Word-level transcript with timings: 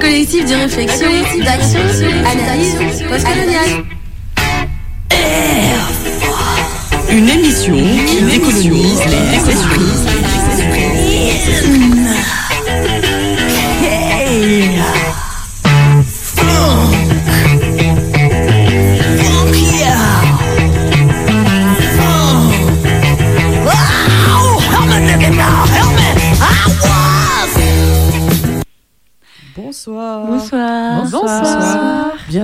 Collectif 0.00 0.44
de 0.44 0.54
réflexion, 0.54 1.08
d'action, 1.44 1.80
analyse, 2.24 2.76
postcoloniale. 3.08 3.84
Une 7.10 7.28
émission 7.28 7.76
qui 8.06 8.22
décolonise 8.22 9.00
les 9.06 9.52
esprits. 9.52 10.18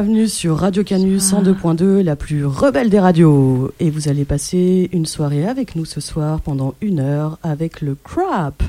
Bienvenue 0.04 0.28
sur 0.28 0.58
Radio 0.58 0.84
Canus 0.84 1.32
102.2, 1.32 2.02
la 2.02 2.14
plus 2.14 2.44
rebelle 2.44 2.90
des 2.90 3.00
radios. 3.00 3.72
Et 3.80 3.88
vous 3.88 4.10
allez 4.10 4.26
passer 4.26 4.90
une 4.92 5.06
soirée 5.06 5.46
avec 5.46 5.76
nous 5.76 5.86
ce 5.86 6.02
soir 6.02 6.42
pendant 6.42 6.74
une 6.82 7.00
heure 7.00 7.38
avec 7.42 7.80
le 7.80 7.94
CRAP. 7.94 8.62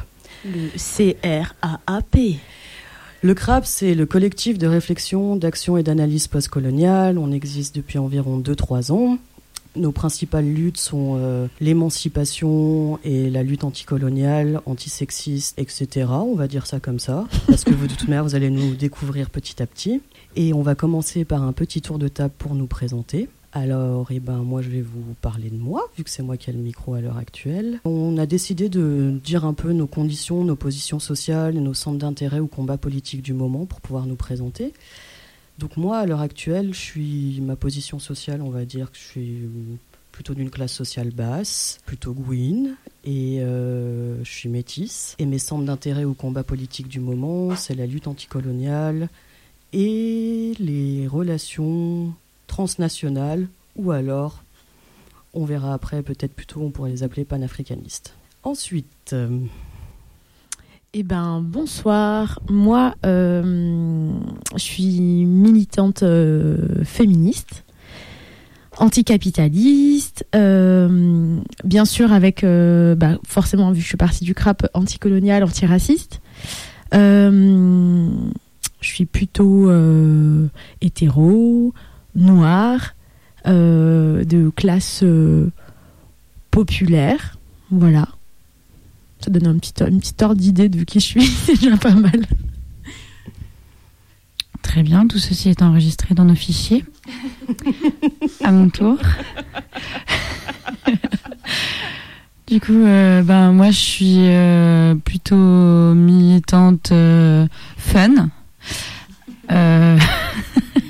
Le 0.46 0.70
C-R-A-A-P. 0.78 2.38
Le 3.22 3.34
CRAP, 3.34 3.66
c'est 3.66 3.96
le 3.96 4.06
collectif 4.06 4.58
de 4.58 4.66
réflexion, 4.66 5.36
d'action 5.36 5.76
et 5.76 5.84
d'analyse 5.84 6.30
postcoloniale. 6.30 7.18
On 7.18 7.34
existe 7.34 7.76
depuis 7.76 7.98
environ 7.98 8.40
2-3 8.40 8.94
ans. 8.94 9.18
Nos 9.76 9.92
principales 9.92 10.46
luttes 10.46 10.78
sont 10.78 11.18
euh, 11.20 11.48
l'émancipation 11.60 12.98
et 13.04 13.30
la 13.30 13.44
lutte 13.44 13.66
anticoloniale, 13.66 14.62
antisexiste, 14.66 15.60
etc. 15.60 16.08
On 16.12 16.36
va 16.36 16.48
dire 16.48 16.66
ça 16.66 16.80
comme 16.80 17.00
ça, 17.00 17.28
parce 17.48 17.66
que 17.66 17.74
vous, 17.74 17.88
de 17.88 17.94
toute 17.94 18.08
manière, 18.08 18.24
vous 18.24 18.36
allez 18.36 18.50
nous 18.50 18.74
découvrir 18.76 19.30
petit 19.30 19.62
à 19.62 19.66
petit. 19.66 20.02
Et 20.36 20.54
on 20.54 20.62
va 20.62 20.76
commencer 20.76 21.24
par 21.24 21.44
un 21.44 21.54
petit 21.54 21.82
tour 21.82 21.98
de 21.98 22.10
table 22.10 22.34
pour 22.38 22.56
nous 22.56 22.68
présenter. 22.68 23.30
Alors, 23.54 24.08
eh 24.12 24.20
ben, 24.20 24.40
moi, 24.40 24.62
je 24.62 24.70
vais 24.70 24.82
vous 24.82 25.16
parler 25.22 25.50
de 25.50 25.56
moi, 25.56 25.90
vu 25.98 26.04
que 26.04 26.10
c'est 26.10 26.24
moi 26.24 26.36
qui 26.36 26.50
ai 26.50 26.54
le 26.54 26.60
micro 26.60 26.94
à 26.94 27.00
l'heure 27.00 27.18
actuelle. 27.18 27.80
On 27.86 28.18
a 28.18 28.26
décidé 28.26 28.68
de 28.68 29.18
dire 29.24 29.46
un 29.46 29.54
peu 29.54 29.72
nos 29.72 29.88
conditions, 29.88 30.44
nos 30.44 30.58
positions 30.58 31.00
sociales 31.00 31.56
nos 31.56 31.74
centres 31.74 32.00
d'intérêt 32.00 32.42
ou 32.42 32.48
combats 32.48 32.78
politiques 32.78 33.22
du 33.22 33.32
moment 33.32 33.66
pour 33.66 33.80
pouvoir 33.80 34.08
nous 34.08 34.18
présenter. 34.18 34.74
Donc 35.58 35.78
moi, 35.78 36.00
à 36.00 36.06
l'heure 36.06 36.20
actuelle, 36.20 36.74
je 36.74 36.80
suis 36.80 37.40
ma 37.42 37.56
position 37.56 37.98
sociale, 37.98 38.42
on 38.42 38.50
va 38.50 38.66
dire 38.66 38.92
que 38.92 38.98
je 38.98 39.04
suis 39.04 39.50
plutôt 40.12 40.34
d'une 40.34 40.50
classe 40.50 40.74
sociale 40.74 41.12
basse, 41.12 41.80
plutôt 41.86 42.14
gouine, 42.14 42.76
et 43.06 43.40
euh, 43.40 44.22
je 44.26 44.30
suis 44.30 44.50
métisse. 44.50 45.16
Et 45.18 45.26
mes 45.26 45.40
centres 45.40 45.64
d'intérêt 45.64 46.04
ou 46.04 46.14
combats 46.14 46.44
politiques 46.44 46.90
du 46.90 47.00
moment, 47.00 47.56
c'est 47.56 47.76
la 47.76 47.86
lutte 47.86 48.08
anticoloniale 48.08 49.08
et 49.76 50.54
les 50.58 51.06
relations 51.06 52.14
transnationales, 52.48 53.48
ou 53.76 53.92
alors, 53.92 54.42
on 55.34 55.44
verra 55.44 55.74
après, 55.74 56.02
peut-être 56.02 56.34
plutôt, 56.34 56.62
on 56.62 56.70
pourrait 56.72 56.92
les 56.92 57.04
appeler 57.04 57.26
panafricanistes. 57.26 58.16
Ensuite, 58.44 59.12
euh, 59.12 59.40
Eh 60.94 61.04
ben, 61.04 61.42
bonsoir. 61.44 62.40
Moi, 62.50 62.96
euh, 63.06 64.14
je 64.54 64.62
suis 64.62 65.26
militante 65.26 66.04
euh, 66.04 66.86
féministe, 66.86 67.66
anticapitaliste, 68.78 70.26
euh, 70.36 71.38
bien 71.66 71.84
sûr 71.84 72.14
avec, 72.14 72.46
bah, 72.46 73.18
forcément, 73.28 73.72
vu 73.72 73.80
que 73.80 73.84
je 73.84 73.88
suis 73.90 73.98
partie 73.98 74.24
du 74.24 74.34
CRAP, 74.34 74.68
anticolonial, 74.74 75.44
antiraciste. 75.44 76.22
Euh, 76.94 78.10
je 78.86 78.92
suis 78.92 79.06
plutôt 79.06 79.68
euh, 79.70 80.48
hétéro, 80.80 81.74
noire, 82.16 82.94
euh, 83.48 84.24
de 84.24 84.50
classe 84.50 85.00
euh, 85.02 85.50
populaire. 86.52 87.40
Voilà. 87.72 88.08
Ça 89.22 89.32
donne 89.32 89.48
un 89.48 89.58
petit, 89.58 89.74
une 89.84 90.00
petite 90.00 90.22
ordre 90.22 90.40
d'idée 90.40 90.70
de 90.70 90.84
qui 90.84 91.00
je 91.00 91.06
suis, 91.06 91.26
c'est 91.46 91.60
déjà 91.60 91.78
pas 91.78 91.96
mal. 91.96 92.28
Très 94.62 94.84
bien, 94.84 95.08
tout 95.08 95.18
ceci 95.18 95.50
est 95.50 95.64
enregistré 95.64 96.14
dans 96.14 96.26
nos 96.26 96.36
fichiers. 96.36 96.86
à 98.44 98.52
mon 98.52 98.70
tour. 98.70 99.00
du 102.48 102.60
coup, 102.60 102.84
ben 102.84 103.52
moi 103.52 103.72
je 103.72 103.80
suis 103.80 105.00
plutôt 105.04 105.94
militante 105.96 106.92
euh, 106.92 107.48
fun. 107.78 108.30
Euh, 109.52 109.98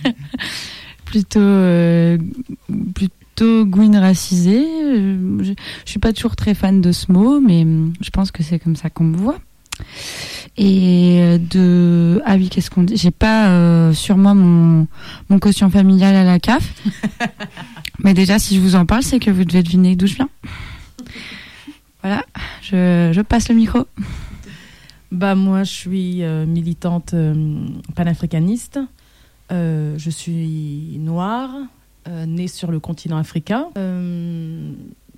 plutôt 1.05 1.39
euh, 1.39 2.17
plutôt 2.93 3.65
gouine 3.65 3.97
racisée. 3.97 4.65
Euh, 4.65 5.39
Je, 5.43 5.53
je 5.85 5.89
suis 5.89 5.99
pas 5.99 6.13
toujours 6.13 6.35
très 6.35 6.53
fan 6.53 6.81
de 6.81 6.91
ce 6.91 7.11
mot, 7.11 7.39
mais 7.39 7.65
je 8.01 8.09
pense 8.09 8.31
que 8.31 8.43
c'est 8.43 8.59
comme 8.59 8.75
ça 8.75 8.89
qu'on 8.89 9.05
me 9.05 9.17
voit. 9.17 9.39
Et 10.57 11.37
de 11.51 12.21
ah 12.25 12.35
oui 12.35 12.47
qu'est-ce 12.47 12.69
qu'on 12.69 12.83
dit? 12.83 12.95
J'ai 12.95 13.11
pas 13.11 13.49
euh, 13.49 13.93
sur 13.93 14.15
moi 14.15 14.33
mon 14.33 14.87
mon 15.29 15.37
quotient 15.37 15.69
familial 15.69 16.15
à 16.15 16.23
la 16.23 16.39
CAF 16.39 16.63
mais 18.03 18.13
déjà 18.13 18.39
si 18.39 18.55
je 18.55 18.61
vous 18.61 18.75
en 18.75 18.85
parle 18.85 19.03
c'est 19.03 19.19
que 19.19 19.29
vous 19.31 19.43
devez 19.43 19.63
deviner 19.63 19.97
d'où 19.97 20.07
je 20.07 20.15
viens 20.15 20.29
voilà 22.01 22.23
je, 22.61 23.11
je 23.13 23.21
passe 23.21 23.49
le 23.49 23.55
micro 23.55 23.85
Bah 25.15 25.33
moi 25.33 25.63
je 25.63 25.71
suis 25.71 26.23
euh, 26.23 26.45
militante 26.45 27.13
euh, 27.13 27.67
panafricaniste. 27.95 28.81
Euh, 29.49 29.97
je 29.97 30.09
suis 30.09 30.97
noire, 30.99 31.51
née 32.27 32.49
sur 32.49 32.69
le 32.69 32.79
continent 32.81 33.17
africain. 33.17 33.69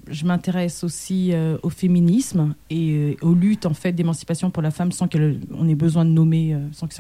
Je 0.10 0.26
m'intéresse 0.26 0.84
aussi 0.84 1.30
euh, 1.32 1.58
au 1.64 1.70
féminisme 1.70 2.56
et 2.70 2.92
euh, 2.92 3.16
aux 3.22 3.34
luttes 3.34 3.66
en 3.66 3.74
fait 3.74 3.92
d'émancipation 3.92 4.50
pour 4.50 4.64
la 4.64 4.72
femme 4.72 4.92
sans 4.92 5.08
qu'on 5.08 5.68
ait 5.68 5.76
besoin 5.76 6.06
de 6.06 6.10
nommer, 6.10 6.54
euh, 6.54 6.60
sans 6.72 6.88
que 6.88 6.96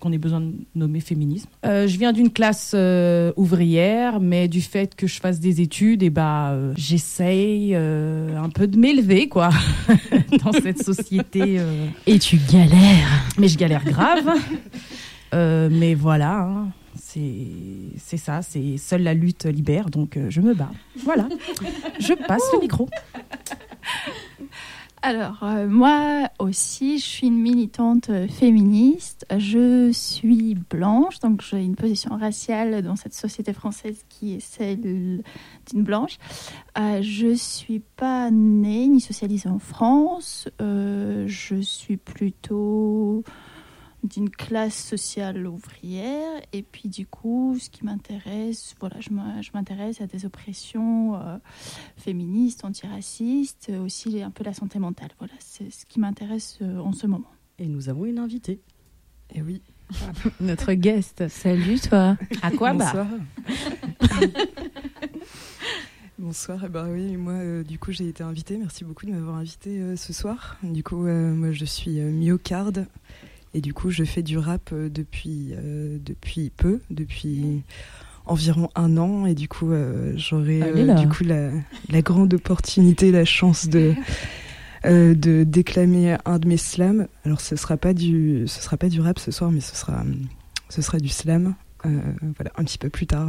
qu'on 0.00 0.12
ait 0.12 0.18
besoin 0.18 0.40
de 0.40 0.52
nommer 0.74 1.00
féminisme. 1.00 1.48
Je 1.64 1.98
viens 1.98 2.12
d'une 2.12 2.30
classe 2.30 2.74
ouvrière, 3.36 4.20
mais 4.20 4.48
du 4.48 4.60
fait 4.60 4.94
que 4.94 5.06
je 5.06 5.20
fasse 5.20 5.40
des 5.40 5.60
études, 5.60 6.02
et 6.02 6.10
bah 6.10 6.50
euh, 6.50 6.72
j'essaye 6.76 7.74
un 7.74 8.48
peu 8.54 8.66
de 8.66 8.78
m'élever 8.78 9.28
quoi 9.28 9.50
dans 10.44 10.52
cette 10.52 10.82
société. 10.82 11.60
Et 12.06 12.18
tu 12.18 12.38
galères. 12.50 13.24
mais 13.38 13.48
je 13.48 13.58
galère 13.58 13.84
grave. 13.84 14.30
Mais 15.32 15.94
voilà, 15.94 16.40
hein, 16.40 16.68
c'est 16.94 18.16
ça, 18.16 18.42
c'est 18.42 18.76
seule 18.76 19.02
la 19.02 19.14
lutte 19.14 19.44
libère, 19.44 19.90
donc 19.90 20.16
euh, 20.16 20.30
je 20.30 20.40
me 20.40 20.54
bats. 20.54 20.70
Voilà, 20.96 21.28
je 21.98 22.14
passe 22.14 22.42
le 22.52 22.60
micro. 22.60 22.88
Alors, 25.00 25.38
euh, 25.44 25.68
moi 25.68 26.28
aussi, 26.40 26.98
je 26.98 27.04
suis 27.04 27.26
une 27.28 27.40
militante 27.40 28.10
euh, 28.10 28.26
féministe. 28.26 29.26
Je 29.36 29.92
suis 29.92 30.56
blanche, 30.56 31.20
donc 31.20 31.40
j'ai 31.42 31.62
une 31.62 31.76
position 31.76 32.16
raciale 32.16 32.82
dans 32.82 32.96
cette 32.96 33.14
société 33.14 33.52
française 33.52 34.04
qui 34.08 34.34
est 34.34 34.40
celle 34.40 34.80
d'une 34.80 35.82
blanche. 35.84 36.18
Euh, 36.78 37.00
je 37.00 37.32
suis 37.34 37.78
pas 37.78 38.30
née 38.32 38.88
ni 38.88 39.00
socialisée 39.00 39.48
en 39.48 39.60
France. 39.60 40.48
Euh, 40.60 41.24
je 41.28 41.60
suis 41.60 41.96
plutôt 41.96 43.22
d'une 44.04 44.30
classe 44.30 44.76
sociale 44.76 45.46
ouvrière. 45.46 46.40
Et 46.52 46.62
puis, 46.62 46.88
du 46.88 47.06
coup, 47.06 47.56
ce 47.60 47.68
qui 47.70 47.84
m'intéresse, 47.84 48.74
voilà, 48.80 49.00
je 49.00 49.10
m'in- 49.10 49.42
je 49.42 49.50
m'intéresse 49.54 50.00
à 50.00 50.06
des 50.06 50.24
oppressions. 50.24 51.16
euh, 51.16 51.36
féministe, 51.96 52.64
antiraciste, 52.64 53.68
euh, 53.70 53.82
aussi 53.84 54.22
un 54.22 54.30
peu 54.30 54.44
la 54.44 54.54
santé 54.54 54.78
mentale. 54.78 55.10
Voilà, 55.18 55.34
c'est 55.40 55.70
ce 55.72 55.84
qui 55.86 55.98
m'intéresse 56.00 56.58
euh, 56.62 56.78
en 56.78 56.92
ce 56.92 57.06
moment. 57.06 57.30
et 57.58 57.66
nous 57.66 57.88
avons 57.88 58.04
une 58.06 58.18
invitée. 58.18 58.60
Et 59.34 59.42
oui. 59.42 59.60
Notre 60.40 60.72
guest. 60.74 61.26
salut 61.28 61.80
toi 61.80 62.16
À 62.42 62.50
quoi 62.50 62.72
bah? 62.74 62.84
Bonsoir. 62.92 63.06
Bonsoir. 66.18 66.62
Eh 66.64 66.68
ben 66.68 66.88
oui, 66.90 67.16
moi, 67.16 67.32
euh, 67.34 67.62
du 67.62 67.78
coup, 67.78 67.92
j'ai 67.92 68.08
été 68.08 68.22
invitée. 68.24 68.56
Merci 68.56 68.84
beaucoup 68.84 69.06
de 69.06 69.12
m'avoir 69.12 69.36
invitée 69.36 69.78
euh, 69.80 69.96
ce 69.96 70.12
soir. 70.12 70.56
Du 70.62 70.82
coup, 70.82 71.06
euh, 71.06 71.32
moi, 71.32 71.52
je 71.52 71.64
suis 71.64 72.00
euh, 72.00 72.10
myocarde. 72.10 72.86
Et 73.58 73.60
du 73.60 73.74
coup, 73.74 73.90
je 73.90 74.04
fais 74.04 74.22
du 74.22 74.38
rap 74.38 74.70
euh, 74.72 74.88
depuis, 74.88 75.48
euh, 75.50 75.98
depuis 76.00 76.52
peu, 76.56 76.80
depuis 76.90 77.64
environ 78.24 78.70
un 78.76 78.96
an. 78.96 79.26
Et 79.26 79.34
du 79.34 79.48
coup, 79.48 79.72
euh, 79.72 80.12
j'aurai 80.14 80.62
euh, 80.62 80.94
du 80.94 81.08
coup 81.08 81.24
la, 81.24 81.50
la 81.88 82.00
grande 82.02 82.32
opportunité, 82.34 83.10
la 83.10 83.24
chance 83.24 83.68
de, 83.68 83.94
de 84.84 85.42
déclamer 85.42 86.18
un 86.24 86.38
de 86.38 86.46
mes 86.46 86.56
slams. 86.56 87.08
Alors, 87.24 87.40
ce 87.40 87.56
sera 87.56 87.76
pas 87.76 87.94
du, 87.94 88.44
ce 88.46 88.62
sera 88.62 88.76
pas 88.76 88.88
du 88.88 89.00
rap 89.00 89.18
ce 89.18 89.32
soir, 89.32 89.50
mais 89.50 89.60
ce 89.60 89.74
sera, 89.74 90.04
ce 90.68 90.80
sera 90.80 90.98
du 90.98 91.08
slam. 91.08 91.56
Voilà, 91.82 92.52
un 92.56 92.62
petit 92.62 92.78
peu 92.78 92.90
plus 92.90 93.08
tard. 93.08 93.28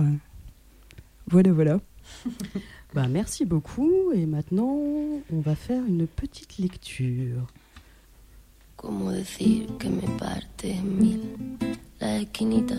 Voilà, 1.27 1.51
voilà. 1.51 1.79
Bah, 2.95 3.07
merci 3.07 3.45
beaucoup. 3.45 4.11
Et 4.15 4.25
maintenant, 4.25 4.79
on 5.31 5.39
va 5.41 5.53
faire 5.53 5.83
une 5.85 6.07
petite 6.07 6.57
lecture. 6.57 7.45
¿Cómo 8.81 9.11
decir 9.11 9.67
que 9.77 9.89
me 9.89 10.07
parte 10.17 10.71
en 10.71 10.99
mil 10.99 11.21
la 11.99 12.17
esquinita 12.17 12.75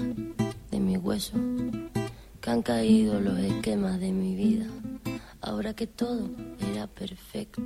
de 0.71 0.81
mi 0.81 0.97
hueso? 0.97 1.35
Que 2.41 2.51
han 2.51 2.63
caído 2.63 3.21
los 3.21 3.39
esquemas 3.39 4.01
de 4.01 4.11
mi 4.11 4.35
vida, 4.35 4.65
ahora 5.43 5.75
que 5.75 5.87
todo 5.87 6.31
era 6.73 6.87
perfecto. 6.87 7.61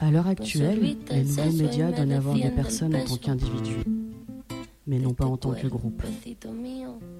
À 0.00 0.10
l'heure 0.10 0.28
actuelle, 0.28 0.96
les 1.10 1.24
nouveaux 1.24 1.52
médias 1.52 1.90
donnent 1.92 2.12
à 2.12 2.20
voir 2.20 2.36
des 2.36 2.50
personnes 2.50 2.94
en 2.94 3.04
tant 3.04 3.16
qu'individus, 3.16 3.84
mais 4.86 4.98
non 4.98 5.12
pas 5.12 5.26
en 5.26 5.36
tant 5.36 5.52
que 5.52 5.66
groupe. 5.66 6.02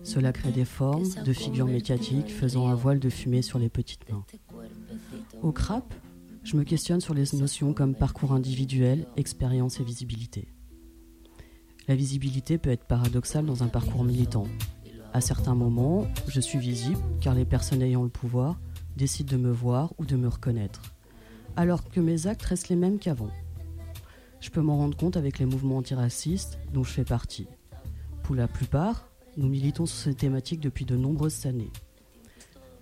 Cela 0.03 0.33
crée 0.33 0.53
des 0.53 0.65
formes 0.65 1.09
de 1.25 1.33
figures 1.33 1.67
médiatiques 1.67 2.31
faisant 2.31 2.69
un 2.69 2.75
voile 2.75 2.99
de 2.99 3.11
fumée 3.11 3.43
sur 3.43 3.59
les 3.59 3.69
petites 3.69 4.09
mains. 4.11 4.25
Au 5.43 5.53
CRAP, 5.53 5.93
je 6.51 6.57
me 6.57 6.65
questionne 6.65 7.01
sur 7.01 7.15
les 7.15 7.27
notions 7.35 7.73
comme 7.73 7.95
parcours 7.95 8.33
individuel, 8.33 9.07
expérience 9.17 9.79
et 9.79 9.85
visibilité. 9.85 10.49
La 11.87 11.95
visibilité 11.95 12.59
peut 12.59 12.71
être 12.71 12.87
paradoxale 12.87 13.47
dans 13.47 13.63
un 13.63 13.69
parcours 13.69 14.03
militant. 14.03 14.49
À 15.13 15.21
certains 15.21 15.55
moments, 15.55 16.09
je 16.27 16.41
suis 16.41 16.59
visible 16.59 16.99
car 17.21 17.37
les 17.37 17.45
personnes 17.45 17.83
ayant 17.83 18.03
le 18.03 18.09
pouvoir 18.09 18.59
décident 18.97 19.31
de 19.31 19.41
me 19.41 19.53
voir 19.53 19.95
ou 19.99 20.05
de 20.05 20.17
me 20.17 20.27
reconnaître, 20.27 20.83
alors 21.55 21.89
que 21.89 22.01
mes 22.01 22.27
actes 22.27 22.43
restent 22.43 22.69
les 22.69 22.75
mêmes 22.75 22.99
qu'avant. 22.99 23.31
Je 24.41 24.51
peux 24.51 24.61
m'en 24.61 24.77
rendre 24.77 24.97
compte 24.97 25.17
avec 25.17 25.39
les 25.39 25.47
mouvements 25.47 25.77
antiracistes 25.77 26.59
dont 26.73 26.83
je 26.83 26.91
fais 26.91 27.05
partie. 27.05 27.47
Pour 28.25 28.35
la 28.35 28.49
plupart, 28.49 29.09
nous 29.37 29.49
militons 29.49 29.87
sur 29.87 29.99
ces 29.99 30.15
thématiques 30.15 30.61
depuis 30.61 30.85
de 30.85 30.97
nombreuses 30.97 31.47
années. 31.47 31.71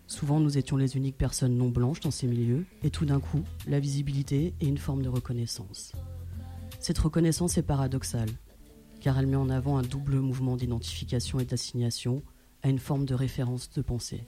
Souvent, 0.08 0.40
nous 0.40 0.56
étions 0.56 0.78
les 0.78 0.96
uniques 0.96 1.18
personnes 1.18 1.58
non 1.58 1.68
blanches 1.68 2.00
dans 2.00 2.10
ces 2.10 2.26
milieux, 2.26 2.64
et 2.82 2.88
tout 2.88 3.04
d'un 3.04 3.20
coup, 3.20 3.42
la 3.66 3.78
visibilité 3.78 4.54
est 4.58 4.66
une 4.66 4.78
forme 4.78 5.02
de 5.02 5.10
reconnaissance. 5.10 5.92
Cette 6.80 6.98
reconnaissance 6.98 7.58
est 7.58 7.62
paradoxale, 7.62 8.30
car 9.02 9.18
elle 9.18 9.26
met 9.26 9.36
en 9.36 9.50
avant 9.50 9.76
un 9.76 9.82
double 9.82 10.16
mouvement 10.16 10.56
d'identification 10.56 11.40
et 11.40 11.44
d'assignation 11.44 12.22
à 12.62 12.70
une 12.70 12.78
forme 12.78 13.04
de 13.04 13.14
référence 13.14 13.68
de 13.70 13.82
pensée. 13.82 14.24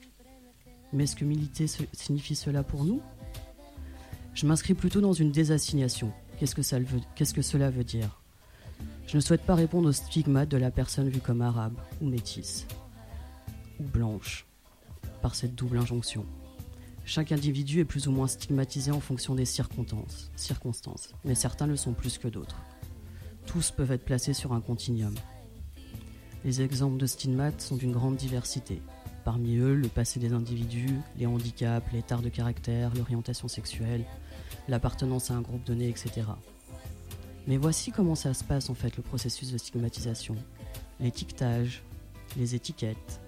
Mais 0.92 1.04
est-ce 1.04 1.16
que 1.16 1.24
militer 1.24 1.66
signifie 1.94 2.36
cela 2.36 2.62
pour 2.62 2.84
nous? 2.84 3.00
Je 4.34 4.46
m'inscris 4.46 4.74
plutôt 4.74 5.00
dans 5.00 5.14
une 5.14 5.32
désassignation. 5.32 6.12
Qu'est-ce 6.38 6.54
que 6.54 6.62
cela 7.42 7.70
veut 7.70 7.84
dire? 7.84 8.20
Je 9.06 9.16
ne 9.16 9.22
souhaite 9.22 9.46
pas 9.46 9.54
répondre 9.54 9.88
au 9.88 9.92
stigmate 9.92 10.50
de 10.50 10.58
la 10.58 10.70
personne 10.70 11.08
vue 11.08 11.20
comme 11.20 11.40
arabe 11.40 11.78
ou 12.02 12.06
métisse 12.06 12.66
ou 13.80 13.84
blanche 13.84 14.46
par 15.20 15.34
cette 15.34 15.54
double 15.54 15.78
injonction. 15.78 16.26
Chaque 17.04 17.32
individu 17.32 17.80
est 17.80 17.84
plus 17.84 18.06
ou 18.06 18.12
moins 18.12 18.28
stigmatisé 18.28 18.90
en 18.90 19.00
fonction 19.00 19.34
des 19.34 19.44
circonstances, 19.44 21.14
mais 21.24 21.34
certains 21.34 21.66
le 21.66 21.76
sont 21.76 21.92
plus 21.92 22.18
que 22.18 22.28
d'autres. 22.28 22.60
Tous 23.46 23.70
peuvent 23.70 23.90
être 23.92 24.04
placés 24.04 24.32
sur 24.32 24.52
un 24.52 24.60
continuum. 24.60 25.14
Les 26.44 26.62
exemples 26.62 26.98
de 26.98 27.06
stigmates 27.06 27.60
sont 27.60 27.76
d'une 27.76 27.92
grande 27.92 28.16
diversité. 28.16 28.80
Parmi 29.24 29.56
eux, 29.56 29.74
le 29.74 29.88
passé 29.88 30.20
des 30.20 30.32
individus, 30.32 31.00
les 31.18 31.26
handicaps, 31.26 31.92
les 31.92 32.02
tares 32.02 32.22
de 32.22 32.28
caractère, 32.28 32.94
l'orientation 32.94 33.48
sexuelle, 33.48 34.04
l'appartenance 34.68 35.30
à 35.30 35.34
un 35.34 35.40
groupe 35.42 35.64
donné, 35.64 35.88
etc. 35.88 36.22
Mais 37.46 37.56
voici 37.56 37.90
comment 37.90 38.14
ça 38.14 38.34
se 38.34 38.44
passe 38.44 38.70
en 38.70 38.74
fait 38.74 38.96
le 38.96 39.02
processus 39.02 39.52
de 39.52 39.58
stigmatisation. 39.58 40.36
L'étiquetage, 41.00 41.82
les 42.36 42.54
étiquettes, 42.54 43.20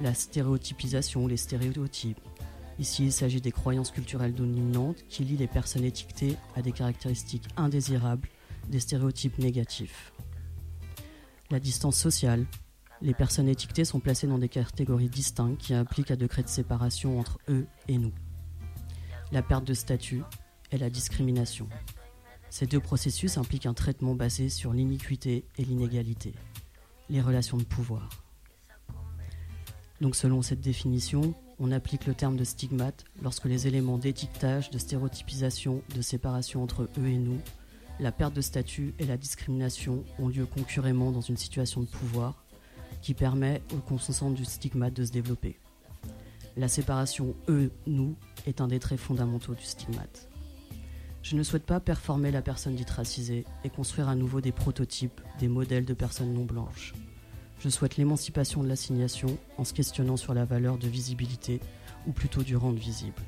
la 0.00 0.14
stéréotypisation, 0.14 1.26
les 1.26 1.36
stéréotypes. 1.36 2.20
Ici, 2.78 3.04
il 3.04 3.12
s'agit 3.12 3.40
des 3.40 3.52
croyances 3.52 3.90
culturelles 3.90 4.34
dominantes 4.34 5.04
qui 5.08 5.24
lient 5.24 5.36
les 5.36 5.46
personnes 5.46 5.84
étiquetées 5.84 6.36
à 6.56 6.62
des 6.62 6.72
caractéristiques 6.72 7.48
indésirables, 7.56 8.28
des 8.68 8.80
stéréotypes 8.80 9.38
négatifs. 9.38 10.12
La 11.50 11.60
distance 11.60 11.96
sociale. 11.96 12.46
Les 13.02 13.14
personnes 13.14 13.48
étiquetées 13.48 13.84
sont 13.84 14.00
placées 14.00 14.26
dans 14.26 14.38
des 14.38 14.48
catégories 14.48 15.08
distinctes 15.08 15.60
qui 15.60 15.74
impliquent 15.74 16.10
un 16.10 16.16
degré 16.16 16.42
de 16.42 16.48
séparation 16.48 17.18
entre 17.18 17.38
eux 17.48 17.66
et 17.88 17.98
nous. 17.98 18.12
La 19.32 19.42
perte 19.42 19.64
de 19.64 19.74
statut 19.74 20.22
et 20.70 20.78
la 20.78 20.90
discrimination. 20.90 21.68
Ces 22.50 22.66
deux 22.66 22.80
processus 22.80 23.38
impliquent 23.38 23.66
un 23.66 23.74
traitement 23.74 24.14
basé 24.14 24.48
sur 24.48 24.72
l'iniquité 24.72 25.44
et 25.56 25.64
l'inégalité, 25.64 26.34
les 27.08 27.20
relations 27.20 27.56
de 27.56 27.64
pouvoir. 27.64 28.08
Donc 30.00 30.16
selon 30.16 30.40
cette 30.40 30.60
définition, 30.60 31.34
on 31.58 31.72
applique 31.72 32.06
le 32.06 32.14
terme 32.14 32.36
de 32.36 32.44
stigmate 32.44 33.04
lorsque 33.22 33.44
les 33.44 33.66
éléments 33.66 33.98
d'étiquetage, 33.98 34.70
de 34.70 34.78
stéréotypisation, 34.78 35.82
de 35.94 36.00
séparation 36.00 36.62
entre 36.62 36.88
eux 36.98 37.06
et 37.06 37.18
nous, 37.18 37.38
la 38.00 38.12
perte 38.12 38.34
de 38.34 38.40
statut 38.40 38.94
et 38.98 39.04
la 39.04 39.18
discrimination 39.18 40.04
ont 40.18 40.28
lieu 40.28 40.46
concurremment 40.46 41.10
dans 41.10 41.20
une 41.20 41.36
situation 41.36 41.82
de 41.82 41.86
pouvoir 41.86 42.44
qui 43.02 43.12
permet 43.12 43.62
au 43.74 43.76
consentement 43.76 44.30
du 44.30 44.46
stigmate 44.46 44.94
de 44.94 45.04
se 45.04 45.12
développer. 45.12 45.58
La 46.56 46.68
séparation 46.68 47.34
eux-nous 47.48 48.16
est 48.46 48.62
un 48.62 48.68
des 48.68 48.78
traits 48.78 48.98
fondamentaux 48.98 49.54
du 49.54 49.64
stigmate. 49.64 50.28
Je 51.22 51.36
ne 51.36 51.42
souhaite 51.42 51.66
pas 51.66 51.80
performer 51.80 52.30
la 52.30 52.40
personne 52.40 52.74
dite 52.74 52.90
racisée 52.90 53.44
et 53.64 53.70
construire 53.70 54.08
à 54.08 54.14
nouveau 54.14 54.40
des 54.40 54.52
prototypes, 54.52 55.20
des 55.38 55.48
modèles 55.48 55.84
de 55.84 55.94
personnes 55.94 56.32
non 56.32 56.44
blanches. 56.44 56.94
Je 57.60 57.68
souhaite 57.68 57.98
l'émancipation 57.98 58.62
de 58.62 58.68
l'assignation 58.68 59.36
en 59.58 59.64
se 59.64 59.74
questionnant 59.74 60.16
sur 60.16 60.32
la 60.32 60.46
valeur 60.46 60.78
de 60.78 60.88
visibilité, 60.88 61.60
ou 62.06 62.12
plutôt 62.12 62.42
du 62.42 62.56
rendre 62.56 62.78
visible. 62.78 63.22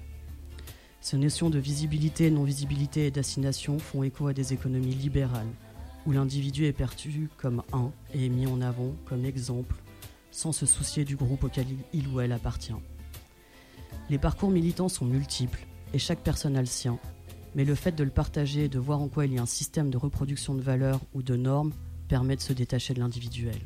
Ces 1.02 1.18
notions 1.18 1.50
de 1.50 1.58
visibilité, 1.58 2.30
non-visibilité 2.30 3.06
et 3.06 3.10
d'assignation 3.10 3.78
font 3.78 4.02
écho 4.02 4.28
à 4.28 4.32
des 4.32 4.54
économies 4.54 4.94
libérales, 4.94 5.52
où 6.06 6.12
l'individu 6.12 6.64
est 6.64 6.72
perçu 6.72 7.28
comme 7.36 7.62
un 7.74 7.92
et 8.14 8.24
est 8.24 8.30
mis 8.30 8.46
en 8.46 8.62
avant 8.62 8.94
comme 9.04 9.26
exemple, 9.26 9.76
sans 10.30 10.52
se 10.52 10.64
soucier 10.64 11.04
du 11.04 11.16
groupe 11.16 11.44
auquel 11.44 11.66
il 11.92 12.08
ou 12.08 12.20
elle 12.20 12.32
appartient. 12.32 12.72
Les 14.08 14.18
parcours 14.18 14.50
militants 14.50 14.88
sont 14.88 15.04
multiples, 15.04 15.66
et 15.92 15.98
chaque 15.98 16.22
personne 16.22 16.56
a 16.56 16.60
le 16.60 16.66
sien, 16.66 16.98
mais 17.54 17.66
le 17.66 17.74
fait 17.74 17.92
de 17.92 18.02
le 18.02 18.10
partager 18.10 18.64
et 18.64 18.68
de 18.70 18.78
voir 18.78 19.02
en 19.02 19.08
quoi 19.08 19.26
il 19.26 19.34
y 19.34 19.38
a 19.38 19.42
un 19.42 19.46
système 19.46 19.90
de 19.90 19.98
reproduction 19.98 20.54
de 20.54 20.62
valeurs 20.62 21.00
ou 21.12 21.22
de 21.22 21.36
normes 21.36 21.74
permet 22.08 22.36
de 22.36 22.40
se 22.40 22.54
détacher 22.54 22.94
de 22.94 23.00
l'individuel. 23.00 23.60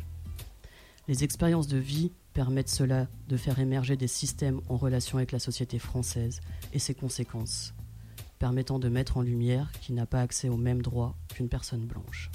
Les 1.09 1.23
expériences 1.23 1.69
de 1.69 1.79
vie 1.79 2.13
permettent 2.33 2.69
cela 2.69 3.07
de 3.29 3.37
faire 3.37 3.61
émerger 3.61 3.97
des 3.97 4.09
systèmes 4.09 4.61
en 4.69 4.77
relation 4.77 5.19
avec 5.19 5.31
la 5.31 5.39
société 5.39 5.79
française 5.79 6.41
et 6.73 6.81
ses 6.81 6.95
conséquences, 6.95 7.75
permettant 8.41 8.81
de 8.81 8.89
mettre 8.89 9.17
en 9.17 9.23
lumière 9.23 9.71
qu'il 9.81 9.95
n'a 9.95 10.07
pas 10.07 10.21
accès 10.21 10.49
aux 10.49 10.57
mêmes 10.57 10.83
droits 10.83 11.17
qu'une 11.33 11.49
personne 11.49 11.87
blanche. 11.87 12.31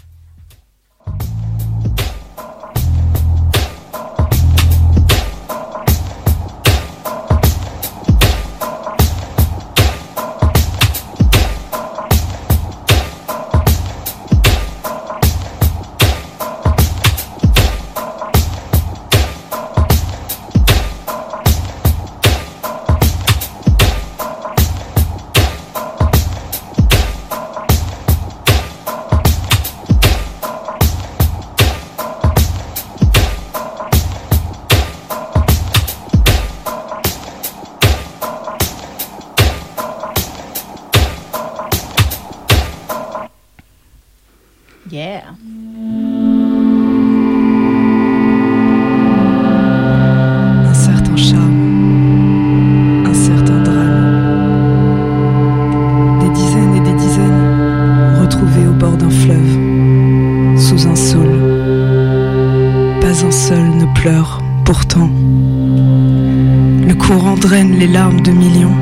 Draine 67.41 67.71
les 67.79 67.87
larmes 67.87 68.21
de 68.21 68.31
millions, 68.31 68.75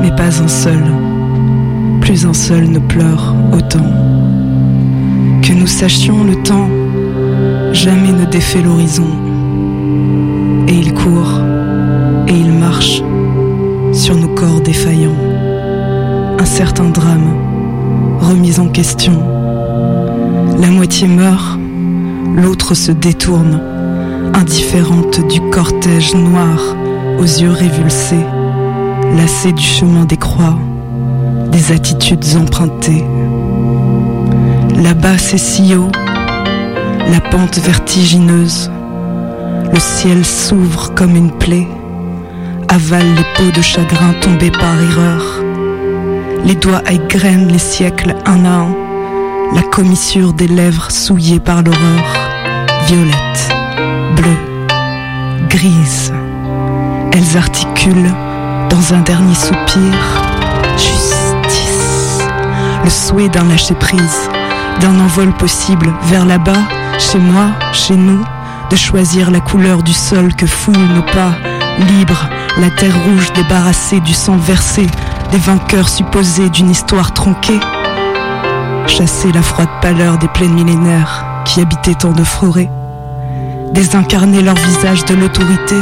mais 0.00 0.10
pas 0.16 0.42
un 0.42 0.48
seul, 0.48 0.82
plus 2.00 2.24
un 2.24 2.32
seul 2.32 2.70
ne 2.70 2.78
pleure 2.78 3.34
autant. 3.52 3.84
Que 5.42 5.52
nous 5.52 5.66
sachions 5.66 6.24
le 6.24 6.36
temps, 6.36 6.68
jamais 7.72 8.12
ne 8.12 8.24
défait 8.24 8.62
l'horizon. 8.62 9.10
Et 10.68 10.72
il 10.72 10.94
court, 10.94 11.38
et 12.28 12.32
il 12.32 12.50
marche 12.50 13.02
sur 13.92 14.16
nos 14.16 14.34
corps 14.34 14.62
défaillants. 14.62 15.20
Un 16.38 16.46
certain 16.46 16.88
drame 16.88 17.28
remise 18.20 18.58
en 18.58 18.68
question. 18.68 19.20
La 20.58 20.70
moitié 20.70 21.08
meurt, 21.08 21.58
l'autre 22.36 22.72
se 22.74 22.90
détourne, 22.90 23.60
indifférente 24.32 25.20
du 25.28 25.42
cortège 25.50 26.14
noir 26.14 26.74
aux 27.18 27.22
yeux 27.22 27.50
révulsés, 27.50 28.24
lassée 29.16 29.52
du 29.52 29.62
chemin 29.62 30.04
des 30.04 30.16
croix, 30.16 30.56
des 31.50 31.72
attitudes 31.72 32.24
empruntées. 32.36 33.04
Là-bas 34.82 35.18
c'est 35.18 35.38
si 35.38 35.74
haut, 35.74 35.90
la 37.10 37.20
pente 37.20 37.58
vertigineuse, 37.58 38.70
le 39.72 39.78
ciel 39.78 40.24
s'ouvre 40.24 40.94
comme 40.94 41.16
une 41.16 41.30
plaie, 41.30 41.68
avale 42.68 43.06
les 43.16 43.24
peaux 43.36 43.56
de 43.56 43.62
chagrin 43.62 44.14
tombées 44.20 44.50
par 44.50 44.74
erreur. 44.80 45.42
Les 46.44 46.54
doigts 46.54 46.82
égrènent 46.90 47.48
les 47.48 47.58
siècles 47.58 48.14
un 48.26 48.44
à 48.44 48.48
un, 48.48 48.74
la 49.54 49.62
commissure 49.62 50.32
des 50.32 50.48
lèvres 50.48 50.90
souillées 50.90 51.40
par 51.40 51.62
l'horreur, 51.62 52.04
violette, 52.86 53.54
bleue, 54.16 55.48
grise. 55.48 56.13
Elles 57.16 57.36
articulent 57.36 58.12
dans 58.70 58.92
un 58.92 58.98
dernier 59.02 59.36
soupir, 59.36 59.94
justice, 60.76 62.18
le 62.82 62.90
souhait 62.90 63.28
d'un 63.28 63.44
lâcher-prise, 63.44 64.28
d'un 64.80 64.98
envol 64.98 65.32
possible 65.34 65.92
vers 66.06 66.26
là-bas, 66.26 66.58
chez 66.98 67.18
moi, 67.18 67.50
chez 67.72 67.94
nous, 67.94 68.24
de 68.68 68.74
choisir 68.74 69.30
la 69.30 69.38
couleur 69.38 69.84
du 69.84 69.92
sol 69.92 70.34
que 70.34 70.46
foulent 70.46 70.74
nos 70.76 71.02
pas, 71.02 71.34
libres, 71.78 72.28
la 72.58 72.70
terre 72.70 72.96
rouge 73.04 73.32
débarrassée 73.32 74.00
du 74.00 74.12
sang 74.12 74.36
versé, 74.36 74.84
des 75.30 75.38
vainqueurs 75.38 75.88
supposés 75.88 76.50
d'une 76.50 76.70
histoire 76.70 77.14
tronquée. 77.14 77.60
Chasser 78.88 79.30
la 79.30 79.42
froide 79.42 79.68
pâleur 79.80 80.18
des 80.18 80.28
plaines 80.28 80.54
millénaires 80.54 81.24
qui 81.44 81.60
habitaient 81.60 81.94
tant 81.94 82.12
de 82.12 82.24
forêts. 82.24 82.70
Désincarner 83.72 84.42
leur 84.42 84.56
visage 84.56 85.04
de 85.04 85.14
l'autorité, 85.14 85.76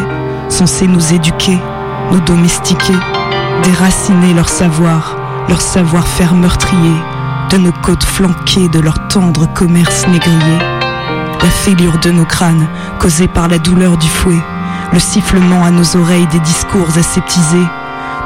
censé 0.52 0.86
nous 0.86 1.14
éduquer, 1.14 1.58
nous 2.10 2.20
domestiquer, 2.20 2.94
déraciner 3.64 4.34
leur 4.34 4.50
savoir, 4.50 5.16
leur 5.48 5.62
savoir-faire 5.62 6.34
meurtrier, 6.34 6.94
de 7.50 7.56
nos 7.56 7.72
côtes 7.72 8.04
flanquées 8.04 8.68
de 8.68 8.78
leur 8.78 9.08
tendre 9.08 9.46
commerce 9.54 10.06
négrier. 10.08 10.58
La 11.42 11.48
fêlure 11.48 11.98
de 12.00 12.10
nos 12.10 12.26
crânes, 12.26 12.68
causée 12.98 13.28
par 13.28 13.48
la 13.48 13.58
douleur 13.58 13.96
du 13.96 14.08
fouet, 14.08 14.42
le 14.92 14.98
sifflement 14.98 15.64
à 15.64 15.70
nos 15.70 15.96
oreilles 15.96 16.26
des 16.26 16.40
discours 16.40 16.98
aseptisés, 16.98 17.66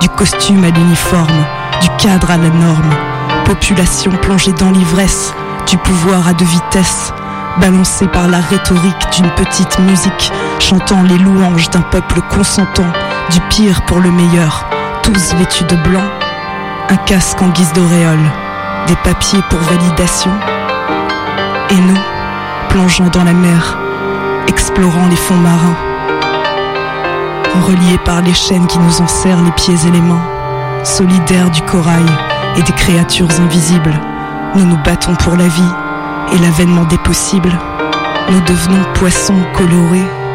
du 0.00 0.08
costume 0.08 0.64
à 0.64 0.70
l'uniforme, 0.70 1.44
du 1.80 1.88
cadre 1.96 2.32
à 2.32 2.38
la 2.38 2.50
norme, 2.50 2.90
population 3.44 4.10
plongée 4.10 4.52
dans 4.52 4.72
l'ivresse, 4.72 5.32
du 5.68 5.78
pouvoir 5.78 6.26
à 6.26 6.32
deux 6.32 6.44
vitesses, 6.44 7.12
balancée 7.60 8.08
par 8.08 8.26
la 8.26 8.40
rhétorique 8.40 9.06
d'une 9.14 9.30
petite 9.30 9.78
musique, 9.78 10.32
chantant 10.68 11.02
les 11.04 11.18
louanges 11.18 11.70
d'un 11.70 11.82
peuple 11.82 12.20
consentant, 12.22 12.90
du 13.30 13.40
pire 13.50 13.82
pour 13.82 14.00
le 14.00 14.10
meilleur, 14.10 14.66
tous 15.04 15.32
vêtus 15.34 15.62
de 15.62 15.76
blanc, 15.76 16.02
un 16.88 16.96
casque 16.96 17.40
en 17.40 17.50
guise 17.50 17.72
d'auréole, 17.72 18.32
des 18.88 18.96
papiers 19.04 19.42
pour 19.48 19.60
validation, 19.60 20.32
et 21.70 21.76
nous, 21.76 22.00
plongeant 22.68 23.06
dans 23.12 23.22
la 23.22 23.32
mer, 23.32 23.78
explorant 24.48 25.06
les 25.08 25.14
fonds 25.14 25.36
marins, 25.36 25.76
reliés 27.64 27.98
par 28.04 28.22
les 28.22 28.34
chaînes 28.34 28.66
qui 28.66 28.80
nous 28.80 29.00
enserrent 29.00 29.44
les 29.44 29.52
pieds 29.52 29.76
et 29.86 29.92
les 29.92 30.00
mains, 30.00 30.26
solidaires 30.82 31.50
du 31.50 31.62
corail 31.62 32.06
et 32.56 32.62
des 32.62 32.72
créatures 32.72 33.30
invisibles, 33.40 34.00
nous 34.56 34.64
nous 34.64 34.82
battons 34.82 35.14
pour 35.14 35.36
la 35.36 35.46
vie 35.46 35.72
et 36.32 36.38
l'avènement 36.38 36.86
des 36.86 36.98
possibles. 36.98 37.56
Nous 38.30 38.40
devenons 38.40 38.82
poissons 38.94 39.40
colorés, 39.54 40.25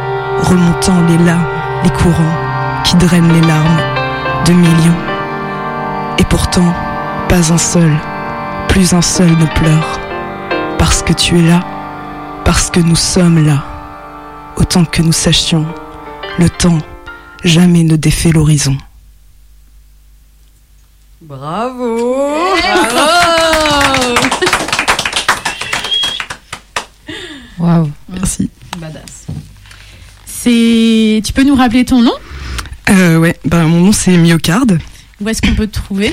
remontant 0.41 1.01
les 1.07 1.17
lacs, 1.17 1.47
les 1.83 1.89
courants 1.91 2.35
qui 2.83 2.95
drainent 2.95 3.31
les 3.31 3.47
larmes 3.47 3.81
de 4.45 4.53
millions. 4.53 4.97
Et 6.17 6.23
pourtant, 6.25 6.73
pas 7.29 7.51
un 7.51 7.57
seul, 7.57 7.91
plus 8.67 8.93
un 8.93 9.01
seul 9.01 9.29
ne 9.29 9.45
pleure, 9.45 9.99
parce 10.77 11.01
que 11.01 11.13
tu 11.13 11.39
es 11.39 11.43
là, 11.43 11.61
parce 12.45 12.69
que 12.69 12.79
nous 12.79 12.95
sommes 12.95 13.45
là. 13.45 13.63
Autant 14.57 14.85
que 14.85 15.01
nous 15.01 15.13
sachions, 15.13 15.65
le 16.37 16.49
temps 16.49 16.79
jamais 17.43 17.83
ne 17.83 17.95
défait 17.95 18.31
l'horizon. 18.31 18.77
Bravo. 21.21 22.55
Merci. 28.09 28.49
Badass. 28.77 29.27
C'est. 30.43 31.21
Tu 31.23 31.33
peux 31.33 31.43
nous 31.43 31.53
rappeler 31.55 31.85
ton 31.85 32.01
nom? 32.01 32.13
Euh, 32.89 33.17
ouais, 33.17 33.35
ben, 33.45 33.67
mon 33.67 33.81
nom 33.81 33.91
c'est 33.91 34.17
Myocarde. 34.17 34.79
Où 35.21 35.29
est-ce 35.29 35.39
qu'on 35.41 35.53
peut 35.53 35.67
te 35.67 35.73
trouver? 35.73 36.11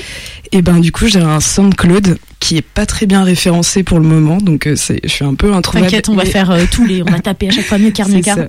Et 0.51 0.61
ben 0.61 0.79
du 0.79 0.91
coup 0.91 1.07
j'ai 1.07 1.19
un 1.19 1.39
SoundCloud 1.39 2.19
qui 2.39 2.57
est 2.57 2.61
pas 2.61 2.85
très 2.85 3.07
bien 3.07 3.23
référencé 3.23 3.81
pour 3.83 3.99
le 3.99 4.05
moment, 4.07 4.37
donc 4.37 4.67
euh, 4.67 4.75
c'est, 4.75 4.99
je 5.03 5.09
suis 5.09 5.25
un 5.25 5.33
peu 5.33 5.51
introuvable. 5.53 5.87
T'inquiète, 5.87 6.09
on 6.09 6.15
va 6.15 6.23
Mais- 6.25 6.29
faire 6.29 6.51
euh, 6.51 6.63
tous 6.71 6.85
les. 6.85 7.01
On 7.01 7.05
va 7.05 7.19
taper 7.19 7.47
à 7.47 7.51
chaque 7.51 7.65
fois 7.65 7.79
myocard, 7.79 8.05
C'est 8.05 8.13
myocard. 8.13 8.37
ça. 8.37 8.45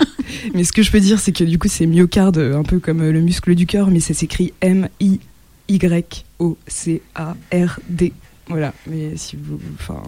Mais 0.55 0.65
ce 0.65 0.73
que 0.73 0.83
je 0.83 0.91
peux 0.91 1.01
dire, 1.01 1.19
c'est 1.19 1.33
que 1.33 1.45
du 1.45 1.59
coup, 1.59 1.69
c'est 1.69 1.87
myocarde, 1.87 2.37
un 2.39 2.63
peu 2.63 2.79
comme 2.79 3.01
euh, 3.01 3.11
le 3.11 3.21
muscle 3.23 3.55
du 3.55 3.65
cœur, 3.67 3.91
mais 3.91 4.01
ça 4.01 4.13
s'écrit 4.13 4.53
M-I-Y-O-C-A-R-D. 4.61 4.93
Voilà, 8.49 8.75
mais 8.87 9.13
si 9.17 9.37
vous. 9.43 9.59
Enfin. 9.81 10.03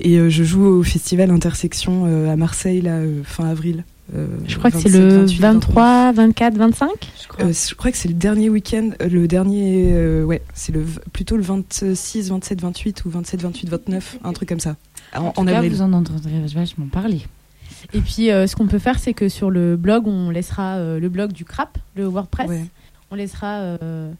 Et 0.00 0.16
euh, 0.18 0.30
je 0.30 0.44
joue 0.44 0.64
au 0.64 0.82
festival 0.82 1.30
Intersection 1.30 2.04
à 2.30 2.36
Marseille, 2.36 2.82
là, 2.82 2.98
fin 3.24 3.48
avril. 3.48 3.84
Euh, 4.14 4.26
Je 4.46 4.56
crois 4.58 4.70
que 4.70 4.78
c'est 4.78 4.88
27, 4.88 5.00
le 5.00 5.18
28, 5.18 5.40
23, 5.40 6.12
24, 6.12 6.56
25 6.56 6.88
Je 7.22 7.28
crois. 7.28 7.44
Euh, 7.46 7.52
je 7.52 7.74
crois 7.74 7.90
que 7.90 7.96
c'est 7.96 8.08
le 8.08 8.14
dernier 8.14 8.48
week-end, 8.50 8.90
euh, 9.02 9.08
le 9.08 9.26
dernier, 9.28 9.90
euh, 9.92 10.24
ouais, 10.24 10.42
c'est 10.54 10.72
le, 10.72 10.84
plutôt 11.12 11.36
le 11.36 11.42
26, 11.42 12.28
27, 12.30 12.60
28 12.60 13.04
ou 13.04 13.10
27, 13.10 13.42
28, 13.42 13.68
29, 13.70 14.18
un 14.24 14.32
truc 14.32 14.48
comme 14.48 14.60
ça, 14.60 14.76
en, 15.14 15.20
En, 15.20 15.26
en 15.28 15.32
tout 15.32 15.44
cas, 15.44 15.56
avril. 15.56 15.72
vous 15.72 15.82
en 15.82 15.92
entendrez 15.92 16.30
vachement 16.54 16.86
parler. 16.86 17.22
Et 17.92 18.00
puis, 18.00 18.30
euh, 18.30 18.46
ce 18.46 18.56
qu'on 18.56 18.66
peut 18.66 18.78
faire, 18.78 18.98
c'est 18.98 19.12
que 19.14 19.28
sur 19.28 19.50
le 19.50 19.76
blog, 19.76 20.06
on 20.06 20.30
laissera 20.30 20.76
euh, 20.76 20.98
le 20.98 21.08
blog 21.08 21.32
du 21.32 21.44
CRAP, 21.44 21.78
le 21.94 22.06
WordPress. 22.06 22.48
Ouais. 22.48 22.64
On 23.10 23.14
laissera. 23.14 23.58
euh, 23.82 24.10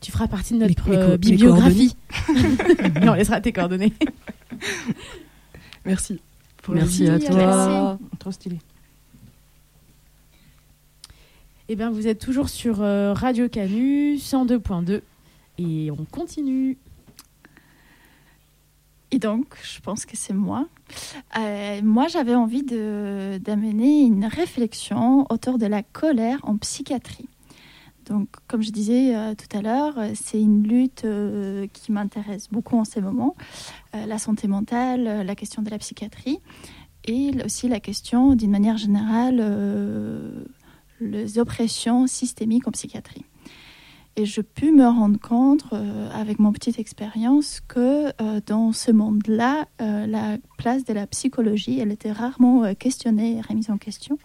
tu 0.00 0.10
feras 0.10 0.26
partie 0.26 0.54
de 0.54 0.58
notre 0.58 0.90
euh, 0.90 1.16
bibliographie. 1.16 1.96
Et 3.02 3.08
on 3.08 3.14
laissera 3.14 3.40
tes 3.40 3.52
coordonnées. 3.52 3.92
Merci. 5.84 6.20
pour 6.62 6.74
Merci 6.74 7.06
à 7.08 7.12
Merci, 7.12 7.26
toi. 7.26 7.98
Trop 8.18 8.32
stylé. 8.32 8.58
Eh 11.72 11.74
bien, 11.74 11.90
vous 11.90 12.06
êtes 12.06 12.18
toujours 12.18 12.50
sur 12.50 12.82
euh, 12.82 13.14
Radio 13.14 13.48
Canu 13.48 14.16
102.2 14.16 15.00
et 15.56 15.90
on 15.90 16.04
continue. 16.04 16.76
Et 19.10 19.18
donc, 19.18 19.46
je 19.62 19.80
pense 19.80 20.04
que 20.04 20.14
c'est 20.14 20.34
moi. 20.34 20.68
Euh, 21.38 21.80
moi, 21.82 22.08
j'avais 22.08 22.34
envie 22.34 22.62
d'amener 22.62 24.02
une 24.02 24.26
réflexion 24.26 25.24
autour 25.30 25.56
de 25.56 25.64
la 25.64 25.82
colère 25.82 26.40
en 26.42 26.58
psychiatrie. 26.58 27.30
Donc, 28.04 28.28
comme 28.48 28.60
je 28.60 28.70
disais 28.70 29.16
euh, 29.16 29.34
tout 29.34 29.56
à 29.56 29.62
l'heure, 29.62 29.94
c'est 30.14 30.42
une 30.42 30.68
lutte 30.68 31.06
qui 31.72 31.90
m'intéresse 31.90 32.48
beaucoup 32.50 32.76
en 32.76 32.84
ces 32.84 33.00
moments. 33.00 33.34
La 33.94 34.18
santé 34.18 34.46
mentale, 34.46 35.24
la 35.24 35.34
question 35.34 35.62
de 35.62 35.70
la 35.70 35.78
psychiatrie 35.78 36.38
et 37.06 37.30
aussi 37.42 37.66
la 37.66 37.80
question, 37.80 38.34
d'une 38.34 38.50
manière 38.50 38.76
générale, 38.76 39.40
les 41.10 41.38
oppressions 41.38 42.06
systémiques 42.06 42.66
en 42.66 42.70
psychiatrie. 42.70 43.24
Et 44.14 44.26
je 44.26 44.42
pu 44.42 44.72
me 44.72 44.84
rendre 44.84 45.18
compte, 45.18 45.64
euh, 45.72 46.10
avec 46.12 46.38
mon 46.38 46.52
petite 46.52 46.78
expérience, 46.78 47.62
que 47.66 48.08
euh, 48.20 48.40
dans 48.46 48.72
ce 48.72 48.90
monde-là, 48.90 49.66
euh, 49.80 50.06
la 50.06 50.36
place 50.58 50.84
de 50.84 50.92
la 50.92 51.06
psychologie, 51.06 51.80
elle 51.80 51.90
était 51.90 52.12
rarement 52.12 52.74
questionnée 52.74 53.38
et 53.38 53.40
remise 53.40 53.70
en 53.70 53.78
question. 53.78 54.18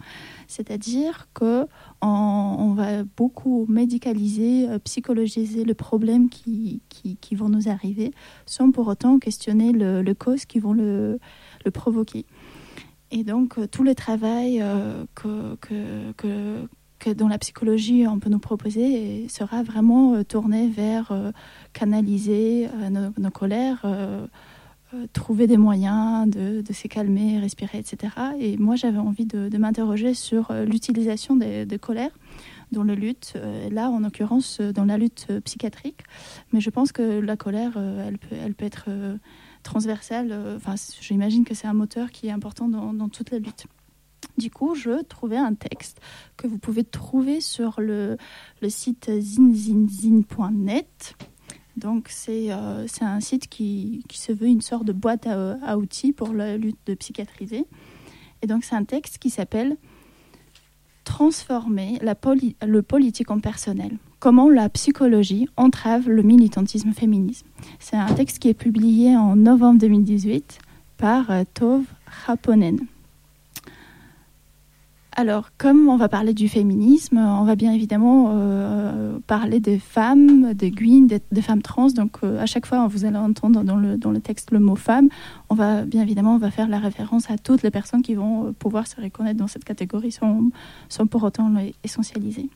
C'est-à-dire 0.46 1.28
que 1.32 1.66
on, 2.02 2.74
va 2.76 3.02
beaucoup 3.16 3.64
médicaliser, 3.68 4.68
psychologiser 4.84 5.64
le 5.64 5.74
problème 5.74 6.28
qui, 6.28 6.80
qui, 6.90 7.16
qui 7.16 7.34
vont 7.34 7.48
nous 7.48 7.68
arriver, 7.68 8.12
sans 8.44 8.70
pour 8.70 8.86
autant 8.88 9.18
questionner 9.18 9.72
le, 9.72 10.02
le 10.02 10.14
cause 10.14 10.44
qui 10.44 10.58
vont 10.58 10.74
le, 10.74 11.18
le 11.64 11.70
provoquer. 11.70 12.26
Et 13.10 13.24
donc, 13.24 13.58
euh, 13.58 13.66
tout 13.66 13.82
le 13.82 13.94
travail 13.94 14.60
euh, 14.60 15.04
que, 15.14 15.56
que, 15.56 16.12
que, 16.12 16.66
que 16.98 17.24
la 17.28 17.38
psychologie 17.38 18.06
on 18.06 18.18
peut 18.18 18.28
nous 18.28 18.38
proposer 18.38 19.26
sera 19.28 19.62
vraiment 19.62 20.14
euh, 20.14 20.24
tourné 20.24 20.68
vers 20.68 21.32
canaliser 21.72 22.68
nos, 22.90 23.30
colères, 23.30 23.86
trouver 25.12 25.46
des 25.46 25.56
moyens 25.56 26.28
de, 26.28 26.60
de 26.60 26.72
se 26.72 26.88
calmer, 26.88 27.38
respirer, 27.38 27.78
etc. 27.78 28.12
Et 28.40 28.56
moi, 28.56 28.76
j'avais 28.76 28.98
envie 28.98 29.26
de, 29.26 29.48
de 29.48 29.58
m'interroger 29.58 30.12
sur 30.14 30.52
l'utilisation 30.66 31.36
des, 31.36 31.64
des 31.64 31.78
colères 31.78 32.10
dans 32.72 32.84
la 32.84 32.94
lutte, 32.94 33.34
là 33.70 33.88
en 33.88 34.00
l'occurrence 34.00 34.60
dans 34.60 34.84
la 34.84 34.98
lutte 34.98 35.28
psychiatrique. 35.44 36.02
Mais 36.52 36.60
je 36.60 36.68
pense 36.68 36.92
que 36.92 37.20
la 37.20 37.36
colère, 37.36 37.78
elle, 38.06 38.18
peut, 38.18 38.36
elle 38.42 38.54
peut 38.54 38.66
être 38.66 38.88
transversale. 39.62 40.32
Enfin, 40.56 40.74
j'imagine 41.00 41.44
que 41.44 41.54
c'est 41.54 41.66
un 41.66 41.74
moteur 41.74 42.10
qui 42.10 42.28
est 42.28 42.30
important 42.30 42.68
dans, 42.68 43.08
toute 43.08 43.30
la 43.30 43.38
lutte. 43.38 43.66
Du 44.36 44.50
coup, 44.50 44.74
je 44.74 45.02
trouvais 45.02 45.36
un 45.36 45.54
texte 45.54 46.00
que 46.36 46.46
vous 46.46 46.58
pouvez 46.58 46.84
trouver 46.84 47.40
sur 47.40 47.80
le, 47.80 48.16
le 48.62 48.70
site 48.70 49.10
zinzinzin.net. 49.10 51.16
Donc, 51.78 52.10
euh, 52.28 52.86
c'est 52.88 53.04
un 53.04 53.20
site 53.20 53.48
qui, 53.48 54.02
qui, 54.08 54.18
se 54.18 54.32
veut 54.32 54.48
une 54.48 54.60
sorte 54.60 54.84
de 54.84 54.92
boîte 54.92 55.26
à, 55.26 55.78
outils 55.78 56.12
pour 56.12 56.32
la 56.32 56.56
lutte 56.56 56.78
de 56.86 56.94
psychiatrisée. 56.94 57.66
Et 58.42 58.46
donc, 58.46 58.64
c'est 58.64 58.74
un 58.74 58.84
texte 58.84 59.18
qui 59.18 59.30
s'appelle 59.30 59.76
Transformer 61.04 61.98
la 62.02 62.14
le 62.66 62.82
politique 62.82 63.30
en 63.30 63.40
personnel. 63.40 63.96
Comment 64.20 64.48
la 64.48 64.68
psychologie 64.68 65.48
entrave 65.56 66.08
le 66.08 66.22
militantisme 66.22 66.92
féminisme. 66.92 67.46
C'est 67.78 67.96
un 67.96 68.12
texte 68.14 68.40
qui 68.40 68.48
est 68.48 68.54
publié 68.54 69.16
en 69.16 69.36
novembre 69.36 69.78
2018 69.78 70.58
par 70.96 71.30
euh, 71.30 71.44
Tove 71.54 71.84
Raponen. 72.26 72.80
Alors, 75.12 75.50
comme 75.56 75.88
on 75.88 75.96
va 75.96 76.08
parler 76.08 76.34
du 76.34 76.48
féminisme, 76.48 77.18
on 77.18 77.44
va 77.44 77.54
bien 77.54 77.72
évidemment 77.72 78.30
euh, 78.32 79.18
parler 79.28 79.60
des 79.60 79.78
femmes, 79.78 80.52
des 80.52 80.72
guines, 80.72 81.06
des, 81.06 81.42
femmes 81.42 81.62
trans. 81.62 81.88
Donc, 81.88 82.18
euh, 82.24 82.40
à 82.40 82.46
chaque 82.46 82.66
fois, 82.66 82.88
vous 82.88 83.04
allez 83.04 83.16
entendre 83.16 83.62
dans 83.62 83.76
le, 83.76 84.20
texte 84.20 84.50
le 84.50 84.58
mot 84.58 84.76
femme. 84.76 85.08
On 85.48 85.54
va 85.54 85.84
bien 85.84 86.02
évidemment, 86.02 86.34
on 86.34 86.38
va 86.38 86.50
faire 86.50 86.68
la 86.68 86.78
référence 86.80 87.30
à 87.30 87.38
toutes 87.38 87.62
les 87.62 87.70
personnes 87.70 88.02
qui 88.02 88.14
vont 88.14 88.52
pouvoir 88.58 88.88
se 88.88 89.00
reconnaître 89.00 89.38
dans 89.38 89.46
cette 89.46 89.64
catégorie 89.64 90.12
sans, 90.12 90.40
sans 90.88 91.06
pour 91.06 91.22
autant 91.22 91.52
essentialiser. 91.84 92.48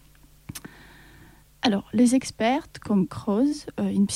Alors, 1.63 1.85
les 1.93 2.17
expertes 2.17 2.81
comme 2.81 3.07
Croze, 3.07 3.67
une, 3.79 4.07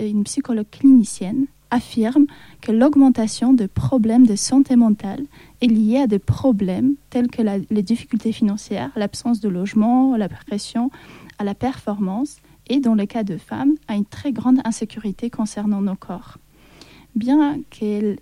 une 0.00 0.24
psychologue 0.24 0.70
clinicienne, 0.70 1.46
affirme 1.70 2.26
que 2.62 2.72
l'augmentation 2.72 3.52
de 3.52 3.66
problèmes 3.66 4.26
de 4.26 4.36
santé 4.36 4.76
mentale 4.76 5.24
est 5.60 5.66
liée 5.66 5.98
à 5.98 6.06
des 6.06 6.18
problèmes 6.18 6.94
tels 7.10 7.28
que 7.28 7.42
les 7.42 7.82
difficultés 7.82 8.32
financières, 8.32 8.90
l'absence 8.96 9.40
de 9.40 9.48
logement, 9.48 10.16
la 10.16 10.28
pression 10.28 10.90
à 11.38 11.44
la 11.44 11.54
performance 11.54 12.38
et, 12.68 12.80
dans 12.80 12.94
le 12.94 13.04
cas 13.04 13.24
de 13.24 13.36
femmes, 13.36 13.74
à 13.88 13.96
une 13.96 14.06
très 14.06 14.32
grande 14.32 14.60
insécurité 14.64 15.28
concernant 15.28 15.82
nos 15.82 15.96
corps. 15.96 16.38
Bien 17.14 17.60
qu'elle 17.70 18.16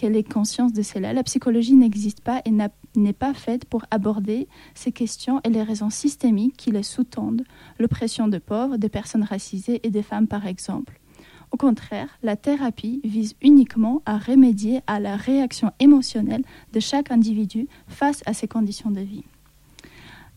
ait 0.00 0.22
conscience 0.22 0.72
de 0.72 0.82
cela, 0.82 1.12
la 1.12 1.22
psychologie 1.22 1.74
n'existe 1.74 2.20
pas 2.20 2.40
et 2.44 2.50
n'est 2.98 3.12
pas 3.12 3.34
faite 3.34 3.64
pour 3.64 3.84
aborder 3.90 4.48
ces 4.74 4.92
questions 4.92 5.40
et 5.44 5.50
les 5.50 5.62
raisons 5.62 5.90
systémiques 5.90 6.56
qui 6.56 6.70
les 6.70 6.82
sous-tendent, 6.82 7.44
l'oppression 7.78 8.28
de 8.28 8.38
pauvres, 8.38 8.76
des 8.76 8.88
personnes 8.88 9.24
racisées 9.24 9.80
et 9.82 9.90
des 9.90 10.02
femmes 10.02 10.28
par 10.28 10.46
exemple. 10.46 11.00
Au 11.52 11.56
contraire, 11.56 12.18
la 12.22 12.36
thérapie 12.36 13.00
vise 13.04 13.34
uniquement 13.40 14.02
à 14.04 14.18
remédier 14.18 14.80
à 14.86 15.00
la 15.00 15.16
réaction 15.16 15.70
émotionnelle 15.78 16.44
de 16.72 16.80
chaque 16.80 17.10
individu 17.10 17.68
face 17.86 18.22
à 18.26 18.34
ses 18.34 18.48
conditions 18.48 18.90
de 18.90 19.00
vie. 19.00 19.24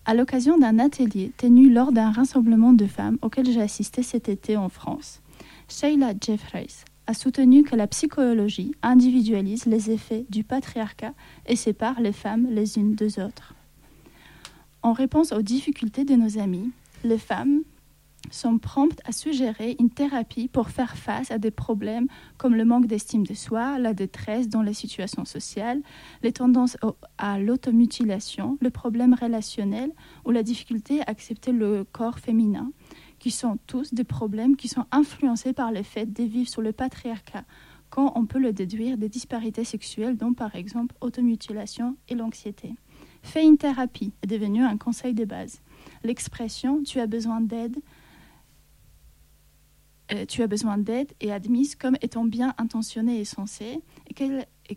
À 0.05 0.13
l'occasion 0.13 0.57
d'un 0.57 0.79
atelier 0.79 1.31
tenu 1.37 1.71
lors 1.71 1.91
d'un 1.91 2.11
rassemblement 2.11 2.73
de 2.73 2.85
femmes 2.85 3.17
auquel 3.21 3.51
j'ai 3.51 3.61
assisté 3.61 4.01
cet 4.01 4.29
été 4.29 4.55
en 4.55 4.69
France, 4.69 5.21
Sheila 5.67 6.13
Jeffreys 6.19 6.85
a 7.09 7.15
soutenu 7.15 7.63
que 7.63 7.75
la 7.75 7.87
psychologie 7.87 8.75
individualise 8.83 9.65
les 9.65 9.89
effets 9.89 10.27
du 10.29 10.43
patriarcat 10.43 11.15
et 11.47 11.55
sépare 11.55 11.99
les 12.01 12.11
femmes 12.11 12.45
les 12.51 12.77
unes 12.77 12.93
des 12.93 13.17
autres. 13.17 13.55
En 14.83 14.93
réponse 14.93 15.31
aux 15.31 15.41
difficultés 15.41 16.05
de 16.05 16.13
nos 16.13 16.37
amis, 16.37 16.69
les 17.03 17.17
femmes 17.17 17.63
sont 18.29 18.59
promptes 18.59 19.01
à 19.05 19.11
suggérer 19.11 19.75
une 19.79 19.89
thérapie 19.89 20.47
pour 20.47 20.69
faire 20.69 20.95
face 20.97 21.31
à 21.31 21.39
des 21.39 21.49
problèmes 21.49 22.05
comme 22.37 22.53
le 22.53 22.63
manque 22.63 22.85
d'estime 22.85 23.25
de 23.25 23.33
soi, 23.33 23.79
la 23.79 23.95
détresse 23.95 24.47
dans 24.47 24.61
les 24.61 24.75
situations 24.75 25.25
sociales, 25.25 25.81
les 26.21 26.31
tendances 26.31 26.77
à 27.17 27.39
l'automutilation, 27.39 28.59
le 28.61 28.69
problème 28.69 29.15
relationnel 29.19 29.91
ou 30.25 30.29
la 30.29 30.43
difficulté 30.43 31.01
à 31.01 31.05
accepter 31.07 31.53
le 31.53 31.85
corps 31.91 32.19
féminin, 32.19 32.71
qui 33.19 33.31
sont 33.31 33.57
tous 33.67 33.93
des 33.93 34.03
problèmes 34.03 34.55
qui 34.55 34.67
sont 34.67 34.85
influencés 34.91 35.53
par 35.53 35.71
le 35.71 35.83
fait 35.83 36.05
de 36.05 36.23
vivre 36.23 36.49
sur 36.49 36.61
le 36.61 36.71
patriarcat, 36.71 37.43
quand 37.89 38.13
on 38.15 38.25
peut 38.25 38.39
le 38.39 38.53
déduire 38.53 38.97
des 38.97 39.09
disparités 39.09 39.63
sexuelles 39.63 40.17
dont 40.17 40.33
par 40.33 40.55
exemple 40.55 40.95
automutilation 41.01 41.97
et 42.07 42.15
l'anxiété. 42.15 42.73
Fait 43.21 43.45
une 43.45 43.57
thérapie 43.57 44.13
est 44.21 44.27
devenu 44.27 44.63
un 44.63 44.77
conseil 44.77 45.13
de 45.13 45.25
base. 45.25 45.61
L'expression 46.03 46.83
tu 46.83 46.99
as 46.99 47.07
besoin 47.07 47.41
d'aide 47.41 47.77
euh, 50.11 50.25
est 51.19 51.31
admise 51.31 51.75
comme 51.75 51.97
étant 52.01 52.25
bien 52.25 52.53
intentionnée 52.57 53.19
et 53.19 53.25
sensée, 53.25 53.81
et, 54.07 54.75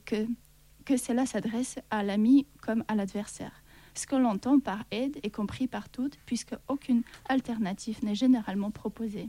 que 0.85 0.97
cela 0.97 1.27
s'adresse 1.27 1.79
à 1.91 2.03
l'ami 2.03 2.47
comme 2.61 2.85
à 2.89 2.95
l'adversaire. 2.95 3.62
Ce 3.95 4.07
que 4.07 4.17
l'on 4.17 4.31
entend 4.31 4.59
par 4.59 4.85
aide 4.91 5.19
est 5.23 5.31
compris 5.31 5.67
par 5.67 5.89
toutes, 5.89 6.17
puisque 6.27 6.55
aucune 6.69 7.03
alternative 7.29 7.99
n'est 8.03 8.15
généralement 8.15 8.71
proposée. 8.71 9.29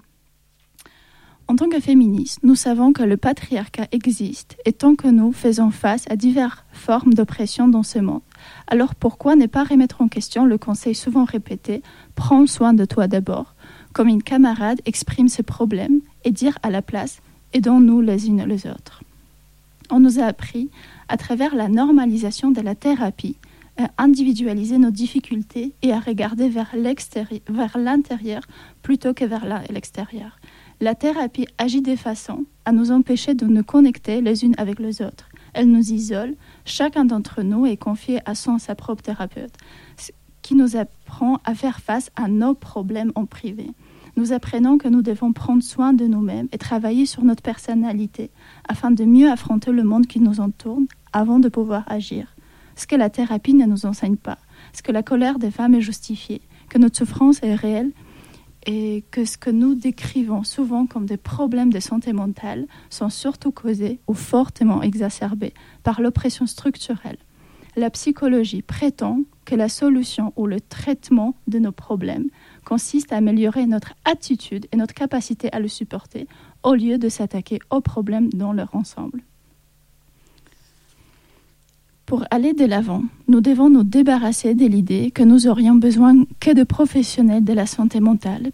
En 1.50 1.58
tant 1.58 1.68
que 1.68 1.82
féministes, 1.82 2.40
nous 2.44 2.56
savons 2.56 2.94
que 2.94 3.04
le 3.04 3.18
patriarcat 3.18 3.88
existe 3.92 4.56
et 4.66 4.72
tant 4.72 4.96
que 4.96 5.10
nous 5.10 5.34
faisons 5.34 5.72
face 5.72 6.10
à 6.10 6.16
diverses 6.16 6.64
formes 6.72 7.14
d'oppression 7.14 7.68
dans 7.68 7.84
ce 7.84 8.00
monde, 8.00 8.22
alors 8.68 8.96
pourquoi 8.96 9.36
ne 9.36 9.46
pas 9.46 9.66
remettre 9.66 10.02
en 10.02 10.08
question 10.08 10.46
le 10.46 10.58
conseil 10.58 10.96
souvent 10.96 11.26
répété 11.26 11.84
Prends 12.16 12.48
soin 12.48 12.74
de 12.74 12.86
toi 12.86 13.08
d'abord 13.08 13.56
comme 13.94 14.08
une 14.08 14.24
camarade 14.24 14.82
exprime 14.86 15.30
ses 15.30 15.44
problèmes 15.44 16.02
et 16.26 16.32
dire 16.32 16.58
à 16.64 16.72
la 16.72 16.82
place 16.82 17.22
aidons-nous 17.54 18.02
les 18.02 18.28
unes 18.28 18.44
les 18.46 18.66
autres. 18.68 19.04
On 19.92 20.00
nous 20.00 20.20
a 20.20 20.26
appris, 20.26 20.70
à 21.08 21.18
travers 21.18 21.56
la 21.56 21.70
normalisation 21.70 22.50
de 22.50 22.62
la 22.62 22.74
thérapie, 22.74 23.38
à 23.78 23.90
individualiser 23.98 24.78
nos 24.78 24.92
difficultés 24.92 25.74
et 25.82 25.92
à 25.92 26.00
regarder 26.00 26.50
vers 26.50 26.76
l'intérieur 27.78 28.44
plutôt 28.82 29.14
que 29.14 29.26
vers 29.26 29.46
l'extérieur. 29.70 30.40
La 30.80 30.96
thérapie 30.96 31.48
agit 31.58 31.82
de 31.82 31.96
façon 31.96 32.46
à 32.66 32.72
nous 32.72 32.92
empêcher 32.92 33.34
de 33.34 33.46
nous 33.46 33.64
connecter 33.64 34.22
les 34.22 34.44
unes 34.44 34.56
avec 34.58 34.80
les 34.80 35.02
autres. 35.02 35.30
Elle 35.54 35.70
nous 35.70 35.92
isole. 35.92 36.36
Chacun 36.66 37.06
d'entre 37.06 37.44
nous 37.44 37.66
est 37.66 37.78
confié 37.78 38.20
à 38.26 38.36
son 38.36 38.58
propre 38.78 39.04
thérapeute, 39.04 39.54
ce 39.98 40.12
qui 40.42 40.56
nous 40.56 40.76
apprend 40.76 41.40
à 41.46 41.56
faire 41.56 41.80
face 41.80 42.12
à 42.16 42.28
nos 42.28 42.54
problèmes 42.54 43.12
en 43.16 43.26
privé 43.26 43.72
nous 44.16 44.32
apprenons 44.32 44.78
que 44.78 44.88
nous 44.88 45.02
devons 45.02 45.34
prendre 45.34 45.64
soin 45.64 45.94
de 45.94 46.06
nous-mêmes 46.06 46.48
et 46.52 46.58
travailler 46.58 47.06
sur 47.06 47.24
notre 47.24 47.42
personnalité 47.42 48.30
afin 48.68 48.92
de 48.92 49.06
mieux 49.06 49.30
affronter 49.30 49.72
le 49.72 49.84
monde 49.84 50.08
qui 50.08 50.20
nous 50.20 50.40
entoure 50.40 50.80
avant 51.14 51.40
de 51.40 51.50
pouvoir 51.50 51.84
agir. 51.88 52.33
Ce 52.76 52.88
que 52.88 52.96
la 52.96 53.10
thérapie 53.10 53.54
ne 53.54 53.66
nous 53.66 53.86
enseigne 53.86 54.18
pas, 54.18 54.38
ce 54.74 54.82
que 54.82 54.92
la 54.92 55.04
colère 55.04 55.40
des 55.40 55.52
femmes 55.52 55.76
est 55.76 55.82
justifiée, 55.82 56.42
que 56.70 56.78
notre 56.78 56.98
souffrance 56.98 57.42
est 57.44 57.56
réelle 57.56 57.92
et 58.66 59.04
que 59.12 59.26
ce 59.26 59.38
que 59.38 59.50
nous 59.50 59.76
décrivons 59.76 60.44
souvent 60.44 60.86
comme 60.86 61.06
des 61.06 61.18
problèmes 61.18 61.74
de 61.74 61.80
santé 61.80 62.14
mentale 62.14 62.66
sont 62.90 63.10
surtout 63.10 63.52
causés 63.52 64.00
ou 64.08 64.14
fortement 64.14 64.82
exacerbés 64.82 65.54
par 65.84 66.02
l'oppression 66.02 66.46
structurelle. 66.46 67.18
La 67.76 67.90
psychologie 67.90 68.62
prétend 68.62 69.22
que 69.46 69.56
la 69.56 69.68
solution 69.68 70.32
ou 70.36 70.46
le 70.46 70.62
traitement 70.62 71.36
de 71.48 71.60
nos 71.60 71.72
problèmes 71.72 72.30
consiste 72.66 73.12
à 73.12 73.18
améliorer 73.18 73.66
notre 73.66 73.94
attitude 74.06 74.68
et 74.72 74.78
notre 74.78 74.94
capacité 74.94 75.52
à 75.52 75.60
le 75.60 75.68
supporter 75.68 76.28
au 76.62 76.76
lieu 76.76 76.98
de 76.98 77.10
s'attaquer 77.10 77.60
aux 77.72 77.82
problèmes 77.82 78.30
dans 78.30 78.54
leur 78.54 78.76
ensemble. 78.76 79.24
Pour 82.06 82.26
aller 82.32 82.52
de 82.54 82.66
l'avant, 82.66 83.02
nous 83.30 83.40
devons 83.40 83.70
nous 83.70 83.84
débarrasser 83.84 84.56
de 84.56 84.66
l'idée 84.66 85.10
que 85.12 85.24
nous 85.24 85.48
aurions 85.48 85.76
besoin 85.76 86.26
que 86.42 86.54
de 86.54 86.64
professionnels 86.64 87.46
de 87.46 87.54
la 87.54 87.66
santé 87.66 88.02
mentale 88.02 88.52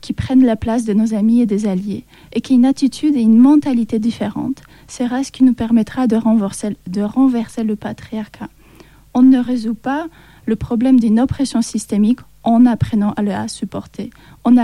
qui 0.00 0.12
prennent 0.12 0.44
la 0.44 0.56
place 0.56 0.84
de 0.84 0.92
nos 0.92 1.14
amis 1.14 1.40
et 1.40 1.46
des 1.46 1.66
alliés, 1.66 2.04
et 2.32 2.40
qu'une 2.40 2.64
attitude 2.64 3.14
et 3.14 3.20
une 3.20 3.38
mentalité 3.38 4.00
différentes 4.00 4.62
sera 4.88 5.22
ce 5.22 5.30
qui 5.30 5.44
nous 5.44 5.54
permettra 5.54 6.08
de 6.08 6.16
renverser, 6.16 6.76
de 6.88 7.02
renverser 7.02 7.62
le 7.62 7.76
patriarcat. 7.76 8.48
On 9.14 9.22
ne 9.22 9.38
résout 9.38 9.74
pas 9.74 10.08
le 10.44 10.56
problème 10.56 10.98
d'une 10.98 11.20
oppression 11.20 11.62
systémique 11.62 12.20
en 12.42 12.66
apprenant 12.66 13.12
à 13.12 13.22
le 13.22 13.32
supporter, 13.48 14.10
en 14.44 14.56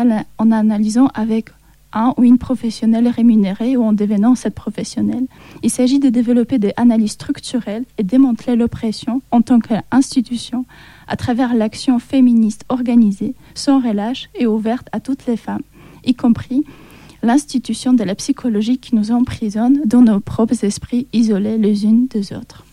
analysant 0.51 1.07
avec 1.15 1.51
un 1.93 2.15
ou 2.17 2.25
une 2.25 2.39
professionnelle 2.39 3.09
rémunérée 3.09 3.77
ou 3.77 3.85
en 3.85 3.93
devenant 3.93 4.35
cette 4.35 4.55
professionnelle. 4.55 5.27
Il 5.63 5.71
s'agit 5.71 5.99
de 5.99 6.09
développer 6.09 6.59
des 6.59 6.73
analyses 6.77 7.13
structurelles 7.13 7.85
et 7.99 8.03
démanteler 8.03 8.57
l'oppression 8.57 9.23
en 9.31 9.43
tant 9.43 9.59
qu'institution 9.59 10.65
à 11.07 11.17
travers 11.17 11.55
l'action 11.55 11.99
féministe 11.99 12.65
organisée, 12.69 13.35
sans 13.55 13.81
relâche 13.81 14.31
et 14.35 14.47
ouverte 14.47 14.89
à 14.93 15.01
toutes 15.01 15.27
les 15.27 15.37
femmes, 15.37 15.63
y 16.05 16.15
compris 16.15 16.65
l'institution 17.23 17.93
de 17.93 18.05
la 18.05 18.15
psychologie 18.15 18.79
qui 18.79 18.97
nous 18.97 19.13
emprisonne 19.13 19.81
dans 19.85 20.03
nos 20.03 20.21
propres 20.21 20.65
esprits 20.65 21.07
isolés 21.13 21.59
les 21.59 21.85
unes 21.85 22.07
des 22.09 22.33
autres. 22.33 22.65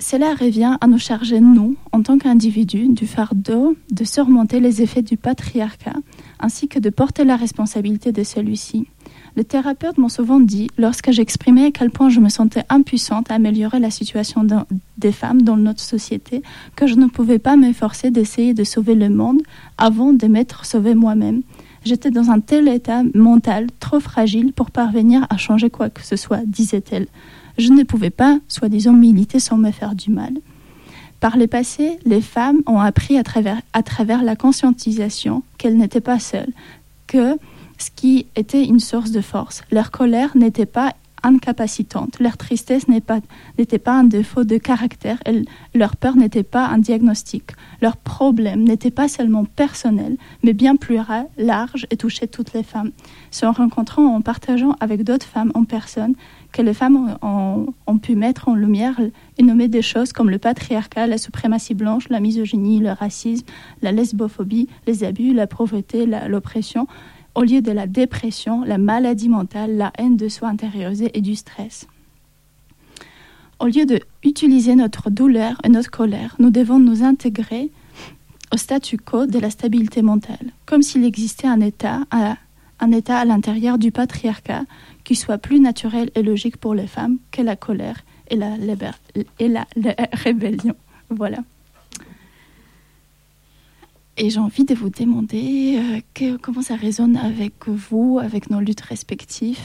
Cela 0.00 0.34
revient 0.34 0.76
à 0.80 0.86
nous 0.86 0.98
charger, 0.98 1.40
nous, 1.40 1.76
en 1.92 2.02
tant 2.02 2.16
qu'individus, 2.18 2.88
du 2.88 3.06
fardeau 3.06 3.76
de 3.92 4.04
surmonter 4.04 4.58
les 4.58 4.80
effets 4.80 5.02
du 5.02 5.18
patriarcat, 5.18 5.96
ainsi 6.40 6.68
que 6.68 6.78
de 6.78 6.88
porter 6.88 7.24
la 7.24 7.36
responsabilité 7.36 8.10
de 8.10 8.24
celui-ci. 8.24 8.88
Les 9.36 9.44
thérapeutes 9.44 9.98
m'ont 9.98 10.08
souvent 10.08 10.40
dit, 10.40 10.68
lorsque 10.78 11.10
j'exprimais 11.12 11.66
à 11.66 11.70
quel 11.70 11.90
point 11.90 12.08
je 12.08 12.18
me 12.18 12.30
sentais 12.30 12.64
impuissante 12.70 13.30
à 13.30 13.34
améliorer 13.34 13.78
la 13.78 13.90
situation 13.90 14.44
des 14.96 15.12
femmes 15.12 15.42
dans 15.42 15.58
notre 15.58 15.80
société, 15.80 16.42
que 16.76 16.86
je 16.86 16.94
ne 16.94 17.06
pouvais 17.06 17.38
pas 17.38 17.56
m'efforcer 17.56 18.10
d'essayer 18.10 18.54
de 18.54 18.64
sauver 18.64 18.94
le 18.94 19.10
monde 19.10 19.42
avant 19.76 20.12
de 20.14 20.26
m'être 20.26 20.64
sauvée 20.64 20.94
moi-même. 20.94 21.42
J'étais 21.84 22.10
dans 22.10 22.30
un 22.30 22.40
tel 22.40 22.68
état 22.68 23.02
mental 23.14 23.66
trop 23.80 24.00
fragile 24.00 24.52
pour 24.52 24.70
parvenir 24.70 25.26
à 25.30 25.36
changer 25.36 25.70
quoi 25.70 25.90
que 25.90 26.04
ce 26.04 26.16
soit, 26.16 26.44
disait-elle. 26.46 27.06
Je 27.60 27.72
ne 27.72 27.82
pouvais 27.82 28.08
pas, 28.08 28.38
soi-disant, 28.48 28.94
militer 28.94 29.38
sans 29.38 29.58
me 29.58 29.70
faire 29.70 29.94
du 29.94 30.10
mal. 30.10 30.32
Par 31.20 31.36
le 31.36 31.46
passé, 31.46 31.98
les 32.06 32.22
femmes 32.22 32.62
ont 32.66 32.78
appris 32.78 33.18
à 33.18 33.22
travers, 33.22 33.60
à 33.74 33.82
travers 33.82 34.22
la 34.22 34.34
conscientisation 34.34 35.42
qu'elles 35.58 35.76
n'étaient 35.76 36.00
pas 36.00 36.18
seules, 36.18 36.54
que 37.06 37.36
ce 37.76 37.90
qui 37.94 38.24
était 38.34 38.64
une 38.64 38.80
source 38.80 39.10
de 39.10 39.20
force. 39.20 39.60
Leur 39.70 39.90
colère 39.90 40.34
n'était 40.38 40.64
pas 40.64 40.94
incapacitante, 41.22 42.18
leur 42.18 42.38
tristesse 42.38 42.88
n'était 42.88 43.78
pas, 43.78 43.92
un 43.92 44.04
défaut 44.04 44.44
de 44.44 44.56
caractère, 44.56 45.18
leur 45.74 45.96
peur 45.96 46.16
n'était 46.16 46.42
pas 46.42 46.66
un 46.66 46.78
diagnostic, 46.78 47.50
leur 47.82 47.98
problème 47.98 48.64
n'était 48.64 48.90
pas 48.90 49.06
seulement 49.06 49.44
personnel, 49.44 50.16
mais 50.42 50.54
bien 50.54 50.76
plus 50.76 50.96
large 51.36 51.86
et 51.90 51.98
touchait 51.98 52.26
toutes 52.26 52.54
les 52.54 52.62
femmes. 52.62 52.92
Se 53.30 53.44
rencontrant 53.44 54.14
en 54.14 54.22
partageant 54.22 54.76
avec 54.80 55.04
d'autres 55.04 55.26
femmes 55.26 55.52
en 55.54 55.64
personne, 55.64 56.14
que 56.52 56.62
les 56.62 56.74
femmes 56.74 57.16
ont, 57.22 57.98
pu 57.98 58.14
mettre 58.14 58.48
en 58.48 58.54
lumière 58.54 58.98
et 59.38 59.42
nommer 59.42 59.68
des 59.68 59.82
choses 59.82 60.12
comme 60.12 60.30
le 60.30 60.38
patriarcat, 60.38 61.06
la 61.06 61.18
suprématie 61.18 61.74
blanche, 61.74 62.08
la 62.08 62.20
misogynie, 62.20 62.78
le 62.78 62.92
racisme, 62.92 63.46
la 63.82 63.92
lesbophobie, 63.92 64.68
les 64.86 65.04
abus, 65.04 65.34
la 65.34 65.46
pauvreté, 65.46 66.06
l'oppression, 66.06 66.86
au 67.34 67.42
lieu 67.42 67.60
de 67.60 67.70
la 67.70 67.86
dépression, 67.86 68.64
la 68.64 68.78
maladie 68.78 69.28
mentale, 69.28 69.76
la 69.76 69.92
haine 69.98 70.16
de 70.16 70.28
soi 70.28 70.48
intériorisée 70.48 71.10
et 71.14 71.20
du 71.20 71.36
stress. 71.36 71.86
Au 73.58 73.66
lieu 73.66 73.84
d'utiliser 73.84 74.74
notre 74.74 75.10
douleur 75.10 75.60
et 75.64 75.68
notre 75.68 75.90
colère, 75.90 76.34
nous 76.38 76.50
devons 76.50 76.78
nous 76.78 77.02
intégrer 77.02 77.70
au 78.52 78.56
statu 78.56 78.96
quo 78.96 79.26
de 79.26 79.38
la 79.38 79.50
stabilité 79.50 80.02
mentale, 80.02 80.52
comme 80.66 80.82
s'il 80.82 81.04
existait 81.04 81.46
un 81.46 81.60
état 81.60 82.00
à, 82.10 82.36
un 82.80 82.92
état 82.92 83.18
à 83.18 83.24
l'intérieur 83.24 83.78
du 83.78 83.92
patriarcat 83.92 84.64
qui 85.04 85.14
soit 85.14 85.38
plus 85.38 85.60
naturel 85.60 86.10
et 86.14 86.22
logique 86.22 86.56
pour 86.56 86.74
les 86.74 86.86
femmes 86.86 87.18
que 87.30 87.42
la 87.42 87.56
colère 87.56 88.04
et 88.28 88.36
la, 88.36 89.66
rébellion. 90.12 90.74
Voilà. 91.10 91.38
Et 94.16 94.30
j'ai 94.30 94.38
envie 94.38 94.64
de 94.64 94.74
vous 94.74 94.90
demander 94.90 96.02
euh, 96.22 96.38
comment 96.42 96.62
ça 96.62 96.76
résonne 96.76 97.16
avec 97.16 97.68
vous, 97.68 98.18
avec 98.22 98.50
nos 98.50 98.60
luttes 98.60 98.82
respectives? 98.82 99.58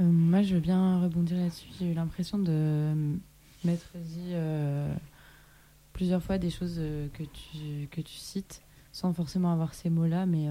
Euh, 0.00 0.04
moi, 0.04 0.42
je 0.42 0.54
veux 0.54 0.60
bien 0.60 1.00
rebondir 1.00 1.38
là-dessus. 1.38 1.68
J'ai 1.78 1.90
eu 1.90 1.94
l'impression 1.94 2.38
de 2.38 2.92
m'être 3.64 3.90
dit 3.94 4.32
euh, 4.32 4.94
plusieurs 5.92 6.22
fois 6.22 6.38
des 6.38 6.50
choses 6.50 6.80
que 7.14 8.00
tu 8.00 8.14
cites, 8.14 8.62
sans 8.96 9.12
forcément 9.12 9.52
avoir 9.52 9.74
ces 9.74 9.90
mots-là, 9.90 10.24
mais 10.24 10.48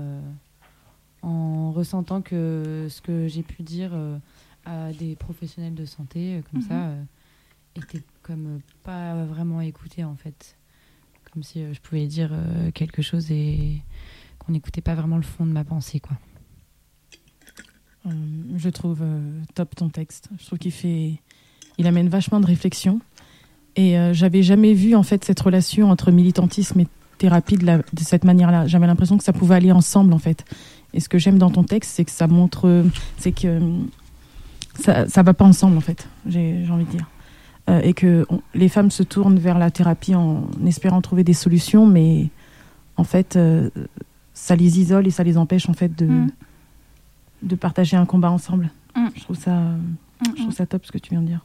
en 1.23 1.71
ressentant 1.71 2.21
que 2.21 2.85
ce 2.89 3.01
que 3.01 3.27
j'ai 3.27 3.41
pu 3.41 3.63
dire 3.63 3.91
à 4.65 4.91
des 4.93 5.15
professionnels 5.15 5.73
de 5.73 5.85
santé, 5.85 6.43
comme 6.51 6.61
mhm. 6.61 6.67
ça, 6.67 6.91
était 7.75 8.03
comme 8.21 8.59
pas 8.83 9.25
vraiment 9.25 9.61
écouté 9.61 10.03
en 10.03 10.15
fait 10.15 10.55
comme 11.35 11.43
si 11.43 11.61
euh, 11.61 11.73
je 11.73 11.81
pouvais 11.81 12.07
dire 12.07 12.29
euh, 12.31 12.71
quelque 12.71 13.01
chose 13.01 13.29
et 13.29 13.81
qu'on 14.39 14.53
n'écoutait 14.53 14.79
pas 14.79 14.95
vraiment 14.95 15.17
le 15.17 15.23
fond 15.23 15.45
de 15.45 15.51
ma 15.51 15.65
pensée, 15.65 15.99
quoi. 15.99 16.17
Euh, 18.05 18.11
je 18.55 18.69
trouve 18.69 19.03
top 19.53 19.75
ton 19.75 19.89
texte. 19.89 20.29
Je 20.39 20.45
trouve 20.45 20.59
qu'il 20.59 20.71
fait, 20.71 21.19
il 21.77 21.87
amène 21.87 22.07
vachement 22.07 22.39
de 22.39 22.45
réflexion. 22.45 23.01
Et 23.75 23.97
j'avais 24.13 24.41
jamais 24.41 24.73
vu 24.73 24.95
en 24.95 25.03
fait 25.03 25.25
cette 25.25 25.41
relation 25.41 25.89
entre 25.89 26.09
militantisme 26.09 26.79
et 26.79 26.87
thérapie 27.17 27.57
de, 27.57 27.65
la, 27.65 27.77
de 27.77 27.99
cette 28.01 28.23
manière-là. 28.23 28.67
J'avais 28.67 28.87
l'impression 28.87 29.17
que 29.17 29.23
ça 29.23 29.33
pouvait 29.33 29.55
aller 29.55 29.71
ensemble 29.71 30.13
en 30.13 30.19
fait. 30.19 30.45
Et 30.93 30.99
ce 30.99 31.09
que 31.09 31.17
j'aime 31.17 31.37
dans 31.37 31.49
ton 31.49 31.63
texte, 31.63 31.91
c'est 31.95 32.05
que 32.05 32.11
ça 32.11 32.27
montre, 32.27 32.85
c'est 33.17 33.31
que 33.31 33.59
ça, 34.79 35.07
ça 35.07 35.23
va 35.23 35.33
pas 35.33 35.45
ensemble 35.45 35.77
en 35.77 35.81
fait. 35.81 36.07
J'ai 36.27 36.65
envie 36.69 36.85
de 36.85 36.91
dire. 36.91 37.07
Euh, 37.67 37.81
et 37.81 37.93
que 37.93 38.27
les 38.53 38.69
femmes 38.69 38.91
se 38.91 39.01
tournent 39.01 39.39
vers 39.39 39.57
la 39.57 39.71
thérapie 39.71 40.13
en 40.13 40.47
espérant 40.65 41.01
trouver 41.01 41.23
des 41.23 41.33
solutions, 41.33 41.87
mais 41.87 42.29
en 42.95 43.03
fait, 43.03 43.35
euh, 43.35 43.71
ça 44.35 44.55
les 44.55 44.79
isole 44.79 45.07
et 45.07 45.11
ça 45.11 45.23
les 45.23 45.37
empêche 45.37 45.67
en 45.67 45.73
fait 45.73 45.95
de, 45.95 46.05
mm. 46.05 46.31
de 47.41 47.55
partager 47.55 47.97
un 47.97 48.05
combat 48.05 48.29
ensemble. 48.29 48.69
Mm. 48.95 49.07
Je, 49.15 49.23
trouve 49.23 49.37
ça, 49.37 49.63
je 50.23 50.31
trouve 50.31 50.47
mm, 50.49 50.51
ça 50.51 50.65
top 50.67 50.85
ce 50.85 50.91
que 50.91 50.99
tu 50.99 51.09
viens 51.09 51.21
de 51.21 51.27
dire. 51.27 51.43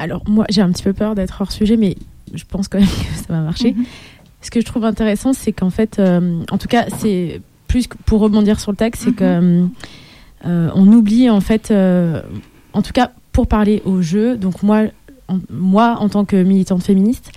Alors 0.00 0.22
moi, 0.26 0.46
j'ai 0.48 0.62
un 0.62 0.70
petit 0.70 0.82
peu 0.82 0.92
peur 0.92 1.14
d'être 1.14 1.40
hors 1.40 1.52
sujet, 1.52 1.76
mais 1.76 1.96
je 2.34 2.44
pense 2.44 2.68
quand 2.68 2.78
même 2.78 2.88
que 2.88 3.18
ça 3.18 3.32
va 3.32 3.40
marcher. 3.40 3.72
Mm-hmm. 3.72 3.84
Ce 4.42 4.50
que 4.50 4.60
je 4.60 4.66
trouve 4.66 4.84
intéressant, 4.84 5.32
c'est 5.32 5.52
qu'en 5.52 5.70
fait, 5.70 5.98
euh, 5.98 6.42
en 6.50 6.58
tout 6.58 6.68
cas, 6.68 6.86
c'est 6.98 7.42
plus 7.68 7.86
pour 8.06 8.20
rebondir 8.20 8.58
sur 8.58 8.72
le 8.72 8.76
texte, 8.76 9.02
c'est 9.04 9.14
que. 9.14 9.24
Euh, 10.46 10.70
on 10.74 10.86
oublie 10.86 11.28
en 11.28 11.42
fait, 11.42 11.70
en 11.70 12.80
tout 12.80 12.92
cas 12.94 13.10
pour 13.30 13.46
parler 13.46 13.82
au 13.84 14.00
jeu, 14.00 14.38
donc 14.38 14.62
moi, 14.62 14.84
en, 15.28 15.38
moi 15.50 15.96
en 16.00 16.08
tant 16.08 16.24
que 16.24 16.42
militante 16.42 16.82
féministe, 16.82 17.30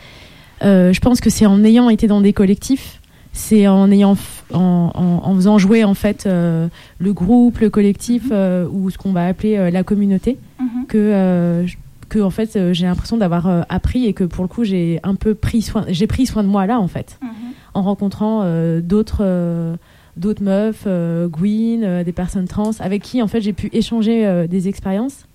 je 0.61 0.99
pense 1.01 1.19
que 1.19 1.29
c'est 1.29 1.45
en 1.45 1.65
ayant 1.65 1.89
été 1.89 2.07
dans 2.07 2.21
des 2.21 2.31
collectifs, 2.31 3.01
c'est 3.33 3.67
en 3.67 3.91
ayant 3.91 4.15
en, 4.53 5.35
faisant 5.35 5.57
jouer 5.57 5.83
en 5.83 5.95
fait 5.95 6.25
le 6.25 7.13
groupe, 7.13 7.59
le 7.59 7.69
collectif 7.69 8.31
mhm. 8.31 8.69
ou 8.71 8.89
ce 8.89 8.97
qu'on 8.97 9.11
va 9.11 9.27
appeler 9.27 9.69
la 9.69 9.83
communauté 9.83 10.37
mhm. 10.61 10.85
que 10.87 11.65
que 12.13 12.19
en 12.19 12.29
fait 12.29 12.73
j'ai 12.73 12.85
l'impression 12.85 13.17
d'avoir 13.17 13.65
appris 13.69 14.05
et 14.05 14.13
que 14.13 14.23
pour 14.23 14.43
le 14.43 14.47
coup 14.47 14.63
j'ai 14.63 14.99
un 15.03 15.15
peu 15.15 15.35
pris 15.35 15.61
soin 15.61 15.85
j'ai 15.87 16.07
pris 16.07 16.25
soin 16.25 16.43
de 16.43 16.47
moi 16.47 16.65
là 16.65 16.79
en 16.79 16.87
fait 16.87 17.17
mhm. 17.21 17.29
en 17.73 17.81
rencontrant 17.81 18.43
d'autres 18.81 19.77
d'autres 20.17 20.43
meufs, 20.43 20.83
euh, 20.85 21.27
Gwyn, 21.27 21.83
euh, 21.83 22.03
des 22.03 22.11
personnes 22.11 22.47
trans, 22.47 22.71
avec 22.79 23.01
qui 23.01 23.21
en 23.21 23.27
fait 23.27 23.41
j'ai 23.41 23.53
pu 23.53 23.69
échanger 23.73 24.25
euh, 24.25 24.47
des 24.47 24.67
expériences. 24.67 25.25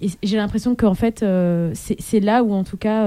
Et 0.00 0.08
j'ai 0.22 0.36
l'impression 0.36 0.74
qu'en 0.74 0.94
fait 0.94 1.24
c'est 1.74 2.20
là 2.20 2.42
où 2.42 2.54
en 2.54 2.64
tout 2.64 2.78
cas, 2.78 3.06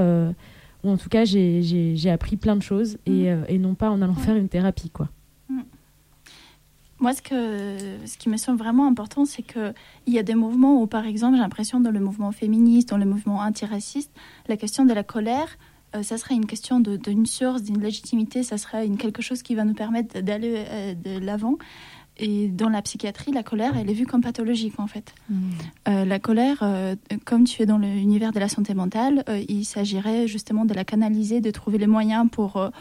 où 0.84 0.90
en 0.92 0.98
tout 0.98 1.10
cas 1.10 1.26
j'ai 1.26 2.10
appris 2.12 2.36
plein 2.36 2.56
de 2.56 2.62
choses 2.62 2.98
et, 3.08 3.34
mm. 3.34 3.46
et, 3.50 3.58
non 3.58 3.74
pas 3.74 3.90
en 3.90 4.00
allant 4.04 4.14
faire 4.14 4.36
une 4.36 4.48
thérapie 4.48 4.92
quoi. 4.92 5.10
Moi, 7.04 7.12
ce, 7.12 7.22
que, 7.22 7.78
ce 8.06 8.18
qui 8.18 8.30
me 8.30 8.38
semble 8.38 8.58
vraiment 8.58 8.88
important, 8.88 9.26
c'est 9.26 9.44
qu'il 9.44 9.74
y 10.08 10.18
a 10.18 10.24
des 10.24 10.36
mouvements 10.36 10.82
où, 10.82 10.88
par 10.88 11.06
exemple, 11.06 11.36
j'ai 11.36 11.42
l'impression 11.42 11.82
dans 11.82 11.92
le 11.92 12.00
mouvement 12.00 12.32
féministe, 12.32 12.88
dans 12.88 12.98
le 12.98 13.04
mouvement 13.04 13.40
antiraciste, 13.40 14.10
la 14.48 14.56
question 14.56 14.86
de 14.86 14.94
la 14.94 15.04
colère, 15.04 15.58
euh, 15.98 16.02
ça 16.02 16.18
serait 16.18 16.36
une 16.36 16.46
question 16.46 16.80
d'une 16.80 17.26
source, 17.26 17.62
d'une 17.62 17.82
légitimité, 17.82 18.42
ça 18.42 18.58
serait 18.58 18.88
une, 18.88 18.96
quelque 18.96 19.22
chose 19.22 19.44
qui 19.44 19.54
va 19.54 19.66
nous 19.66 19.74
permettre 19.74 20.22
d'aller 20.22 20.64
euh, 20.66 20.94
de 20.94 21.20
l'avant. 21.20 21.58
Et 22.16 22.48
dans 22.48 22.70
la 22.70 22.82
psychiatrie, 22.82 23.34
la 23.34 23.44
colère, 23.44 23.76
elle 23.76 23.90
est 23.90 23.94
vue 23.94 24.06
comme 24.06 24.22
pathologique 24.22 24.80
en 24.80 24.88
fait. 24.88 25.14
Mmh. 25.30 25.36
Euh, 25.90 26.06
la 26.06 26.20
colère, 26.20 26.64
comme 27.26 27.44
tu 27.44 27.64
es 27.64 27.66
dans 27.66 27.80
l'univers 27.80 28.32
de 28.32 28.40
la 28.40 28.48
santé 28.48 28.74
mentale, 28.74 29.26
il 29.50 29.66
s'agirait 29.66 30.26
justement 30.26 30.64
de 30.64 30.74
la 30.74 30.86
canaliser, 30.86 31.42
de 31.42 31.52
trouver 31.52 31.80
les 31.80 31.88
moyens 31.88 32.30
pour 32.32 32.72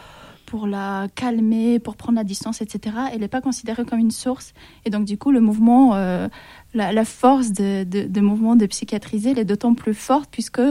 pour 0.46 0.66
la 0.66 1.06
calmer, 1.14 1.78
pour 1.78 1.96
prendre 1.96 2.18
la 2.18 2.24
distance, 2.24 2.60
etc. 2.60 2.96
Elle 3.12 3.20
n'est 3.20 3.28
pas 3.28 3.40
considérée 3.40 3.84
comme 3.84 3.98
une 3.98 4.10
source. 4.10 4.54
Et 4.84 4.90
donc, 4.90 5.04
du 5.04 5.16
coup, 5.18 5.30
le 5.30 5.40
mouvement, 5.40 5.94
la, 6.74 7.04
force 7.04 7.52
de, 7.52 8.20
mouvement 8.20 8.56
de 8.56 8.66
psychiatriser, 8.66 9.30
elle 9.30 9.38
est 9.38 9.44
d'autant 9.44 9.74
plus 9.74 9.94
forte 9.94 10.28
puisque 10.30 10.62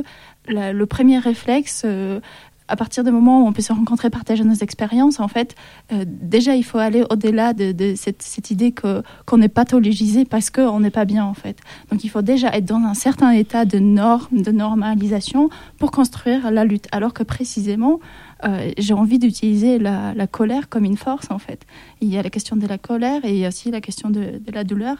le 0.47 0.85
premier 0.85 1.19
réflexe, 1.19 1.83
euh, 1.85 2.19
à 2.67 2.77
partir 2.77 3.03
du 3.03 3.11
moment 3.11 3.43
où 3.43 3.47
on 3.47 3.53
peut 3.53 3.61
se 3.61 3.73
rencontrer, 3.73 4.09
partager 4.09 4.45
nos 4.45 4.55
expériences, 4.55 5.19
en 5.19 5.27
fait, 5.27 5.55
euh, 5.91 6.05
déjà, 6.07 6.55
il 6.55 6.63
faut 6.63 6.77
aller 6.77 7.03
au-delà 7.09 7.53
de, 7.53 7.93
cette, 7.95 8.49
idée 8.49 8.71
que, 8.71 9.03
qu'on 9.25 9.41
est 9.41 9.49
pathologisé 9.49 10.23
parce 10.23 10.49
qu'on 10.49 10.79
n'est 10.79 10.91
pas 10.91 11.03
bien, 11.03 11.25
en 11.25 11.33
fait. 11.33 11.57
Donc, 11.91 12.05
il 12.05 12.09
faut 12.09 12.21
déjà 12.21 12.47
être 12.55 12.65
dans 12.65 12.77
un 12.77 12.93
certain 12.93 13.31
état 13.31 13.65
de 13.65 13.77
norme, 13.79 14.41
de 14.41 14.51
normalisation 14.51 15.49
pour 15.79 15.91
construire 15.91 16.49
la 16.49 16.63
lutte. 16.63 16.87
Alors 16.93 17.13
que 17.13 17.23
précisément, 17.23 17.99
euh, 18.43 18.71
j'ai 18.77 18.93
envie 18.93 19.19
d'utiliser 19.19 19.77
la, 19.77 20.27
colère 20.27 20.69
comme 20.69 20.85
une 20.85 20.97
force 20.97 21.29
en 21.29 21.39
fait. 21.39 21.65
Il 21.99 22.09
y 22.09 22.17
a 22.17 22.21
la 22.21 22.29
question 22.29 22.55
de 22.55 22.65
la 22.67 22.77
colère 22.77 23.23
et 23.25 23.31
il 23.31 23.37
y 23.37 23.45
a 23.45 23.49
aussi 23.49 23.71
la 23.71 23.81
question 23.81 24.09
de, 24.09 24.41
la 24.51 24.63
douleur. 24.63 24.97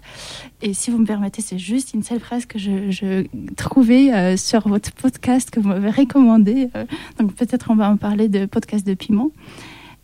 Et 0.61 0.73
si 0.73 0.91
vous 0.91 0.97
me 0.97 1.05
permettez, 1.05 1.41
c'est 1.41 1.57
juste 1.57 1.93
une 1.93 2.03
seule 2.03 2.19
phrase 2.19 2.45
que 2.45 2.59
je, 2.59 3.25
trouvais 3.55 4.13
euh, 4.13 4.37
sur 4.37 4.67
votre 4.67 4.91
podcast 4.91 5.49
que 5.49 5.59
vous 5.59 5.69
m'avez 5.69 5.91
recommandé. 5.91 6.69
Euh, 6.75 6.85
donc 7.19 7.33
peut-être 7.33 7.71
on 7.71 7.75
va 7.75 7.89
en 7.89 7.97
parler 7.97 8.29
de 8.29 8.45
podcast 8.45 8.85
de 8.85 8.93
piment. 8.93 9.31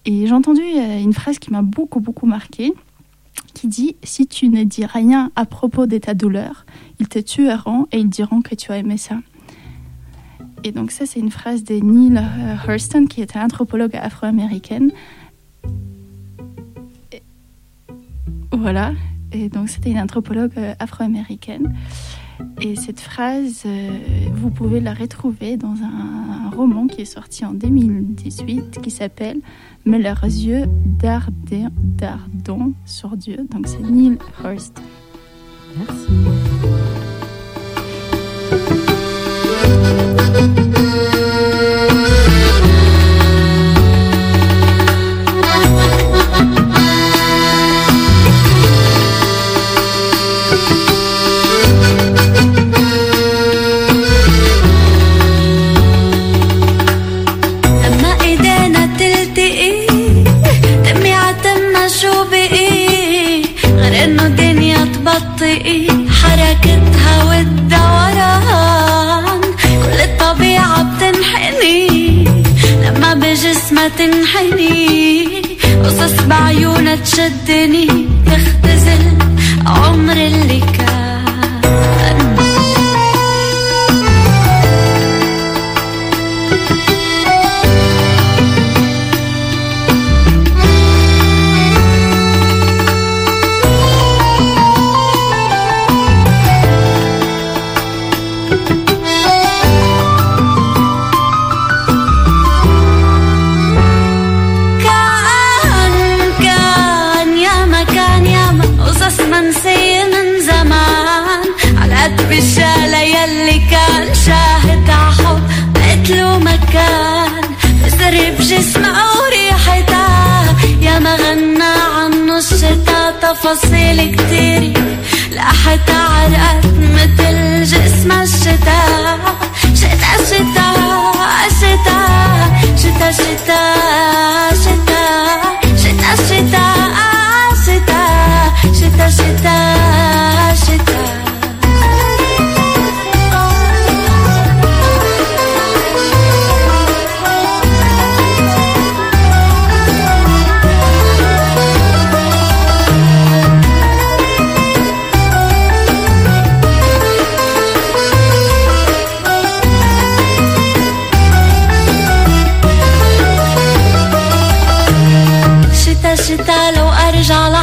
Et 0.06 0.26
j'ai 0.26 0.34
entendu 0.34 0.62
une 0.62 1.14
phrase 1.14 1.38
qui 1.38 1.52
m'a 1.52 1.62
beaucoup 1.62 2.00
beaucoup 2.00 2.26
marquée 2.26 2.74
qui 3.54 3.68
dit 3.68 3.96
Si 4.04 4.28
tu 4.28 4.50
ne 4.50 4.64
dis 4.64 4.86
rien 4.86 5.32
à 5.36 5.46
propos 5.46 5.86
de 5.86 5.98
ta 5.98 6.14
douleur, 6.14 6.66
ils 7.00 7.08
te 7.08 7.20
tueront 7.20 7.88
et 7.92 8.00
ils 8.00 8.10
diront 8.10 8.42
que 8.42 8.56
tu 8.56 8.72
as 8.72 8.78
aimé 8.78 8.98
ça. 8.98 9.18
Et 10.64 10.72
donc, 10.72 10.92
ça, 10.92 11.06
c'est 11.06 11.20
une 11.20 11.32
phrase 11.32 11.64
de 11.64 11.76
Neil 11.76 12.18
euh, 12.18 12.56
Hurston, 12.68 13.06
qui 13.06 13.22
est 13.22 13.36
anthropologue 13.36 13.96
afro-américaine. 13.96 14.92
Voilà. 18.52 18.94
Et 19.32 19.50
donc, 19.50 19.70
c'était 19.70 19.92
une 19.92 20.00
anthropologue 20.00 20.52
euh, 20.58 20.74
afro-américaine. 20.80 21.76
Et 22.62 22.76
cette 22.76 23.00
phrase, 23.00 23.64
euh, 23.66 23.90
vous 24.34 24.50
pouvez 24.50 24.80
la 24.80 24.94
retrouver 24.94 25.58
dans 25.58 25.76
un, 25.84 26.50
roman 26.56 26.88
qui 26.88 27.02
est 27.02 27.06
sorti 27.06 27.46
en 27.46 27.54
2018 27.54 28.82
qui 28.82 28.90
s'appelle 28.90 29.42
Mais 29.86 30.00
leurs 30.00 30.24
yeux 30.24 30.66
dardons 31.00 32.74
sur 32.86 33.16
Dieu. 33.16 33.46
Donc 33.52 33.68
c'est 33.68 33.82
Neil 33.82 34.18
Hurst. 34.44 34.82
Merci. 35.78 36.77
Thank 40.56 40.68
you. 40.72 40.77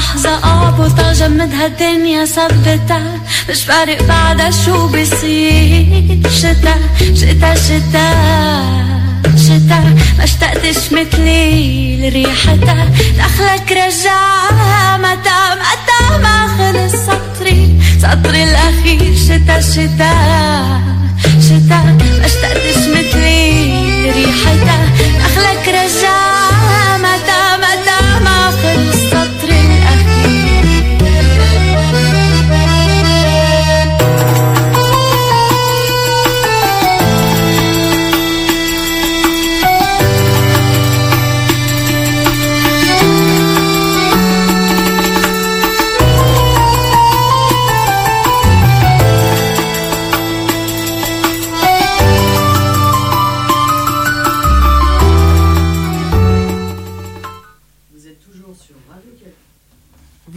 لحظة 0.05 0.45
اعبط 0.45 1.01
اجمد 1.01 1.55
هالدنيا 1.55 2.25
ثبتها 2.25 3.03
مش 3.51 3.65
فارق 3.65 4.03
بعدها 4.03 4.51
شو 4.51 4.87
بصير 4.87 6.21
شتا 6.41 6.75
شتا 7.15 7.55
شتا 7.55 8.09
شتا. 9.45 9.81
ما 10.19 10.25
اشتقتش 10.25 10.93
مثلي 10.93 11.97
لريحتها. 11.97 12.89
دخلك 13.19 13.73
رجعها 13.73 14.99
متى 14.99 15.41
متى 15.61 16.01
ما 16.23 16.37
خلص 16.59 16.93
سطري 16.93 17.81
سطري 17.99 18.43
الأخير 18.45 19.15
شتا 19.27 19.61
شتا 19.61 20.15
شتا. 21.47 21.81
ما 22.21 22.27
اشتقتش 22.27 22.79
مثلي 22.95 23.73
لريحتها. 24.05 24.79
دخلك 25.19 25.69
رجعها. 25.69 26.24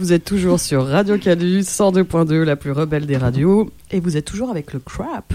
Vous 0.08 0.14
êtes 0.14 0.24
toujours 0.24 0.58
sur 0.58 0.86
Radio 0.86 1.18
Cadu 1.18 1.60
102.2, 1.60 2.42
la 2.42 2.56
plus 2.56 2.72
rebelle 2.72 3.04
des 3.04 3.18
radios. 3.18 3.68
Et 3.90 4.00
vous 4.00 4.16
êtes 4.16 4.24
toujours 4.24 4.48
avec 4.48 4.72
le 4.72 4.78
Crap, 4.78 5.34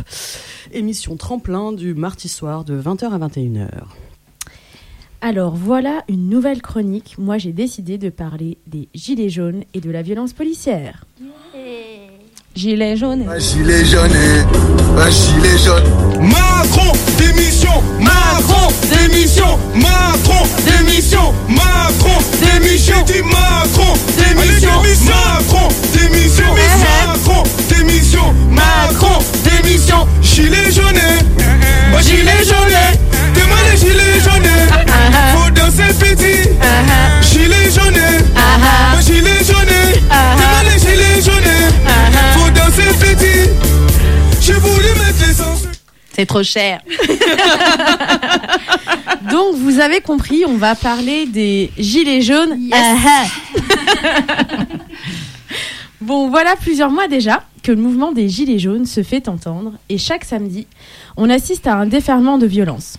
émission 0.71 1.15
tremplin 1.15 1.73
du 1.73 1.93
mardi 1.93 2.27
soir 2.27 2.63
de 2.63 2.81
20h 2.81 3.11
à 3.11 3.19
21h. 3.19 3.69
Alors 5.21 5.53
voilà 5.55 6.03
une 6.09 6.27
nouvelle 6.27 6.63
chronique. 6.63 7.19
Moi 7.19 7.37
j'ai 7.37 7.51
décidé 7.51 7.99
de 7.99 8.09
parler 8.09 8.57
des 8.65 8.89
gilets 8.95 9.29
jaunes 9.29 9.63
et 9.75 9.79
de 9.79 9.91
la 9.91 10.01
violence 10.01 10.33
policière. 10.33 11.05
Gilet 12.55 12.95
jaune. 12.97 13.25
Un 13.27 13.39
gilet 13.39 13.83
jaune, 13.83 14.11
un 14.95 15.09
gilet 15.09 15.57
jaune. 15.57 15.83
Macron, 16.21 16.91
démission. 17.17 17.81
Macron, 17.99 18.67
démission. 18.91 19.57
Macron, 19.73 20.45
démission. 20.63 21.33
Macron, 21.49 22.19
démission. 22.41 22.95
J'ai 23.07 23.13
dit 23.13 23.21
Macron, 23.23 23.93
démission. 24.17 24.69
Macron, 25.07 25.67
démission. 25.93 26.45
Macron, 26.53 27.43
démission. 27.69 28.33
Macron, 28.51 29.17
démission. 29.43 30.07
Gilet 30.21 30.71
jaune 30.71 31.01
Moi 31.89 32.01
gilet 32.01 32.43
jaune. 32.45 32.77
Demain 33.33 33.63
les 33.71 33.77
gilets 33.77 34.19
jaunes. 34.23 34.51
Faut 35.33 35.49
danser 35.51 35.91
petit. 35.99 36.49
Gilet 37.21 37.62
C'est 46.13 46.25
trop 46.25 46.43
cher. 46.43 46.81
Donc 49.31 49.55
vous 49.55 49.79
avez 49.79 50.01
compris, 50.01 50.43
on 50.45 50.57
va 50.57 50.75
parler 50.75 51.25
des 51.25 51.71
gilets 51.77 52.21
jaunes. 52.21 52.59
Ah, 52.71 52.95
ah. 53.07 53.25
bon, 56.01 56.29
voilà 56.29 56.55
plusieurs 56.55 56.91
mois 56.91 57.07
déjà 57.07 57.43
que 57.63 57.71
le 57.71 57.81
mouvement 57.81 58.11
des 58.11 58.29
gilets 58.29 58.59
jaunes 58.59 58.85
se 58.85 59.01
fait 59.01 59.27
entendre 59.27 59.73
et 59.89 59.97
chaque 59.97 60.25
samedi, 60.25 60.67
on 61.17 61.29
assiste 61.29 61.65
à 61.65 61.75
un 61.75 61.85
déferlement 61.85 62.37
de 62.37 62.45
violence. 62.45 62.97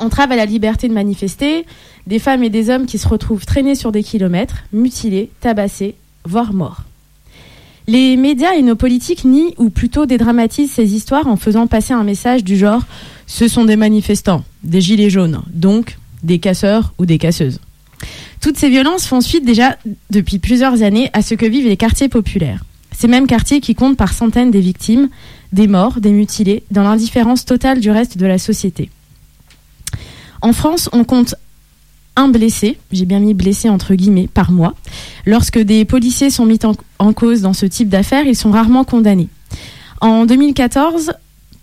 Entrave 0.00 0.32
à 0.32 0.36
la 0.36 0.44
liberté 0.44 0.88
de 0.88 0.92
manifester, 0.92 1.64
des 2.06 2.18
femmes 2.18 2.42
et 2.42 2.50
des 2.50 2.70
hommes 2.70 2.86
qui 2.86 2.98
se 2.98 3.08
retrouvent 3.08 3.46
traînés 3.46 3.74
sur 3.74 3.92
des 3.92 4.02
kilomètres, 4.02 4.64
mutilés, 4.72 5.30
tabassés, 5.40 5.94
voire 6.24 6.52
mort. 6.52 6.82
Les 7.88 8.18
médias 8.18 8.52
et 8.52 8.60
nos 8.60 8.76
politiques 8.76 9.24
nient 9.24 9.54
ou 9.56 9.70
plutôt 9.70 10.04
dédramatisent 10.04 10.72
ces 10.72 10.94
histoires 10.94 11.26
en 11.26 11.36
faisant 11.36 11.66
passer 11.66 11.94
un 11.94 12.04
message 12.04 12.44
du 12.44 12.58
genre 12.58 12.82
ce 13.26 13.48
sont 13.48 13.64
des 13.64 13.76
manifestants, 13.76 14.44
des 14.62 14.82
gilets 14.82 15.08
jaunes, 15.08 15.40
donc 15.54 15.96
des 16.22 16.38
casseurs 16.38 16.92
ou 16.98 17.06
des 17.06 17.16
casseuses. 17.16 17.60
Toutes 18.42 18.58
ces 18.58 18.68
violences 18.68 19.06
font 19.06 19.22
suite 19.22 19.46
déjà 19.46 19.78
depuis 20.10 20.38
plusieurs 20.38 20.82
années 20.82 21.08
à 21.14 21.22
ce 21.22 21.34
que 21.34 21.46
vivent 21.46 21.66
les 21.66 21.78
quartiers 21.78 22.10
populaires. 22.10 22.62
Ces 22.92 23.08
mêmes 23.08 23.26
quartiers 23.26 23.60
qui 23.60 23.74
comptent 23.74 23.96
par 23.96 24.12
centaines 24.12 24.50
des 24.50 24.60
victimes, 24.60 25.08
des 25.54 25.66
morts, 25.66 25.98
des 25.98 26.12
mutilés, 26.12 26.64
dans 26.70 26.82
l'indifférence 26.82 27.46
totale 27.46 27.80
du 27.80 27.90
reste 27.90 28.18
de 28.18 28.26
la 28.26 28.36
société. 28.36 28.90
En 30.42 30.52
France, 30.52 30.90
on 30.92 31.04
compte 31.04 31.36
un 32.18 32.28
blessé, 32.28 32.78
j'ai 32.90 33.04
bien 33.04 33.20
mis 33.20 33.32
blessé 33.32 33.68
entre 33.68 33.94
guillemets, 33.94 34.28
par 34.32 34.50
mois. 34.50 34.74
Lorsque 35.24 35.58
des 35.58 35.84
policiers 35.84 36.30
sont 36.30 36.44
mis 36.44 36.58
en, 36.98 37.12
cause 37.12 37.42
dans 37.42 37.52
ce 37.52 37.64
type 37.64 37.88
d'affaires, 37.88 38.26
ils 38.26 38.36
sont 38.36 38.50
rarement 38.50 38.84
condamnés. 38.84 39.28
En 40.00 40.26
2014, 40.26 41.12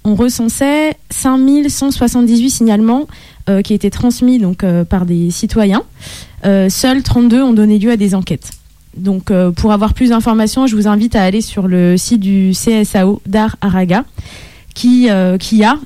on 0.05 0.15
recensait 0.15 0.95
5178 1.09 2.49
signalements 2.49 3.07
euh, 3.49 3.61
qui 3.61 3.73
étaient 3.73 3.89
transmis 3.89 4.41
euh, 4.63 4.85
par 4.85 5.05
des 5.05 5.29
citoyens. 5.29 5.83
Euh, 6.45 6.69
seuls 6.69 7.03
32 7.03 7.41
ont 7.41 7.53
donné 7.53 7.77
lieu 7.77 7.91
à 7.91 7.97
des 7.97 8.15
enquêtes. 8.15 8.51
Donc, 8.95 9.33
pour 9.57 9.73
avoir 9.73 9.93
plus 9.93 10.11
d'informations, 10.11 10.67
je 10.67 10.75
vous 10.77 10.87
invite 10.87 11.17
à 11.17 11.23
aller 11.23 11.41
sur 11.41 11.67
le 11.67 11.97
site 11.97 12.21
du 12.21 12.53
CSAO 12.53 13.21
d'Ar 13.25 13.57
Araga, 13.59 14.05
qui 14.73 15.09
a 15.09 15.35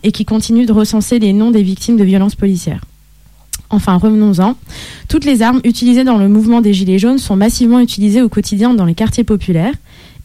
et 0.03 0.12
qui 0.12 0.25
continue 0.25 0.67
de 0.67 0.71
recenser 0.71 1.17
les 1.17 1.34
noms 1.34 1.49
des 1.49 1.63
victimes 1.63 1.97
de 1.97 2.03
violences 2.03 2.36
policières. 2.36 2.82
Enfin, 3.69 3.97
revenons-en. 3.97 4.55
Toutes 5.08 5.25
les 5.25 5.41
armes 5.41 5.62
utilisées 5.63 6.03
dans 6.03 6.17
le 6.17 6.27
mouvement 6.27 6.62
des 6.62 6.73
Gilets 6.73 6.97
jaunes 6.97 7.19
sont 7.19 7.36
massivement 7.36 7.79
utilisées 7.79 8.21
au 8.21 8.29
quotidien 8.29 8.73
dans 8.73 8.86
les 8.86 8.95
quartiers 8.95 9.23
populaires. 9.23 9.73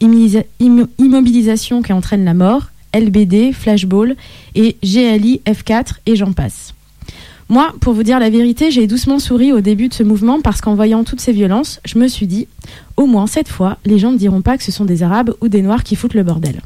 Immobilisation 0.01 1.81
qui 1.81 1.93
entraîne 1.93 2.25
la 2.25 2.33
mort, 2.33 2.69
LBD, 2.93 3.53
flashball 3.53 4.15
et 4.55 4.77
GLI, 4.83 5.41
F4 5.45 5.95
et 6.05 6.15
j'en 6.15 6.33
passe. 6.33 6.73
Moi, 7.47 7.73
pour 7.79 7.93
vous 7.93 8.01
dire 8.01 8.19
la 8.19 8.31
vérité, 8.31 8.71
j'ai 8.71 8.87
doucement 8.87 9.19
souri 9.19 9.51
au 9.51 9.61
début 9.61 9.87
de 9.87 9.93
ce 9.93 10.01
mouvement 10.01 10.41
parce 10.41 10.61
qu'en 10.61 10.73
voyant 10.73 11.03
toutes 11.03 11.21
ces 11.21 11.31
violences, 11.31 11.79
je 11.85 11.99
me 11.99 12.07
suis 12.07 12.25
dit, 12.25 12.47
au 12.97 13.05
moins 13.05 13.27
cette 13.27 13.49
fois, 13.49 13.77
les 13.85 13.99
gens 13.99 14.11
ne 14.11 14.17
diront 14.17 14.41
pas 14.41 14.57
que 14.57 14.63
ce 14.63 14.71
sont 14.71 14.85
des 14.85 15.03
Arabes 15.03 15.35
ou 15.41 15.47
des 15.47 15.61
Noirs 15.61 15.83
qui 15.83 15.95
foutent 15.95 16.15
le 16.15 16.23
bordel. 16.23 16.61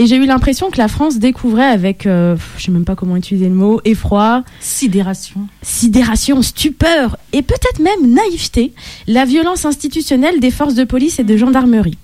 Et 0.00 0.06
j'ai 0.06 0.16
eu 0.16 0.24
l'impression 0.24 0.70
que 0.70 0.78
la 0.78 0.88
France 0.88 1.18
découvrait 1.18 1.66
avec, 1.66 2.06
euh, 2.06 2.34
je 2.56 2.64
sais 2.64 2.72
même 2.72 2.86
pas 2.86 2.96
comment 2.96 3.16
utiliser 3.16 3.50
le 3.50 3.54
mot, 3.54 3.82
effroi, 3.84 4.44
Sidération. 4.58 5.46
sidération, 5.60 6.40
stupeur 6.40 7.18
et 7.34 7.42
peut-être 7.42 7.80
même 7.80 8.10
naïveté, 8.10 8.72
la 9.06 9.26
violence 9.26 9.66
institutionnelle 9.66 10.40
des 10.40 10.50
forces 10.50 10.72
de 10.72 10.84
police 10.84 11.18
et 11.18 11.22
de 11.22 11.36
gendarmerie. 11.36 11.98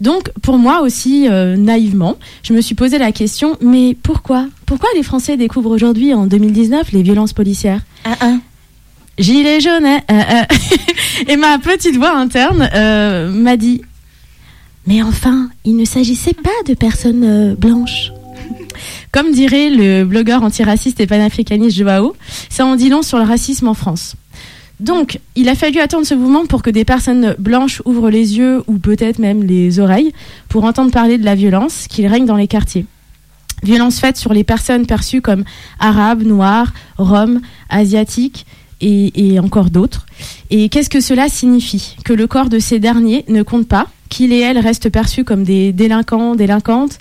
Donc, 0.00 0.30
pour 0.40 0.56
moi 0.56 0.80
aussi, 0.80 1.28
euh, 1.28 1.58
naïvement, 1.58 2.16
je 2.42 2.54
me 2.54 2.62
suis 2.62 2.74
posé 2.74 2.96
la 2.96 3.12
question, 3.12 3.58
mais 3.60 3.94
pourquoi? 4.02 4.46
Pourquoi 4.64 4.88
les 4.96 5.02
Français 5.02 5.36
découvrent 5.36 5.72
aujourd'hui, 5.72 6.14
en 6.14 6.26
2019, 6.26 6.92
les 6.92 7.02
violences 7.02 7.34
policières? 7.34 7.82
Gilet 9.18 9.60
jaune, 9.60 9.84
hein, 9.84 10.00
euh, 10.10 10.14
euh. 10.14 11.28
Et 11.28 11.36
ma 11.36 11.58
petite 11.58 11.96
voix 11.96 12.16
interne 12.16 12.68
euh, 12.74 13.30
m'a 13.30 13.58
dit, 13.58 13.82
mais 14.86 15.02
enfin, 15.02 15.48
il 15.64 15.76
ne 15.76 15.84
s'agissait 15.84 16.34
pas 16.34 16.50
de 16.66 16.74
personnes 16.74 17.24
euh, 17.24 17.54
blanches. 17.54 18.12
Comme 19.12 19.32
dirait 19.32 19.70
le 19.70 20.04
blogueur 20.04 20.42
antiraciste 20.42 21.00
et 21.00 21.06
panafricaniste 21.06 21.76
Joao, 21.76 22.14
ça 22.48 22.66
en 22.66 22.76
dit 22.76 22.88
long 22.88 23.02
sur 23.02 23.18
le 23.18 23.24
racisme 23.24 23.68
en 23.68 23.74
France. 23.74 24.16
Donc, 24.80 25.20
il 25.36 25.48
a 25.48 25.54
fallu 25.54 25.78
attendre 25.78 26.06
ce 26.06 26.14
mouvement 26.14 26.44
pour 26.46 26.62
que 26.62 26.70
des 26.70 26.84
personnes 26.84 27.36
blanches 27.38 27.82
ouvrent 27.84 28.10
les 28.10 28.36
yeux 28.36 28.64
ou 28.66 28.78
peut-être 28.78 29.20
même 29.20 29.44
les 29.44 29.78
oreilles 29.78 30.12
pour 30.48 30.64
entendre 30.64 30.90
parler 30.90 31.18
de 31.18 31.24
la 31.24 31.36
violence 31.36 31.86
qui 31.88 32.06
règne 32.08 32.26
dans 32.26 32.36
les 32.36 32.48
quartiers. 32.48 32.86
Violence 33.62 34.00
faite 34.00 34.16
sur 34.16 34.32
les 34.32 34.42
personnes 34.42 34.86
perçues 34.86 35.20
comme 35.20 35.44
arabes, 35.78 36.22
noires, 36.22 36.72
roms, 36.98 37.40
asiatiques 37.68 38.44
et, 38.80 39.34
et 39.34 39.38
encore 39.38 39.70
d'autres. 39.70 40.04
Et 40.50 40.68
qu'est-ce 40.68 40.90
que 40.90 41.00
cela 41.00 41.28
signifie? 41.28 41.94
Que 42.04 42.12
le 42.12 42.26
corps 42.26 42.48
de 42.48 42.58
ces 42.58 42.80
derniers 42.80 43.24
ne 43.28 43.44
compte 43.44 43.68
pas, 43.68 43.86
qu'ils 44.12 44.32
et 44.32 44.40
elles 44.40 44.58
restent 44.58 44.90
perçus 44.90 45.24
comme 45.24 45.42
des 45.42 45.72
délinquants, 45.72 46.36
délinquantes. 46.36 46.98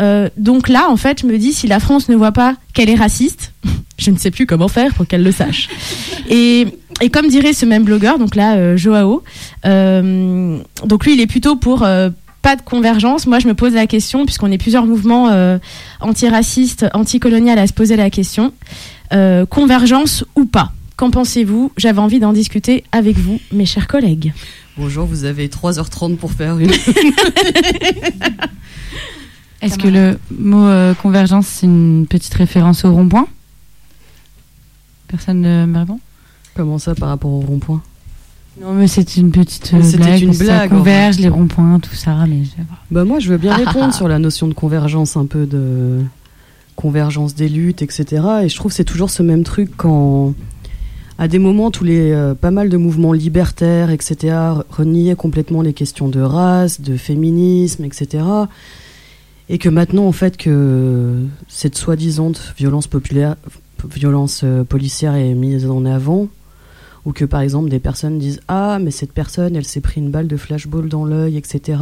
Euh, 0.00 0.28
donc 0.36 0.68
là, 0.68 0.88
en 0.88 0.96
fait, 0.96 1.20
je 1.22 1.26
me 1.26 1.36
dis, 1.38 1.52
si 1.52 1.66
la 1.66 1.80
France 1.80 2.08
ne 2.08 2.14
voit 2.14 2.32
pas 2.32 2.56
qu'elle 2.74 2.90
est 2.90 2.94
raciste, 2.94 3.52
je 3.98 4.10
ne 4.10 4.18
sais 4.18 4.30
plus 4.30 4.46
comment 4.46 4.68
faire 4.68 4.94
pour 4.94 5.06
qu'elle 5.06 5.22
le 5.22 5.32
sache. 5.32 5.68
Et, 6.28 6.66
comme 7.12 7.28
dirait 7.28 7.52
ce 7.52 7.66
même 7.66 7.84
blogueur, 7.84 8.18
donc 8.18 8.36
là, 8.36 8.56
euh, 8.56 8.76
Joao, 8.76 9.22
euh, 9.64 10.58
donc 10.84 11.04
lui, 11.04 11.14
il 11.14 11.20
est 11.20 11.26
plutôt 11.26 11.56
pour 11.56 11.80
pas 11.80 12.56
de 12.56 12.62
convergence. 12.62 13.26
Moi, 13.26 13.38
je 13.38 13.48
me 13.48 13.54
pose 13.54 13.74
la 13.74 13.86
question, 13.86 14.24
puisqu'on 14.24 14.50
est 14.50 14.58
plusieurs 14.58 14.84
mouvements 14.84 15.30
antiracistes, 16.00 16.86
anticoloniales 16.92 17.58
à 17.58 17.66
se 17.66 17.72
poser 17.72 17.96
la 17.96 18.10
question, 18.10 18.52
convergence 19.48 20.24
ou 20.36 20.44
pas? 20.44 20.72
Qu'en 20.96 21.10
pensez-vous? 21.10 21.72
J'avais 21.76 22.00
envie 22.00 22.18
d'en 22.18 22.32
discuter 22.32 22.84
avec 22.92 23.16
vous, 23.16 23.40
mes 23.52 23.66
chers 23.66 23.86
collègues. 23.86 24.32
Bonjour, 24.78 25.04
vous 25.06 25.24
avez 25.24 25.48
3h30 25.48 26.16
pour 26.16 26.32
faire 26.32 26.58
une. 26.58 26.70
Est-ce 29.60 29.78
que 29.78 29.88
le 29.88 30.18
mot 30.36 30.66
euh, 30.66 30.94
convergence, 30.94 31.46
c'est 31.46 31.66
une 31.66 32.06
petite 32.08 32.32
référence 32.34 32.84
au 32.84 32.92
rond-point? 32.92 33.26
Personne 35.08 35.42
ne 35.42 35.66
me 35.66 35.78
répond? 35.78 36.00
Comment 36.56 36.78
ça 36.78 36.94
par 36.94 37.10
rapport 37.10 37.30
au 37.30 37.40
rond-point? 37.40 37.82
Non, 38.60 38.72
mais 38.72 38.86
c'est 38.86 39.16
une 39.16 39.30
petite 39.30 39.72
euh, 39.74 39.82
C'était 39.82 39.98
blague. 40.04 40.22
une 40.22 40.36
blague, 40.36 40.70
Ça 40.70 40.76
converge, 40.76 41.18
les 41.18 41.28
ronds-points, 41.28 41.78
tout 41.80 41.94
ça. 41.94 42.24
Mais 42.26 42.44
je. 42.44 42.50
Bah 42.90 43.04
moi, 43.04 43.18
je 43.18 43.28
veux 43.28 43.38
bien 43.38 43.54
répondre 43.64 43.94
sur 43.94 44.08
la 44.08 44.18
notion 44.18 44.48
de 44.48 44.54
convergence, 44.54 45.16
un 45.16 45.26
peu 45.26 45.46
de 45.46 46.02
convergence 46.76 47.34
des 47.34 47.48
luttes, 47.48 47.82
etc. 47.82 48.22
Et 48.44 48.48
je 48.48 48.56
trouve 48.56 48.70
que 48.72 48.76
c'est 48.76 48.84
toujours 48.84 49.10
ce 49.10 49.22
même 49.22 49.44
truc 49.44 49.70
quand, 49.76 50.34
à 51.22 51.28
des 51.28 51.38
moments, 51.38 51.70
tous 51.70 51.84
les 51.84 52.10
euh, 52.10 52.34
pas 52.34 52.50
mal 52.50 52.68
de 52.68 52.76
mouvements 52.76 53.12
libertaires, 53.12 53.90
etc., 53.90 54.34
reniaient 54.70 55.14
complètement 55.14 55.62
les 55.62 55.72
questions 55.72 56.08
de 56.08 56.20
race, 56.20 56.80
de 56.80 56.96
féminisme, 56.96 57.84
etc. 57.84 58.24
Et 59.48 59.58
que 59.58 59.68
maintenant, 59.68 60.08
en 60.08 60.10
fait, 60.10 60.36
que 60.36 61.24
cette 61.46 61.78
soi-disant 61.78 62.32
violence 62.56 62.88
populaire, 62.88 63.36
violence 63.88 64.40
euh, 64.42 64.64
policière 64.64 65.14
est 65.14 65.34
mise 65.34 65.70
en 65.70 65.84
avant, 65.84 66.26
ou 67.04 67.12
que 67.12 67.24
par 67.24 67.40
exemple 67.40 67.70
des 67.70 67.78
personnes 67.78 68.18
disent 68.18 68.40
ah 68.48 68.78
mais 68.80 68.90
cette 68.90 69.12
personne 69.12 69.54
elle 69.54 69.64
s'est 69.64 69.80
pris 69.80 70.00
une 70.00 70.10
balle 70.10 70.26
de 70.26 70.36
flashball 70.36 70.88
dans 70.88 71.04
l'œil, 71.04 71.36
etc. 71.36 71.78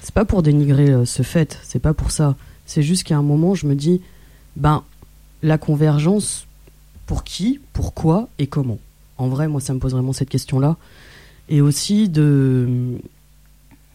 C'est 0.00 0.14
pas 0.14 0.24
pour 0.24 0.42
dénigrer 0.42 0.90
euh, 0.90 1.04
ce 1.04 1.22
fait, 1.22 1.60
c'est 1.62 1.78
pas 1.78 1.94
pour 1.94 2.10
ça. 2.10 2.34
C'est 2.66 2.82
juste 2.82 3.04
qu'à 3.04 3.16
un 3.16 3.22
moment, 3.22 3.54
je 3.54 3.68
me 3.68 3.76
dis, 3.76 4.00
ben, 4.56 4.82
la 5.44 5.58
convergence, 5.58 6.48
pour 7.06 7.24
qui, 7.24 7.60
pourquoi 7.72 8.28
et 8.38 8.46
comment 8.46 8.78
En 9.18 9.28
vrai, 9.28 9.48
moi, 9.48 9.60
ça 9.60 9.74
me 9.74 9.78
pose 9.78 9.92
vraiment 9.92 10.12
cette 10.12 10.30
question-là. 10.30 10.76
Et 11.48 11.60
aussi, 11.60 12.08
de, 12.08 12.98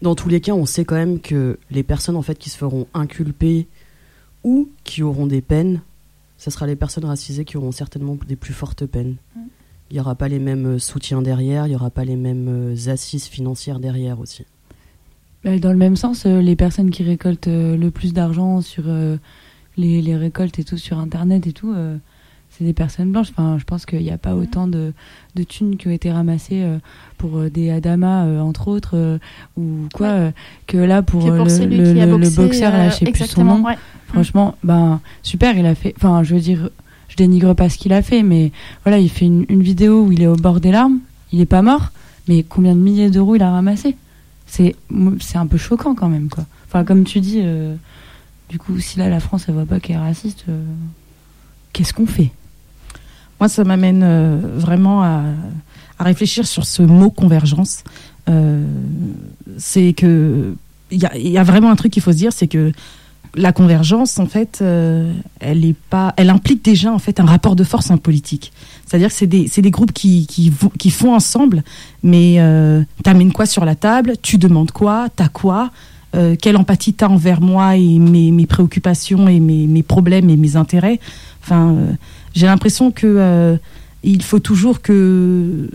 dans 0.02 0.14
tous 0.14 0.28
les 0.28 0.40
cas, 0.40 0.52
on 0.52 0.66
sait 0.66 0.84
quand 0.84 0.94
même 0.94 1.20
que 1.20 1.58
les 1.70 1.82
personnes, 1.82 2.16
en 2.16 2.22
fait, 2.22 2.38
qui 2.38 2.50
se 2.50 2.56
feront 2.56 2.86
inculper 2.94 3.66
ou 4.44 4.68
qui 4.84 5.02
auront 5.02 5.26
des 5.26 5.40
peines, 5.40 5.80
ce 6.38 6.50
sera 6.50 6.66
les 6.66 6.76
personnes 6.76 7.04
racisées 7.04 7.44
qui 7.44 7.56
auront 7.56 7.72
certainement 7.72 8.16
des 8.26 8.36
plus 8.36 8.54
fortes 8.54 8.86
peines. 8.86 9.16
Il 9.90 9.94
n'y 9.94 10.00
aura 10.00 10.14
pas 10.14 10.28
les 10.28 10.38
mêmes 10.38 10.76
euh, 10.76 10.78
soutiens 10.78 11.20
derrière, 11.20 11.66
il 11.66 11.70
n'y 11.70 11.74
aura 11.74 11.90
pas 11.90 12.04
les 12.04 12.14
mêmes 12.14 12.46
euh, 12.48 12.90
assises 12.90 13.26
financières 13.26 13.80
derrière 13.80 14.20
aussi. 14.20 14.44
Dans 15.44 15.72
le 15.72 15.78
même 15.78 15.96
sens, 15.96 16.26
euh, 16.26 16.40
les 16.40 16.54
personnes 16.54 16.90
qui 16.90 17.02
récoltent 17.02 17.48
le 17.48 17.88
plus 17.88 18.12
d'argent 18.12 18.60
sur 18.60 18.84
les, 19.76 20.02
les 20.02 20.16
récoltes 20.16 20.58
et 20.58 20.64
tout 20.64 20.78
sur 20.78 20.98
Internet 20.98 21.46
et 21.46 21.52
tout, 21.52 21.72
euh, 21.72 21.96
c'est 22.60 22.66
des 22.66 22.74
personnes 22.74 23.10
blanches. 23.10 23.30
Enfin, 23.30 23.56
je 23.58 23.64
pense 23.64 23.86
qu'il 23.86 24.02
n'y 24.02 24.10
a 24.10 24.18
pas 24.18 24.34
autant 24.34 24.66
de, 24.68 24.92
de 25.34 25.42
thunes 25.44 25.78
qui 25.78 25.88
ont 25.88 25.90
été 25.90 26.12
ramassées 26.12 26.62
euh, 26.62 26.76
pour 27.16 27.38
euh, 27.38 27.48
des 27.48 27.70
Adama, 27.70 28.24
euh, 28.24 28.40
entre 28.40 28.68
autres, 28.68 28.96
euh, 28.96 29.18
ou 29.56 29.88
quoi, 29.94 30.30
que 30.66 30.76
là 30.76 31.00
pour, 31.00 31.20
pour 31.20 31.30
le, 31.30 32.36
boxeur, 32.36 32.72
là, 32.72 32.90
je 32.90 32.96
sais 32.96 33.06
plus 33.06 33.24
son 33.24 33.44
nom. 33.44 33.64
ouais. 33.64 33.78
Franchement, 34.08 34.56
ben 34.62 35.00
super, 35.22 35.56
il 35.56 35.64
a 35.64 35.74
fait. 35.74 35.94
Enfin, 35.96 36.22
je 36.22 36.34
veux 36.34 36.40
dire, 36.40 36.68
je 37.08 37.16
dénigre 37.16 37.54
pas 37.54 37.70
ce 37.70 37.78
qu'il 37.78 37.94
a 37.94 38.02
fait, 38.02 38.22
mais 38.22 38.52
voilà, 38.84 38.98
il 38.98 39.08
fait 39.08 39.24
une, 39.24 39.46
une 39.48 39.62
vidéo 39.62 40.04
où 40.04 40.12
il 40.12 40.22
est 40.22 40.26
au 40.26 40.36
bord 40.36 40.60
des 40.60 40.70
larmes. 40.70 40.98
Il 41.32 41.40
est 41.40 41.46
pas 41.46 41.62
mort, 41.62 41.92
mais 42.28 42.42
combien 42.42 42.74
de 42.74 42.80
milliers 42.80 43.08
d'euros 43.08 43.36
il 43.36 43.42
a 43.42 43.50
ramassé? 43.50 43.96
C'est 44.46 44.76
c'est 45.20 45.38
un 45.38 45.46
peu 45.46 45.56
choquant 45.56 45.94
quand 45.94 46.08
même, 46.08 46.28
quoi. 46.28 46.44
Enfin, 46.66 46.84
comme 46.84 47.04
tu 47.04 47.20
dis, 47.20 47.42
du 48.50 48.58
coup, 48.58 48.78
si 48.80 48.98
là 48.98 49.08
la 49.08 49.20
France 49.20 49.46
elle 49.48 49.54
voit 49.54 49.64
pas 49.64 49.80
qu'elle 49.80 49.96
est 49.96 50.00
raciste, 50.00 50.44
qu'est-ce 51.72 51.94
qu'on 51.94 52.06
fait? 52.06 52.32
Moi, 53.40 53.48
ça 53.48 53.64
m'amène 53.64 54.02
euh, 54.04 54.38
vraiment 54.56 55.02
à, 55.02 55.22
réfléchir 55.98 56.46
sur 56.46 56.64
ce 56.64 56.82
mot 56.82 57.10
convergence. 57.10 57.84
Euh, 58.28 58.64
c'est 59.58 59.92
que 59.92 60.54
il 60.90 60.98
y 60.98 61.38
a, 61.38 61.44
vraiment 61.44 61.70
un 61.70 61.76
truc 61.76 61.92
qu'il 61.92 62.02
faut 62.02 62.10
se 62.10 62.16
dire, 62.16 62.32
c'est 62.32 62.48
que 62.48 62.72
la 63.36 63.52
convergence, 63.52 64.18
en 64.18 64.26
fait, 64.26 64.58
euh, 64.60 65.12
elle 65.38 65.64
est 65.64 65.76
pas, 65.88 66.14
elle 66.16 66.30
implique 66.30 66.64
déjà 66.64 66.92
en 66.92 66.98
fait 66.98 67.20
un 67.20 67.24
rapport 67.26 67.54
de 67.54 67.62
force 67.62 67.92
en 67.92 67.96
politique. 67.96 68.52
C'est-à-dire 68.84 69.08
que 69.08 69.14
c'est 69.14 69.26
des, 69.26 69.70
groupes 69.70 69.92
qui, 69.92 70.52
font 70.90 71.14
ensemble, 71.14 71.62
mais 72.02 72.36
euh, 72.38 72.82
t'amènes 73.04 73.32
quoi 73.32 73.46
sur 73.46 73.64
la 73.64 73.76
table, 73.76 74.14
tu 74.20 74.36
demandes 74.36 74.72
quoi, 74.72 75.06
t'as 75.14 75.28
quoi, 75.28 75.70
quelle 76.42 76.56
empathie 76.56 76.92
t'as 76.92 77.06
envers 77.06 77.40
moi 77.40 77.76
et 77.76 78.00
mes, 78.00 78.46
préoccupations 78.46 79.28
et 79.28 79.38
mes, 79.38 79.68
mes 79.68 79.84
problèmes 79.84 80.28
et 80.28 80.36
mes 80.36 80.56
intérêts? 80.56 80.98
Enfin, 81.40 81.76
j'ai 82.34 82.46
l'impression 82.46 82.90
que 82.90 83.06
euh, 83.06 83.56
il 84.02 84.22
faut 84.22 84.38
toujours 84.38 84.80
que, 84.80 85.68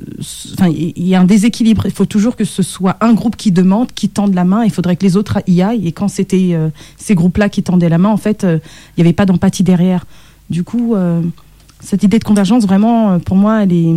enfin, 0.54 0.70
il 0.70 1.08
y 1.08 1.14
a 1.16 1.22
un 1.22 1.26
déséquilibre. 1.26 1.86
Il 1.86 1.92
faut 1.92 2.06
toujours 2.06 2.36
que 2.36 2.46
ce 2.46 2.64
soit 2.64 2.98
un 3.02 3.14
groupe 3.14 3.36
qui 3.36 3.52
demande, 3.52 3.92
qui 3.94 4.10
tende 4.10 4.34
la 4.34 4.46
main. 4.46 4.64
Il 4.64 4.72
faudrait 4.72 4.96
que 4.96 5.06
les 5.06 5.16
autres 5.16 5.42
y 5.48 5.62
aillent. 5.62 5.88
Et 5.88 5.92
quand 5.92 6.08
c'était 6.08 6.52
euh, 6.54 6.70
ces 6.98 7.14
groupes-là 7.14 7.50
qui 7.50 7.62
tendaient 7.62 7.90
la 7.90 7.98
main, 7.98 8.10
en 8.10 8.18
fait, 8.18 8.44
euh, 8.44 8.60
il 8.98 9.02
n'y 9.02 9.08
avait 9.08 9.14
pas 9.14 9.26
d'empathie 9.26 9.64
derrière. 9.64 10.06
Du 10.50 10.64
coup, 10.64 10.94
cette 11.80 12.04
idée 12.04 12.20
de 12.20 12.24
convergence, 12.24 12.68
vraiment, 12.68 13.20
pour 13.20 13.36
moi, 13.36 13.64
elle 13.64 13.74
est. 13.74 13.96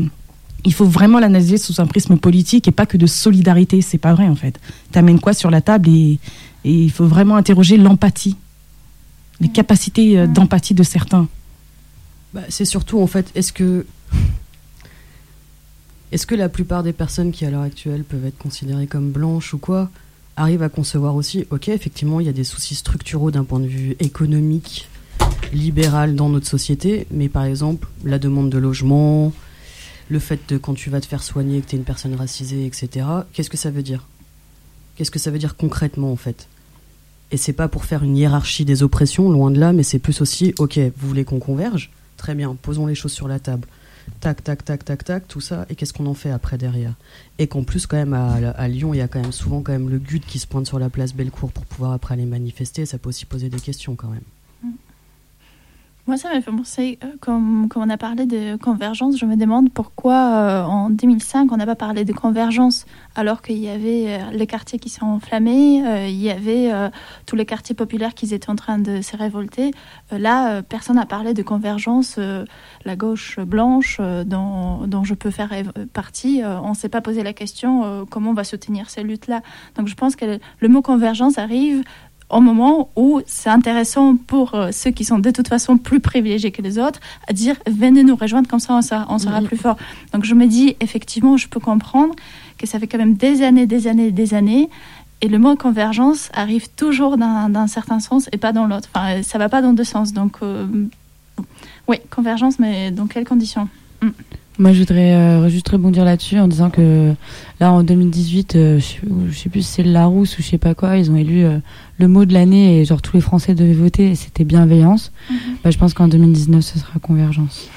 Il 0.65 0.73
faut 0.73 0.87
vraiment 0.87 1.19
l'analyser 1.19 1.59
sous 1.59 1.79
un 1.79 1.87
prisme 1.87 2.17
politique 2.17 2.67
et 2.67 2.71
pas 2.71 2.87
que 2.87 2.97
de 2.97 3.07
solidarité. 3.07 3.83
C'est 3.83 3.99
pas 3.99 4.15
vrai, 4.15 4.29
en 4.29 4.35
fait. 4.35 4.59
T'amènes 4.91 5.21
quoi 5.21 5.35
sur 5.35 5.51
la 5.51 5.61
table 5.61 5.91
et, 5.91 6.19
et 6.65 6.73
il 6.73 6.91
faut 6.91 7.05
vraiment 7.05 7.37
interroger 7.37 7.77
l'empathie, 7.77 8.37
les 9.43 9.49
capacités 9.49 10.27
d'empathie 10.27 10.73
de 10.73 10.83
certains. 10.83 11.29
Bah, 12.35 12.43
c'est 12.49 12.65
surtout 12.65 13.01
en 13.01 13.07
fait, 13.07 13.31
est-ce 13.35 13.53
que 13.53 13.87
est-ce 16.13 16.27
que 16.27 16.35
la 16.35 16.49
plupart 16.49 16.83
des 16.83 16.93
personnes 16.93 17.33
qui 17.33 17.45
à 17.45 17.51
l'heure 17.51 17.63
actuelle 17.63 18.03
peuvent 18.03 18.25
être 18.25 18.39
considérées 18.39 18.87
comme 18.87 19.11
blanches 19.11 19.53
ou 19.55 19.59
quoi 19.59 19.91
arrivent 20.37 20.63
à 20.63 20.69
concevoir 20.69 21.17
aussi, 21.17 21.47
ok, 21.51 21.69
effectivement, 21.69 22.21
il 22.21 22.27
y 22.27 22.31
a 22.31 22.33
des 22.33 22.45
soucis 22.45 22.75
structuraux 22.75 23.31
d'un 23.31 23.45
point 23.45 23.61
de 23.61 23.67
vue 23.67 23.97
économique, 23.99 24.89
libéral 25.53 26.15
dans 26.15 26.29
notre 26.29 26.47
société, 26.47 27.07
mais 27.11 27.29
par 27.29 27.45
exemple, 27.45 27.89
la 28.05 28.19
demande 28.19 28.49
de 28.49 28.59
logement, 28.59 29.33
le 30.09 30.19
fait 30.19 30.41
de 30.49 30.57
quand 30.57 30.75
tu 30.75 30.91
vas 30.91 31.01
te 31.01 31.07
faire 31.07 31.23
soigner 31.23 31.61
que 31.61 31.69
tu 31.69 31.77
es 31.77 31.79
une 31.79 31.85
personne 31.85 32.15
racisée, 32.15 32.65
etc., 32.65 33.07
qu'est-ce 33.33 33.51
que 33.51 33.57
ça 33.57 33.71
veut 33.71 33.83
dire? 33.83 34.07
Qu'est-ce 34.97 35.11
que 35.11 35.19
ça 35.19 35.31
veut 35.31 35.39
dire 35.39 35.57
concrètement 35.57 36.13
en 36.13 36.17
fait? 36.17 36.49
Et 37.31 37.37
c'est 37.37 37.53
pas 37.53 37.69
pour 37.69 37.85
faire 37.85 38.03
une 38.03 38.17
hiérarchie 38.17 38.65
des 38.65 38.83
oppressions, 38.83 39.31
loin 39.31 39.51
de 39.51 39.61
là, 39.61 39.73
mais 39.73 39.83
c'est 39.83 39.99
plus 39.99 40.21
aussi, 40.23 40.55
ok, 40.59 40.79
vous 40.97 41.09
voulez 41.09 41.25
qu'on 41.25 41.41
converge? 41.41 41.91
Très 42.19 42.35
bien, 42.35 42.55
posons 42.61 42.85
les 42.85 42.95
choses 42.95 43.13
sur 43.13 43.29
la 43.29 43.39
table. 43.39 43.67
Tac, 44.21 44.43
tac, 44.43 44.65
tac, 44.65 44.85
tac, 44.85 45.05
tac, 45.05 45.29
tout 45.29 45.41
ça. 45.41 45.65
Et 45.71 45.75
qu'est-ce 45.75 45.93
qu'on 45.93 46.07
en 46.07 46.15
fait 46.15 46.31
après 46.31 46.59
derrière? 46.59 46.95
Et 47.39 47.47
qu'en 47.47 47.63
plus, 47.63 47.87
quand 47.87 47.97
même, 47.97 48.13
à, 48.13 48.69
Lyon, 48.69 48.93
il 48.93 48.99
y 48.99 49.01
a 49.01 49.09
quand 49.09 49.21
même 49.21 49.33
souvent 49.33 49.63
quand 49.63 49.73
même 49.73 49.89
le 49.89 49.99
GUD 49.99 50.25
qui 50.27 50.39
se 50.39 50.47
pointe 50.47 50.67
sur 50.67 50.79
la 50.79 50.91
place 50.91 51.15
Bellecour 51.15 51.53
pour 51.53 51.65
pouvoir 51.65 51.93
après 51.93 52.15
aller 52.15 52.27
manifester. 52.27 52.85
Ça 52.85 52.99
peut 52.99 53.09
aussi 53.09 53.25
poser 53.25 53.49
des 53.49 53.61
questions 53.61 53.95
quand 53.97 54.09
même. 54.09 54.23
Moi, 56.09 56.17
ça 56.17 56.31
m'a 56.31 56.41
fait 56.41 56.51
penser, 56.51 56.99
euh, 57.05 57.09
comme, 57.21 57.69
comme 57.69 57.83
on 57.83 57.91
a 57.91 57.99
parlé 57.99 58.25
de 58.25 58.57
convergence, 58.57 59.19
je 59.19 59.27
me 59.27 59.37
demande 59.37 59.71
pourquoi 59.71 60.15
euh, 60.15 60.63
en 60.63 60.89
2005 60.89 61.53
on 61.53 61.59
n'a 61.59 61.67
pas 61.67 61.75
parlé 61.75 62.07
de 62.07 62.15
convergence 62.15 62.87
alors 63.15 63.43
qu'il 63.43 63.59
y 63.59 63.69
avait 63.69 64.07
euh, 64.07 64.31
les 64.33 64.47
quartiers 64.47 64.79
qui 64.79 64.89
sont 64.89 65.05
enflammés, 65.05 65.87
euh, 65.87 66.09
il 66.09 66.19
y 66.19 66.31
avait 66.31 66.71
tous 67.27 67.37
les 67.37 67.45
quartiers 67.45 67.75
populaires 67.75 68.15
qui 68.15 68.33
étaient 68.33 68.49
en 68.49 68.57
train 68.57 68.79
de 68.79 69.03
se 69.03 69.19
révolter. 69.19 69.73
Là, 70.11 70.63
personne 70.63 70.97
n'a 70.97 71.05
parlé 71.05 71.35
de 71.35 71.43
convergence, 71.43 72.19
la 72.85 72.97
gauche 72.97 73.39
blanche 73.39 74.01
dont, 74.25 74.87
dont 74.87 75.05
je 75.05 75.13
peux 75.13 75.31
faire 75.31 75.51
partie. 75.93 76.43
on 76.45 76.71
ne 76.71 76.75
s'est 76.75 76.89
pas 76.89 77.03
posé 77.03 77.23
la 77.23 77.35
question 77.35 78.07
comment 78.11 78.31
on 78.31 78.35
va 78.35 78.45
soutenir 78.45 78.89
ces 78.89 79.03
luttes-là. 79.03 79.43
Donc 79.77 79.89
je 79.89 79.95
pense 79.95 80.17
que 80.17 80.39
le 80.61 80.69
mot 80.69 80.81
convergence 80.81 81.37
arrive 81.37 81.83
au 82.31 82.41
moment 82.41 82.91
où 82.97 83.21
c'est 83.27 83.49
intéressant 83.49 84.17
pour 84.17 84.55
euh, 84.55 84.71
ceux 84.73 84.91
qui 84.91 85.05
sont 85.05 85.19
de 85.19 85.31
toute 85.31 85.49
façon 85.49 85.79
plus 85.79 86.01
privilégiés 86.01 86.51
que 86.51 86.63
les 86.63 86.79
autres 86.79 87.01
à 87.27 87.33
dire 87.33 87.57
venez 87.67 88.05
nous 88.05 88.17
rejoindre 88.17 88.49
comme 88.49 88.61
ça 88.61 88.75
on 88.75 88.83
sera, 88.83 89.07
on 89.09 89.19
sera 89.19 89.41
plus 89.41 89.57
fort. 89.57 89.77
Donc 90.13 90.25
je 90.25 90.35
me 90.35 90.47
dis 90.47 90.77
effectivement 90.81 91.37
je 91.37 91.49
peux 91.49 91.61
comprendre 91.61 92.15
que 92.59 92.67
ça 92.67 92.79
fait 92.79 92.87
quand 92.87 92.99
même 92.99 93.15
des 93.15 93.43
années, 93.43 93.67
des 93.67 93.87
années, 93.87 94.11
des 94.11 94.35
années 94.35 94.69
et 95.21 95.29
le 95.29 95.39
mot 95.39 95.57
convergence 95.57 96.31
arrive 96.35 96.69
toujours 96.77 97.17
d'un 97.17 97.49
d'un 97.49 97.67
certain 97.67 98.01
sens 98.01 98.29
et 98.33 98.37
pas 98.37 98.53
dans 98.53 98.67
l'autre. 98.67 98.89
Enfin 98.95 99.23
ça 99.23 99.39
va 99.39 99.49
pas 99.49 99.63
dans 99.63 99.73
deux 99.73 99.85
sens. 99.85 100.13
Donc 100.13 100.39
euh, 100.43 100.67
oui 101.87 101.97
convergence 102.11 102.59
mais 102.59 102.91
dans 102.91 103.07
quelles 103.07 103.27
conditions? 103.27 103.69
Mm. 104.03 104.09
Moi, 104.59 104.73
je 104.73 104.81
voudrais 104.81 105.15
euh, 105.15 105.49
juste 105.49 105.69
rebondir 105.69 106.05
là-dessus 106.05 106.41
en 106.41 106.49
disant 106.49 106.69
que 106.69 107.15
là, 107.61 107.73
en 107.73 107.83
2018, 107.83 108.57
euh, 108.57 108.79
je, 108.79 108.85
sais, 108.85 109.01
je 109.31 109.39
sais 109.39 109.49
plus 109.49 109.63
si 109.63 109.73
c'est 109.73 109.83
le 109.83 109.93
Larousse 109.93 110.39
ou 110.39 110.43
je 110.43 110.49
sais 110.49 110.59
pas 110.59 110.75
quoi, 110.75 110.97
ils 110.97 111.11
ont 111.11 111.17
élu 111.17 111.45
euh, 111.45 111.59
le 111.99 112.09
mot 112.09 112.25
de 112.25 112.33
l'année 112.33 112.81
et 112.81 112.85
genre 112.85 113.03
tous 113.03 113.17
les 113.17 113.21
Français 113.21 113.55
devaient 113.55 113.73
voter 113.73 114.11
et 114.11 114.15
c'était 114.15 114.45
bienveillance. 114.45 115.13
Bah, 115.65 115.71
je 115.71 115.79
pense 115.79 115.95
qu'en 115.95 116.09
2019, 116.09 116.63
ce 116.63 116.79
sera 116.79 116.99
convergence. 117.01 117.69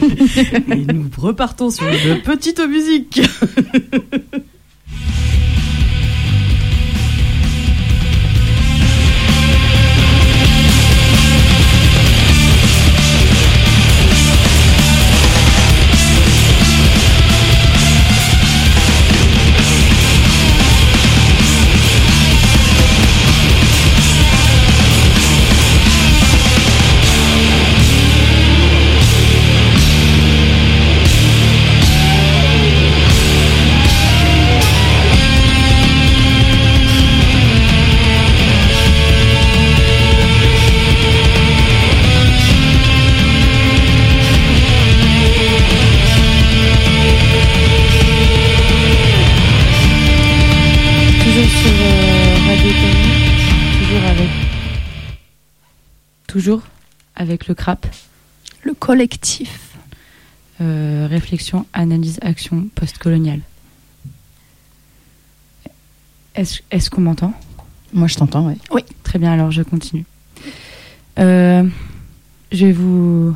Et 0.70 0.84
nous 0.92 1.08
repartons 1.16 1.70
sur 1.70 1.86
une 1.86 2.22
petite 2.22 2.60
musique. 2.68 3.20
le 58.62 58.74
collectif. 58.74 59.70
Euh, 60.60 61.06
réflexion, 61.10 61.66
analyse, 61.72 62.18
action 62.22 62.68
postcoloniale. 62.74 63.40
Est-ce 66.36 66.90
qu'on 66.90 67.00
m'entend? 67.00 67.32
Moi, 67.92 68.08
je 68.08 68.16
t'entends, 68.16 68.46
oui. 68.48 68.54
Oui. 68.70 68.82
Très 69.02 69.18
bien, 69.18 69.32
alors 69.32 69.50
je 69.50 69.62
continue. 69.62 70.04
Euh, 71.18 71.64
je 72.50 72.66
vais 72.66 72.72
vous 72.72 73.34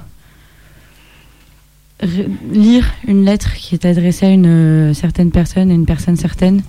re- 2.02 2.28
lire 2.52 2.92
une 3.06 3.24
lettre 3.24 3.54
qui 3.54 3.74
est 3.74 3.84
adressée 3.84 4.26
à 4.26 4.30
une 4.30 4.46
euh, 4.46 4.94
certaine 4.94 5.30
personne, 5.30 5.70
à 5.70 5.74
une 5.74 5.86
personne 5.86 6.16
certaine, 6.16 6.62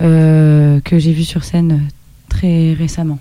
euh, 0.00 0.80
que 0.80 0.98
j'ai 0.98 1.12
vue 1.12 1.24
sur 1.24 1.44
scène 1.44 1.88
très 2.30 2.72
récemment. 2.72 3.18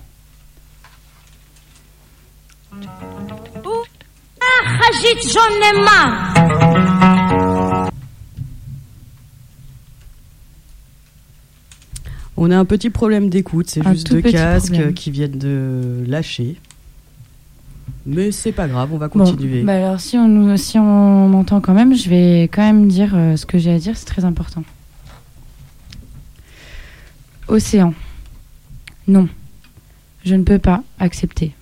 On 12.35 12.49
a 12.51 12.57
un 12.57 12.65
petit 12.65 12.89
problème 12.89 13.29
d'écoute, 13.29 13.69
c'est 13.69 13.83
juste 13.87 14.09
deux 14.11 14.21
casques 14.21 14.71
problème. 14.73 14.93
qui 14.93 15.11
viennent 15.11 15.37
de 15.37 16.03
lâcher. 16.07 16.57
Mais 18.05 18.31
c'est 18.31 18.51
pas 18.51 18.67
grave, 18.67 18.89
on 18.91 18.97
va 18.97 19.07
Bon, 19.07 19.19
continuer. 19.23 19.61
bah 19.63 19.75
alors 19.75 19.99
si 19.99 20.17
on 20.17 20.27
nous- 20.27 20.57
si 20.57 20.77
on 20.77 21.29
m'entend 21.29 21.61
quand 21.61 21.73
même, 21.73 21.95
je 21.95 22.09
vais 22.09 22.43
quand 22.43 22.61
même 22.63 22.87
dire 22.87 23.11
euh, 23.15 23.37
ce 23.37 23.45
que 23.45 23.57
j'ai 23.57 23.71
à 23.71 23.79
dire, 23.79 23.95
c'est 23.95 24.05
très 24.05 24.25
important. 24.25 24.63
Océan. 27.47 27.93
Non. 29.07 29.27
Je 30.25 30.35
ne 30.35 30.43
peux 30.43 30.59
pas 30.59 30.83
accepter. 30.99 31.53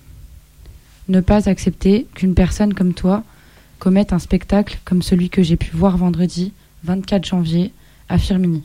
Ne 1.11 1.19
pas 1.19 1.49
accepter 1.49 2.07
qu'une 2.15 2.33
personne 2.33 2.73
comme 2.73 2.93
toi 2.93 3.25
commette 3.79 4.13
un 4.13 4.19
spectacle 4.19 4.79
comme 4.85 5.01
celui 5.01 5.29
que 5.29 5.43
j'ai 5.43 5.57
pu 5.57 5.71
voir 5.75 5.97
vendredi 5.97 6.53
24 6.85 7.25
janvier 7.25 7.73
à 8.07 8.17
Firmini. 8.17 8.63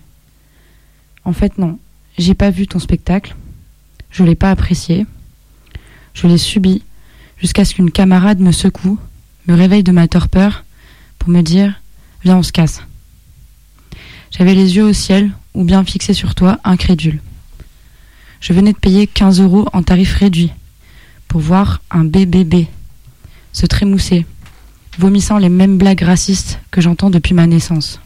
En 1.24 1.32
fait 1.32 1.58
non, 1.58 1.76
j'ai 2.18 2.34
pas 2.34 2.50
vu 2.50 2.68
ton 2.68 2.78
spectacle. 2.78 3.34
Je 4.12 4.22
l'ai 4.22 4.36
pas 4.36 4.52
apprécié. 4.52 5.06
Je 6.14 6.28
l'ai 6.28 6.38
subi 6.38 6.84
jusqu'à 7.36 7.64
ce 7.64 7.74
qu'une 7.74 7.90
camarade 7.90 8.38
me 8.38 8.52
secoue, 8.52 8.96
me 9.48 9.54
réveille 9.54 9.82
de 9.82 9.90
ma 9.90 10.06
torpeur 10.06 10.64
pour 11.18 11.30
me 11.30 11.40
dire 11.40 11.82
Viens, 12.22 12.36
on 12.36 12.44
se 12.44 12.52
casse. 12.52 12.80
J'avais 14.30 14.54
les 14.54 14.76
yeux 14.76 14.84
au 14.84 14.92
ciel 14.92 15.32
ou 15.54 15.64
bien 15.64 15.82
fixés 15.82 16.14
sur 16.14 16.36
toi, 16.36 16.60
incrédule. 16.62 17.20
je 18.38 18.52
venais 18.52 18.72
de 18.72 18.78
payer 18.78 19.08
15 19.08 19.40
euros 19.40 19.68
en 19.72 19.82
tarif 19.82 20.14
réduit 20.14 20.52
pour 21.28 21.40
voir 21.40 21.82
un 21.90 22.04
BBB 22.04 22.66
se 23.52 23.64
trémousser, 23.64 24.26
vomissant 24.98 25.38
les 25.38 25.48
mêmes 25.48 25.78
blagues 25.78 26.02
racistes 26.02 26.58
que 26.70 26.82
j'entends 26.82 27.08
depuis 27.08 27.32
ma 27.32 27.46
naissance. 27.46 28.00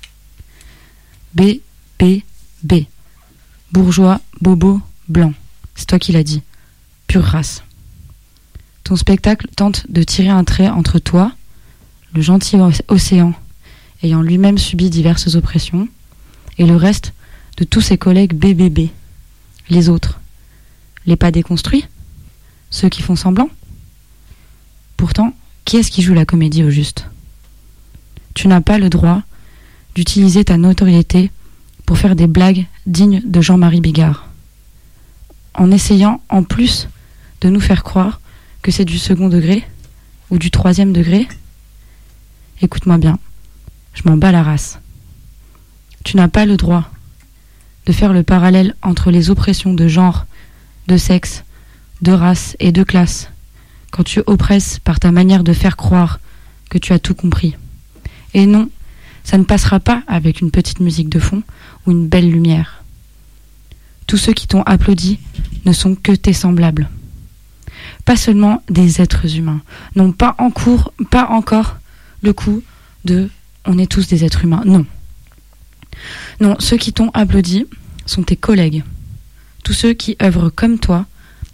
B, 1.35 1.61
B. 1.99 2.85
Bourgeois, 3.73 4.21
bobo, 4.41 4.81
blanc. 5.09 5.35
C'est 5.75 5.87
toi 5.87 5.99
qui 5.99 6.13
l'as 6.13 6.23
dit. 6.23 6.43
Pure 7.09 7.25
race. 7.25 7.65
Ton 8.85 8.97
spectacle 8.97 9.49
tente 9.57 9.91
de 9.91 10.03
tirer 10.03 10.29
un 10.29 10.45
trait 10.45 10.69
entre 10.69 10.99
toi, 10.99 11.33
le 12.15 12.23
gentil 12.23 12.57
océan, 12.89 13.35
ayant 14.03 14.23
lui-même 14.23 14.59
subi 14.59 14.89
diverses 14.89 15.35
oppressions, 15.35 15.89
et 16.59 16.67
le 16.67 16.77
reste 16.77 17.13
de 17.57 17.65
tous 17.65 17.81
ses 17.81 17.99
collègues 17.99 18.35
BBB, 18.35 18.91
les 19.69 19.89
autres. 19.89 20.21
Les 21.07 21.17
pas 21.17 21.31
déconstruits 21.31 21.87
Ceux 22.71 22.89
qui 22.89 23.03
font 23.03 23.17
semblant 23.17 23.51
Pourtant, 24.97 25.35
qui 25.65 25.77
est-ce 25.77 25.91
qui 25.91 26.03
joue 26.03 26.15
la 26.15 26.25
comédie 26.25 26.63
au 26.63 26.71
juste? 26.71 27.07
Tu 28.35 28.49
n'as 28.49 28.61
pas 28.61 28.79
le 28.79 28.89
droit 28.89 29.23
d'utiliser 29.95 30.45
ta 30.45 30.57
notoriété 30.57 31.31
pour 31.85 31.99
faire 31.99 32.15
des 32.15 32.29
blagues 32.29 32.67
dignes 32.87 33.23
de 33.25 33.41
Jean-Marie 33.41 33.81
Bigard. 33.81 34.29
En 35.55 35.73
essayant, 35.73 36.23
en 36.29 36.45
plus, 36.45 36.89
de 37.41 37.49
nous 37.49 37.61
faire 37.61 37.83
croire 37.83 38.21
que 38.63 38.71
c'est 38.71 38.85
du 38.85 38.99
second 38.99 39.29
degré 39.29 39.65
ou 40.31 40.39
du 40.39 40.51
troisième 40.51 40.93
degré 40.93 41.27
Écoute-moi 42.63 42.99
bien, 42.99 43.19
je 43.95 44.03
m'en 44.05 44.17
bats 44.17 44.33
la 44.33 44.43
race. 44.43 44.79
Tu 46.05 46.17
n'as 46.17 46.29
pas 46.29 46.47
le 46.47 46.57
droit 46.57 46.91
de 47.87 47.93
faire 47.93 48.13
le 48.13 48.23
parallèle 48.23 48.77
entre 48.83 49.11
les 49.11 49.31
oppressions 49.31 49.75
de 49.75 49.89
genre, 49.89 50.27
de 50.87 50.97
sexe, 50.97 51.43
de 52.03 52.13
race 52.13 52.57
et 52.61 52.73
de 52.73 52.83
classe 52.83 53.31
quand 53.91 54.05
tu 54.05 54.23
oppresses 54.27 54.79
par 54.79 55.01
ta 55.01 55.11
manière 55.11 55.45
de 55.45 55.53
faire 55.53 55.77
croire 55.77 56.21
que 56.69 56.79
tu 56.79 56.93
as 56.93 56.99
tout 56.99 57.15
compris. 57.15 57.57
Et 58.35 58.47
non, 58.47 58.71
ça 59.25 59.39
ne 59.39 59.45
passera 59.45 59.81
pas 59.81 60.03
avec 60.07 60.41
une 60.41 60.51
petite 60.51 60.81
musique 60.81 61.09
de 61.09 61.19
fond 61.19 61.43
ou 61.87 61.91
une 61.91 62.09
belle 62.09 62.31
lumière. 62.31 62.85
Tous 64.07 64.17
ceux 64.17 64.33
qui 64.33 64.47
t'ont 64.47 64.63
applaudi 64.63 65.19
ne 65.65 65.73
sont 65.73 65.95
que 65.95 66.13
tes 66.13 66.33
semblables. 66.33 66.89
Pas 68.05 68.17
seulement 68.17 68.63
des 68.69 69.01
êtres 69.01 69.37
humains, 69.37 69.61
n'ont 69.95 70.13
pas 70.13 70.35
en 70.39 70.51
cours, 70.51 70.93
pas 71.11 71.29
encore 71.29 71.77
le 72.23 72.33
coup 72.33 72.63
de 73.05 73.29
on 73.67 73.79
est 73.79 73.91
tous 73.91 74.09
des 74.09 74.25
êtres 74.25 74.45
humains. 74.45 74.63
Non. 74.65 74.87
Non, 76.41 76.57
ceux 76.59 76.77
qui 76.77 76.93
t'ont 76.93 77.11
applaudi 77.11 77.67
sont 78.07 78.23
tes 78.23 78.37
collègues. 78.37 78.85
Tous 79.63 79.75
ceux 79.75 79.93
qui 79.93 80.17
œuvrent 80.23 80.51
comme 80.51 80.79
toi 80.79 81.07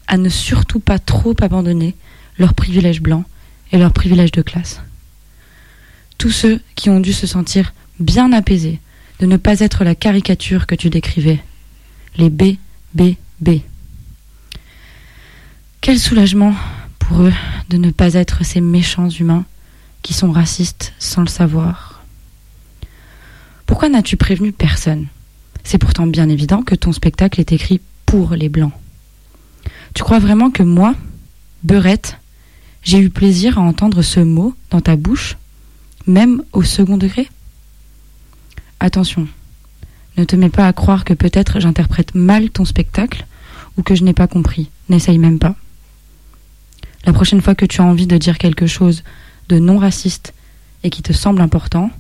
à 0.09 0.17
ne 0.17 0.29
surtout 0.29 0.81
pas 0.81 0.99
trop 0.99 1.35
abandonner 1.41 1.95
leurs 2.39 2.55
privilèges 2.55 3.01
blancs 3.01 3.25
et 3.73 3.79
leurs 3.79 3.93
privilèges 3.93 4.33
de 4.33 4.43
classe. 4.43 4.81
Tous 6.19 6.31
ceux 6.31 6.61
qui 6.75 6.91
ont 6.91 7.01
dû 7.01 7.13
se 7.13 7.27
sentir 7.27 7.73
bien 8.01 8.33
apaisés 8.33 8.81
de 9.21 9.27
ne 9.27 9.37
pas 9.37 9.61
être 9.61 9.85
la 9.85 9.95
caricature 9.95 10.67
que 10.67 10.75
tu 10.75 10.91
décrivais. 10.91 11.43
Les 12.17 12.31
B, 12.31 12.57
B, 12.95 13.15
B. 13.41 13.61
Quel 15.81 15.99
soulagement 15.99 16.55
pour 16.99 17.23
eux 17.23 17.33
de 17.69 17.77
ne 17.77 17.91
pas 17.91 18.15
être 18.15 18.45
ces 18.45 18.61
méchants 18.61 19.09
humains 19.09 19.45
qui 20.03 20.15
sont 20.15 20.33
racistes 20.33 20.93
sans 20.99 21.23
le 21.23 21.29
savoir. 21.29 22.03
Pourquoi 23.67 23.89
n'as-tu 23.89 24.17
prévenu 24.17 24.53
personne? 24.53 25.07
C'est 25.65 25.79
pourtant 25.79 26.07
bien 26.07 26.29
évident 26.29 26.63
que 26.63 26.75
ton 26.75 26.93
spectacle 26.93 27.41
est 27.41 27.53
écrit 27.53 27.81
pour 28.07 28.35
les 28.35 28.49
blancs. 28.49 28.73
Tu 29.97 30.03
crois 30.03 30.19
vraiment 30.19 30.51
que 30.51 30.63
moi, 30.63 30.95
Beurette, 31.63 32.19
j'ai 32.83 32.99
eu 32.99 33.09
plaisir 33.09 33.59
à 33.59 33.63
entendre 33.63 34.03
ce 34.03 34.21
mot 34.21 34.55
dans 34.69 34.83
ta 34.83 34.95
bouche, 34.95 35.39
même 36.07 36.43
au 36.53 36.63
second 36.63 36.99
degré? 36.99 37.31
Attention, 38.79 39.27
ne 40.19 40.25
te 40.25 40.37
mets 40.37 40.51
pas 40.51 40.69
à 40.69 40.75
croire 40.75 41.07
que 41.07 41.15
peut-être 41.15 41.61
j'interprète 41.61 42.15
mal 42.15 42.51
ton 42.51 42.67
spectacle 42.67 43.25
ou 43.79 43.83
que 43.83 43.95
je 43.95 44.05
n'ai 44.05 44.13
pas 44.13 44.27
compris. 44.27 44.69
N'essaye 44.91 45.17
même 45.17 45.39
pas. 45.39 45.55
La 47.07 47.15
prochaine 47.15 47.41
fois 47.41 47.55
que 47.55 47.65
tu 47.65 47.81
as 47.81 47.85
envie 47.85 48.07
de 48.07 48.19
dire 48.19 48.37
quelque 48.37 48.67
chose 48.67 49.03
de 49.49 49.59
non 49.59 49.79
raciste 49.79 50.35
et 50.85 50.91
qui 50.91 51.01
te 51.01 51.15
semble 51.15 51.41
important, 51.41 51.91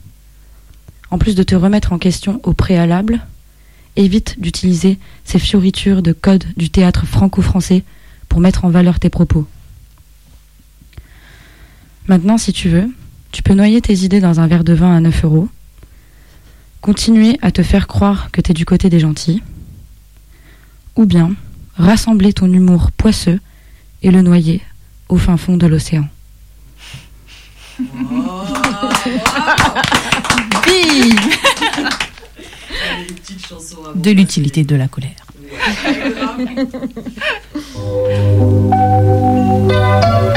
en 1.10 1.16
plus 1.16 1.34
de 1.34 1.42
te 1.42 1.54
remettre 1.54 1.94
en 1.94 1.98
question 1.98 2.42
au 2.42 2.52
préalable, 2.52 3.24
évite 3.96 4.40
d'utiliser 4.40 4.98
ces 5.24 5.38
fioritures 5.38 6.02
de 6.02 6.12
code 6.12 6.44
du 6.56 6.70
théâtre 6.70 7.06
franco-français 7.06 7.82
pour 8.28 8.40
mettre 8.40 8.64
en 8.64 8.70
valeur 8.70 9.00
tes 9.00 9.10
propos. 9.10 9.46
Maintenant, 12.08 12.38
si 12.38 12.52
tu 12.52 12.68
veux, 12.68 12.88
tu 13.32 13.42
peux 13.42 13.54
noyer 13.54 13.80
tes 13.80 14.04
idées 14.04 14.20
dans 14.20 14.40
un 14.40 14.46
verre 14.46 14.64
de 14.64 14.72
vin 14.72 14.96
à 14.96 15.00
9 15.00 15.24
euros, 15.24 15.48
continuer 16.80 17.38
à 17.42 17.50
te 17.50 17.62
faire 17.62 17.86
croire 17.86 18.30
que 18.30 18.40
tu 18.40 18.52
es 18.52 18.54
du 18.54 18.64
côté 18.64 18.88
des 18.88 19.00
gentils, 19.00 19.42
ou 20.94 21.04
bien 21.04 21.34
rassembler 21.76 22.32
ton 22.32 22.52
humour 22.52 22.92
poisseux 22.92 23.40
et 24.02 24.10
le 24.10 24.22
noyer 24.22 24.62
au 25.08 25.16
fin 25.16 25.36
fond 25.36 25.56
de 25.56 25.66
l'océan. 25.66 26.08
de 33.94 34.10
l'utilité 34.10 34.64
de 34.64 34.76
la 34.76 34.88
colère. 34.88 35.10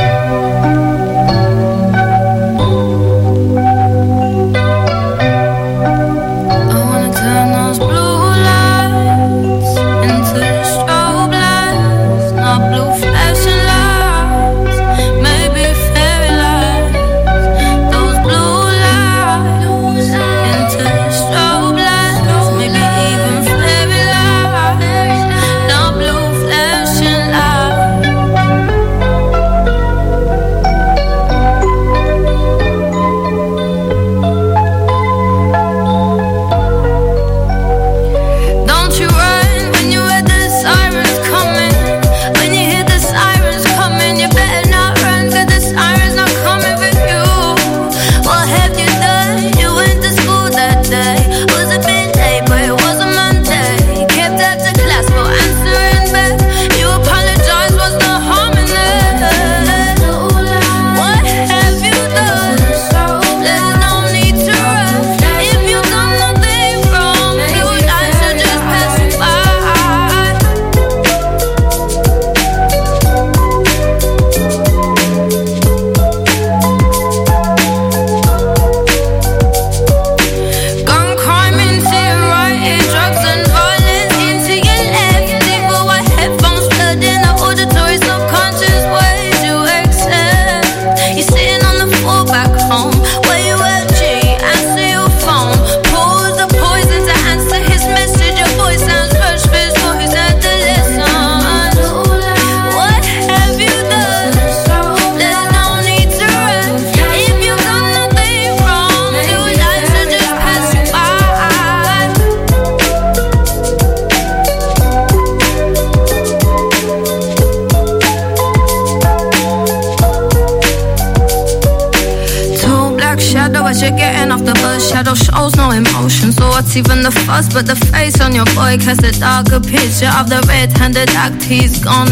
boy 128.70 128.78
casts 128.78 129.03
a 129.03 129.11
darker 129.20 129.59
picture 129.59 130.11
of 130.20 130.30
the 130.30 130.39
red-handed 130.47 131.09
act 131.11 131.41
he's 131.43 131.84
gonna 131.84 132.09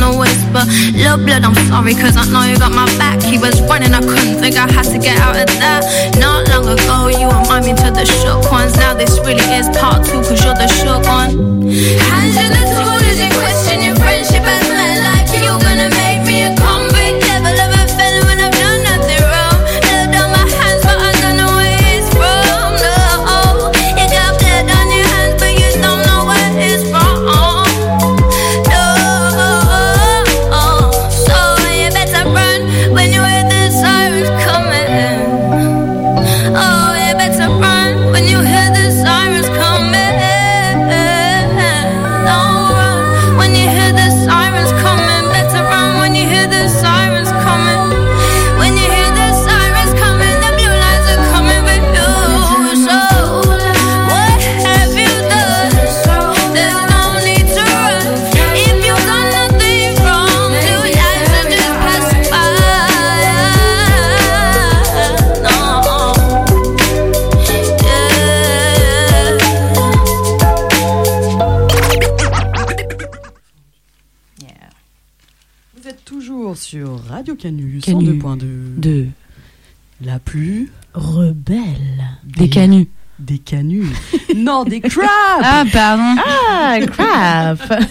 non, 84.58 84.64
des 84.64 84.82
crabs 84.82 85.06
Ah, 85.44 85.64
pardon. 85.72 86.16
Ah, 86.26 86.78
crap 86.86 87.84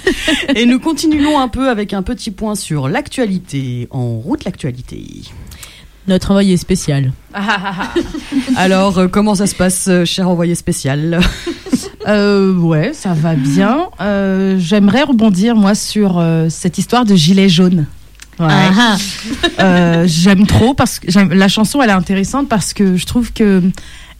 Et 0.54 0.66
nous 0.66 0.78
continuons 0.80 1.38
un 1.38 1.48
peu 1.48 1.68
avec 1.68 1.92
un 1.92 2.02
petit 2.02 2.30
point 2.30 2.54
sur 2.54 2.88
l'actualité. 2.88 3.88
En 3.90 4.18
route 4.18 4.44
l'actualité. 4.44 5.22
Notre 6.08 6.30
envoyé 6.30 6.56
spécial. 6.56 7.12
Alors, 8.56 8.98
euh, 8.98 9.08
comment 9.08 9.34
ça 9.34 9.46
se 9.46 9.54
passe, 9.54 9.86
euh, 9.88 10.04
cher 10.04 10.28
envoyé 10.28 10.54
spécial? 10.54 11.20
Euh, 12.08 12.54
ouais, 12.54 12.92
ça 12.94 13.14
va 13.14 13.34
bien. 13.34 13.88
Euh, 14.00 14.56
J'aimerais 14.60 15.02
rebondir, 15.02 15.56
moi, 15.56 15.74
sur 15.74 16.18
euh, 16.18 16.46
cette 16.48 16.78
histoire 16.78 17.04
de 17.04 17.16
gilet 17.16 17.48
jaune. 17.48 17.86
Ouais. 18.38 18.46
Ah, 18.48 18.96
Euh, 19.58 20.04
j'aime 20.06 20.46
trop 20.46 20.72
parce 20.72 21.00
que 21.00 21.34
la 21.34 21.48
chanson 21.48 21.82
elle 21.82 21.90
est 21.90 21.94
intéressante 21.94 22.48
parce 22.48 22.74
que 22.74 22.96
je 22.96 23.06
trouve 23.06 23.32
que 23.32 23.60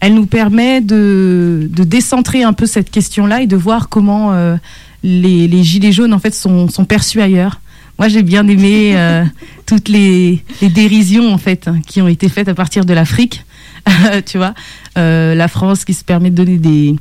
elle 0.01 0.15
nous 0.15 0.27
permet 0.27 0.81
de, 0.81 1.69
de 1.73 1.85
décentrer 1.85 2.43
un 2.43 2.53
peu 2.53 2.67
cette 2.67 2.91
question-là 2.91 3.43
et 3.43 3.47
de 3.47 3.57
voir 3.57 3.89
comment 3.89 4.33
euh, 4.33 4.57
les, 5.03 5.49
les 5.49 5.63
gilets 5.65 5.93
jaunes 5.93 6.13
en 6.13 6.19
fait 6.19 6.35
sont, 6.35 6.69
sont 6.69 6.85
perçus 6.85 7.21
ailleurs. 7.21 7.61
Moi 7.99 8.09
j'ai 8.09 8.23
bien 8.23 8.47
aimé 8.47 8.93
euh, 8.95 9.25
toutes 9.67 9.89
les, 9.89 10.43
les 10.61 10.69
dérisions 10.69 11.33
en 11.33 11.39
fait 11.39 11.69
hein, 11.69 11.81
qui 11.87 12.03
ont 12.03 12.09
été 12.09 12.29
faites 12.29 12.49
à 12.49 12.55
partir 12.55 12.85
de 12.85 12.93
l'Afrique, 12.93 13.45
tu 14.27 14.39
vois, 14.39 14.55
Euh, 14.99 15.35
la 15.35 15.49
France 15.49 15.85
qui 15.85 15.93
se 15.93 16.03
permet 16.03 16.31
de 16.31 16.37
donner 16.37 16.57
des 16.59 16.97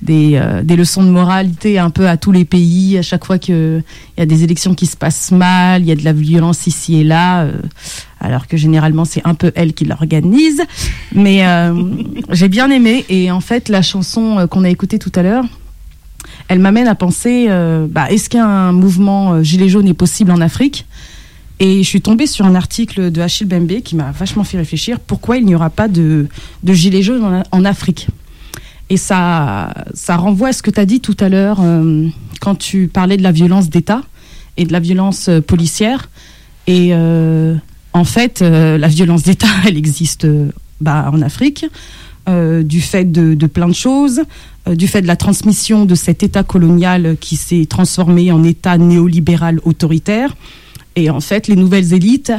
des, 0.00 0.40
des 0.62 0.76
leçons 0.76 1.02
de 1.02 1.10
moralité 1.10 1.78
un 1.78 1.90
peu 1.90 2.08
à 2.08 2.16
tous 2.16 2.30
les 2.32 2.44
pays 2.44 2.98
à 2.98 3.02
chaque 3.02 3.24
fois 3.24 3.38
qu'il 3.38 3.82
y 4.16 4.20
a 4.20 4.26
des 4.26 4.44
élections 4.44 4.74
qui 4.74 4.86
se 4.86 4.96
passent 4.96 5.32
mal, 5.32 5.82
il 5.82 5.88
y 5.88 5.92
a 5.92 5.96
de 5.96 6.04
la 6.04 6.12
violence 6.12 6.68
ici 6.68 7.00
et 7.00 7.04
là, 7.04 7.46
alors 8.20 8.46
que 8.46 8.56
généralement 8.56 9.04
c'est 9.04 9.22
un 9.24 9.34
peu 9.34 9.52
elle 9.54 9.74
qui 9.74 9.84
l'organise. 9.84 10.62
Mais 11.14 11.46
euh, 11.46 11.74
j'ai 12.30 12.48
bien 12.48 12.70
aimé 12.70 13.04
et 13.08 13.30
en 13.30 13.40
fait 13.40 13.68
la 13.68 13.82
chanson 13.82 14.38
euh, 14.38 14.46
qu'on 14.46 14.64
a 14.64 14.70
écoutée 14.70 14.98
tout 14.98 15.12
à 15.14 15.22
l'heure, 15.22 15.44
elle 16.48 16.58
m'amène 16.58 16.88
à 16.88 16.94
penser, 16.94 17.46
euh, 17.48 17.86
bah, 17.88 18.10
est-ce 18.10 18.28
qu'un 18.28 18.72
mouvement 18.72 19.42
gilet 19.42 19.68
jaune 19.68 19.88
est 19.88 19.94
possible 19.94 20.30
en 20.30 20.40
Afrique? 20.40 20.86
Et 21.60 21.82
je 21.82 21.88
suis 21.88 22.00
tombée 22.00 22.26
sur 22.26 22.46
un 22.46 22.54
article 22.54 23.10
de 23.10 23.20
Achille 23.20 23.46
Bembe 23.46 23.80
qui 23.82 23.96
m'a 23.96 24.12
vachement 24.12 24.44
fait 24.44 24.58
réfléchir 24.58 25.00
pourquoi 25.00 25.38
il 25.38 25.44
n'y 25.44 25.54
aura 25.54 25.70
pas 25.70 25.88
de, 25.88 26.28
de 26.62 26.72
gilets 26.72 27.02
jaunes 27.02 27.24
en, 27.24 27.42
en 27.50 27.64
Afrique? 27.64 28.08
Et 28.90 28.96
ça, 28.96 29.74
ça 29.92 30.16
renvoie 30.16 30.48
à 30.48 30.52
ce 30.52 30.62
que 30.62 30.70
tu 30.70 30.80
as 30.80 30.86
dit 30.86 31.00
tout 31.00 31.16
à 31.20 31.28
l'heure 31.28 31.58
euh, 31.60 32.08
quand 32.40 32.54
tu 32.54 32.88
parlais 32.88 33.16
de 33.16 33.22
la 33.22 33.32
violence 33.32 33.68
d'État 33.68 34.02
et 34.56 34.64
de 34.64 34.72
la 34.72 34.80
violence 34.80 35.28
policière. 35.46 36.08
Et 36.66 36.90
euh, 36.92 37.54
en 37.98 38.04
fait, 38.04 38.42
euh, 38.42 38.78
la 38.78 38.88
violence 38.88 39.24
d'État, 39.24 39.48
elle 39.66 39.76
existe 39.76 40.24
euh, 40.24 40.50
bah, 40.80 41.10
en 41.12 41.20
Afrique, 41.20 41.66
euh, 42.28 42.62
du 42.62 42.80
fait 42.80 43.10
de, 43.10 43.34
plein 43.46 43.68
de 43.68 43.74
choses, 43.74 44.22
du 44.66 44.86
fait 44.86 45.02
de 45.02 45.06
la 45.06 45.16
transmission 45.16 45.86
de 45.86 45.94
cet 45.94 46.22
État 46.22 46.42
colonial 46.42 47.16
qui 47.20 47.36
s'est 47.36 47.66
transformé 47.66 48.30
en 48.30 48.44
État 48.44 48.76
néolibéral 48.76 49.60
autoritaire. 49.64 50.36
Et 50.94 51.10
en 51.10 51.20
fait, 51.20 51.48
les 51.48 51.56
nouvelles 51.56 51.94
élites, 51.94 52.32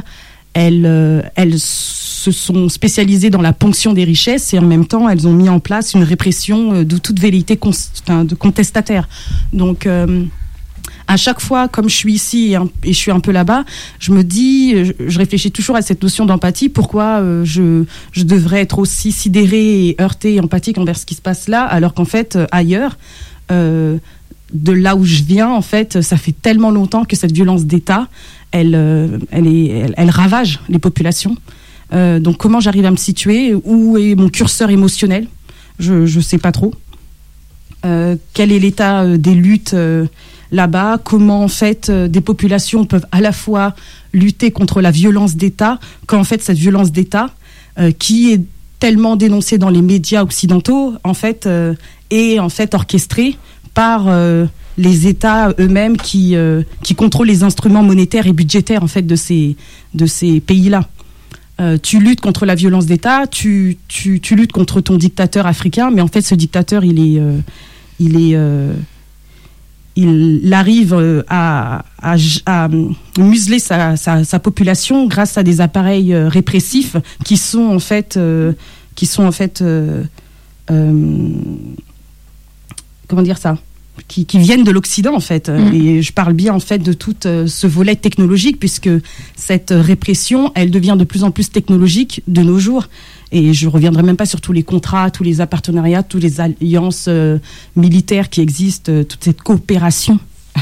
elles, 0.54 1.24
elles 1.36 1.60
se 1.60 2.32
sont 2.32 2.70
spécialisées 2.70 3.32
dans 3.32 3.42
la 3.42 3.54
ponction 3.54 3.94
des 3.94 4.04
richesses 4.04 4.54
et 4.54 4.60
en 4.60 4.66
même 4.66 4.86
temps, 4.86 5.10
elles 5.10 5.28
ont 5.28 5.34
mis 5.34 5.50
en 5.50 5.60
place 5.60 5.96
une 5.96 6.04
répression 6.04 6.84
de 6.84 6.98
toute 6.98 7.20
enfin, 7.20 8.26
de 8.26 8.36
contestataire. 8.36 9.10
Donc, 9.54 9.88
à 11.10 11.18
chaque 11.18 11.42
fois, 11.42 11.68
comme 11.68 11.90
je 11.90 11.96
suis 11.96 12.14
ici 12.14 12.56
et, 12.84 12.94
je 12.94 12.98
suis 12.98 13.10
un 13.10 13.20
peu 13.20 13.32
là-bas, 13.32 13.66
je 14.00 14.12
me 14.12 14.24
dis, 14.24 14.76
je, 14.86 15.18
réfléchis 15.18 15.52
toujours 15.52 15.76
à 15.76 15.82
cette 15.82 16.04
notion 16.04 16.28
d'empathie. 16.28 16.70
Pourquoi 16.70 17.20
euh, 17.20 17.44
je, 17.44 18.24
devrais 18.24 18.62
être 18.62 18.78
aussi 18.78 19.12
sidérée 19.12 19.88
et 19.88 19.96
heurtée 20.00 20.36
et 20.36 20.40
empathique 20.40 20.78
envers 20.78 20.98
ce 20.98 21.08
qui 21.08 21.16
se 21.16 21.22
passe 21.22 21.48
là, 21.48 21.64
alors 21.64 21.96
qu'en 21.96 22.06
fait, 22.06 22.36
euh, 22.36 22.46
ailleurs, 22.52 23.00
euh, 23.52 23.98
de 24.54 24.72
là 24.72 24.96
où 24.96 25.04
je 25.04 25.24
viens, 25.24 25.50
en 25.50 25.64
fait, 25.64 26.00
ça 26.02 26.16
fait 26.16 26.36
tellement 26.40 26.70
longtemps 26.70 27.06
que 27.06 27.16
cette 27.16 27.32
violence 27.32 27.66
d'État, 27.66 28.08
elle, 28.52 28.76
elle, 29.32 30.10
ravage 30.10 30.60
les 30.70 30.80
populations. 30.80 31.36
Donc, 31.92 32.38
comment 32.38 32.60
j'arrive 32.60 32.86
à 32.86 32.92
me 32.92 32.98
situer? 32.98 33.54
Où 33.64 33.98
est 33.98 34.16
mon 34.16 34.30
curseur 34.30 34.72
émotionnel? 34.72 35.28
Je 35.78 35.94
ne 35.94 36.22
sais 36.22 36.40
pas 36.40 36.52
trop. 36.52 36.74
Quel 37.84 38.52
est 38.52 38.58
l'état 38.58 39.06
des 39.18 39.36
luttes 39.36 39.76
là-bas 40.52 41.00
Comment 41.04 41.44
en 41.44 41.48
fait 41.48 41.90
euh, 41.90 42.08
des 42.08 42.22
populations 42.22 42.86
peuvent 42.86 43.06
à 43.12 43.22
la 43.22 43.32
fois 43.32 43.76
lutter 44.14 44.52
contre 44.52 44.82
la 44.82 44.92
violence 44.92 45.36
d'État, 45.36 45.80
quand 46.08 46.20
en 46.20 46.24
fait 46.24 46.42
cette 46.42 46.58
violence 46.58 46.92
d'État, 46.92 47.30
euh, 47.78 47.92
qui 47.92 48.32
est 48.32 48.42
tellement 48.80 49.16
dénoncée 49.16 49.58
dans 49.58 49.70
les 49.70 49.82
médias 49.82 50.24
occidentaux, 50.24 50.94
en 51.04 51.14
fait, 51.14 51.46
euh, 51.46 51.74
est 52.10 52.40
en 52.40 52.50
fait 52.50 52.74
orchestrée 52.74 53.38
par 53.74 54.10
les 54.78 55.08
États 55.08 55.54
eux-mêmes 55.60 55.96
qui 55.96 56.36
qui 56.84 56.96
contrôlent 56.96 57.28
les 57.28 57.44
instruments 57.44 57.84
monétaires 57.84 58.28
et 58.28 58.34
budgétaires 58.34 58.84
en 58.84 58.88
fait 58.88 59.04
de 59.04 59.16
ces 59.16 59.56
de 59.94 60.06
ces 60.06 60.42
pays-là. 60.42 60.90
Tu 61.84 62.00
luttes 62.00 62.20
contre 62.20 62.46
la 62.46 62.56
violence 62.56 62.88
d'État, 62.88 63.28
tu, 63.28 63.78
tu, 63.88 64.20
tu 64.20 64.36
luttes 64.36 64.52
contre 64.52 64.82
ton 64.82 64.98
dictateur 64.98 65.46
africain, 65.46 65.92
mais 65.92 66.02
en 66.02 66.08
fait, 66.08 66.22
ce 66.22 66.36
dictateur, 66.36 66.84
il 66.84 67.00
est, 67.00 67.22
il 68.00 68.20
est, 68.20 68.38
il 70.04 70.54
arrive 70.54 70.94
euh, 70.94 71.24
à, 71.28 71.84
à, 72.02 72.16
à 72.46 72.68
museler 73.18 73.60
sa, 73.60 73.96
sa, 73.98 74.24
sa 74.24 74.40
population 74.40 75.08
grâce 75.08 75.38
à 75.38 75.44
des 75.44 75.62
appareils 75.62 76.14
euh, 76.14 76.30
répressifs 76.30 76.96
qui 77.26 77.38
sont 77.38 77.68
en 77.68 77.80
fait, 77.80 78.18
euh, 78.18 78.54
qui 78.96 79.06
sont 79.06 79.24
en 79.24 79.32
fait, 79.32 79.62
euh, 79.62 80.04
euh, 80.72 81.30
comment 83.08 83.22
dire 83.22 83.38
ça? 83.38 83.58
Qui, 84.08 84.26
qui 84.26 84.40
viennent 84.40 84.64
de 84.64 84.72
l'Occident 84.72 85.14
en 85.14 85.20
fait. 85.20 85.50
Mm. 85.50 85.74
Et 85.74 86.02
je 86.02 86.14
parle 86.14 86.34
bien 86.34 86.54
en 86.54 86.62
fait 86.62 86.80
de 86.80 86.94
tout 86.94 87.16
euh, 87.26 87.48
ce 87.48 87.68
volet 87.68 87.96
technologique 87.98 88.58
puisque 88.58 88.90
cette 89.36 89.74
répression, 89.76 90.52
elle 90.56 90.72
devient 90.72 90.96
de 90.98 91.04
plus 91.04 91.24
en 91.24 91.32
plus 91.32 91.52
technologique 91.52 92.24
de 92.28 92.42
nos 92.42 92.60
jours. 92.60 92.88
Et 93.32 93.54
je 93.54 93.68
reviendrai 93.68 94.02
même 94.04 94.18
pas 94.18 94.26
sur 94.26 94.42
tous 94.42 94.54
les 94.54 94.64
contrats, 94.64 95.12
tous 95.12 95.24
les 95.24 95.46
partenariats, 95.46 96.02
toutes 96.02 96.24
les 96.24 96.42
alliances 96.42 97.06
euh, 97.08 97.38
militaires 97.76 98.30
qui 98.30 98.42
existent, 98.42 98.92
euh, 98.92 99.04
toute 99.04 99.24
cette 99.24 99.42
coopération 99.42 100.20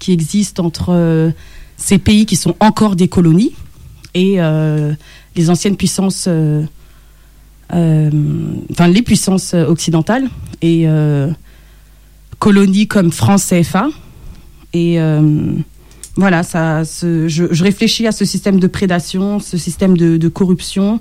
qui 0.00 0.12
existe 0.12 0.58
entre 0.58 0.90
euh, 0.90 1.30
ces 1.76 1.98
pays 1.98 2.26
qui 2.26 2.34
sont 2.34 2.56
encore 2.58 2.96
des 2.96 3.08
colonies 3.08 3.52
et 4.14 4.36
les 5.34 5.48
anciennes 5.48 5.76
puissances 5.76 6.28
enfin 7.70 8.88
les 8.88 9.00
puissances 9.00 9.54
occidentales 9.54 10.28
et 10.60 10.86
colonies 12.38 12.86
comme 12.86 13.10
France 13.10 13.46
CFA. 13.46 13.88
Et 14.74 14.98
voilà, 16.16 16.42
ça, 16.42 16.82
je, 16.84 17.62
réfléchis 17.62 18.06
à 18.06 18.12
ce 18.12 18.26
système 18.26 18.60
de 18.60 18.66
prédation, 18.66 19.40
ce 19.40 19.56
système 19.56 19.96
de 19.96 20.28
corruption. 20.28 21.00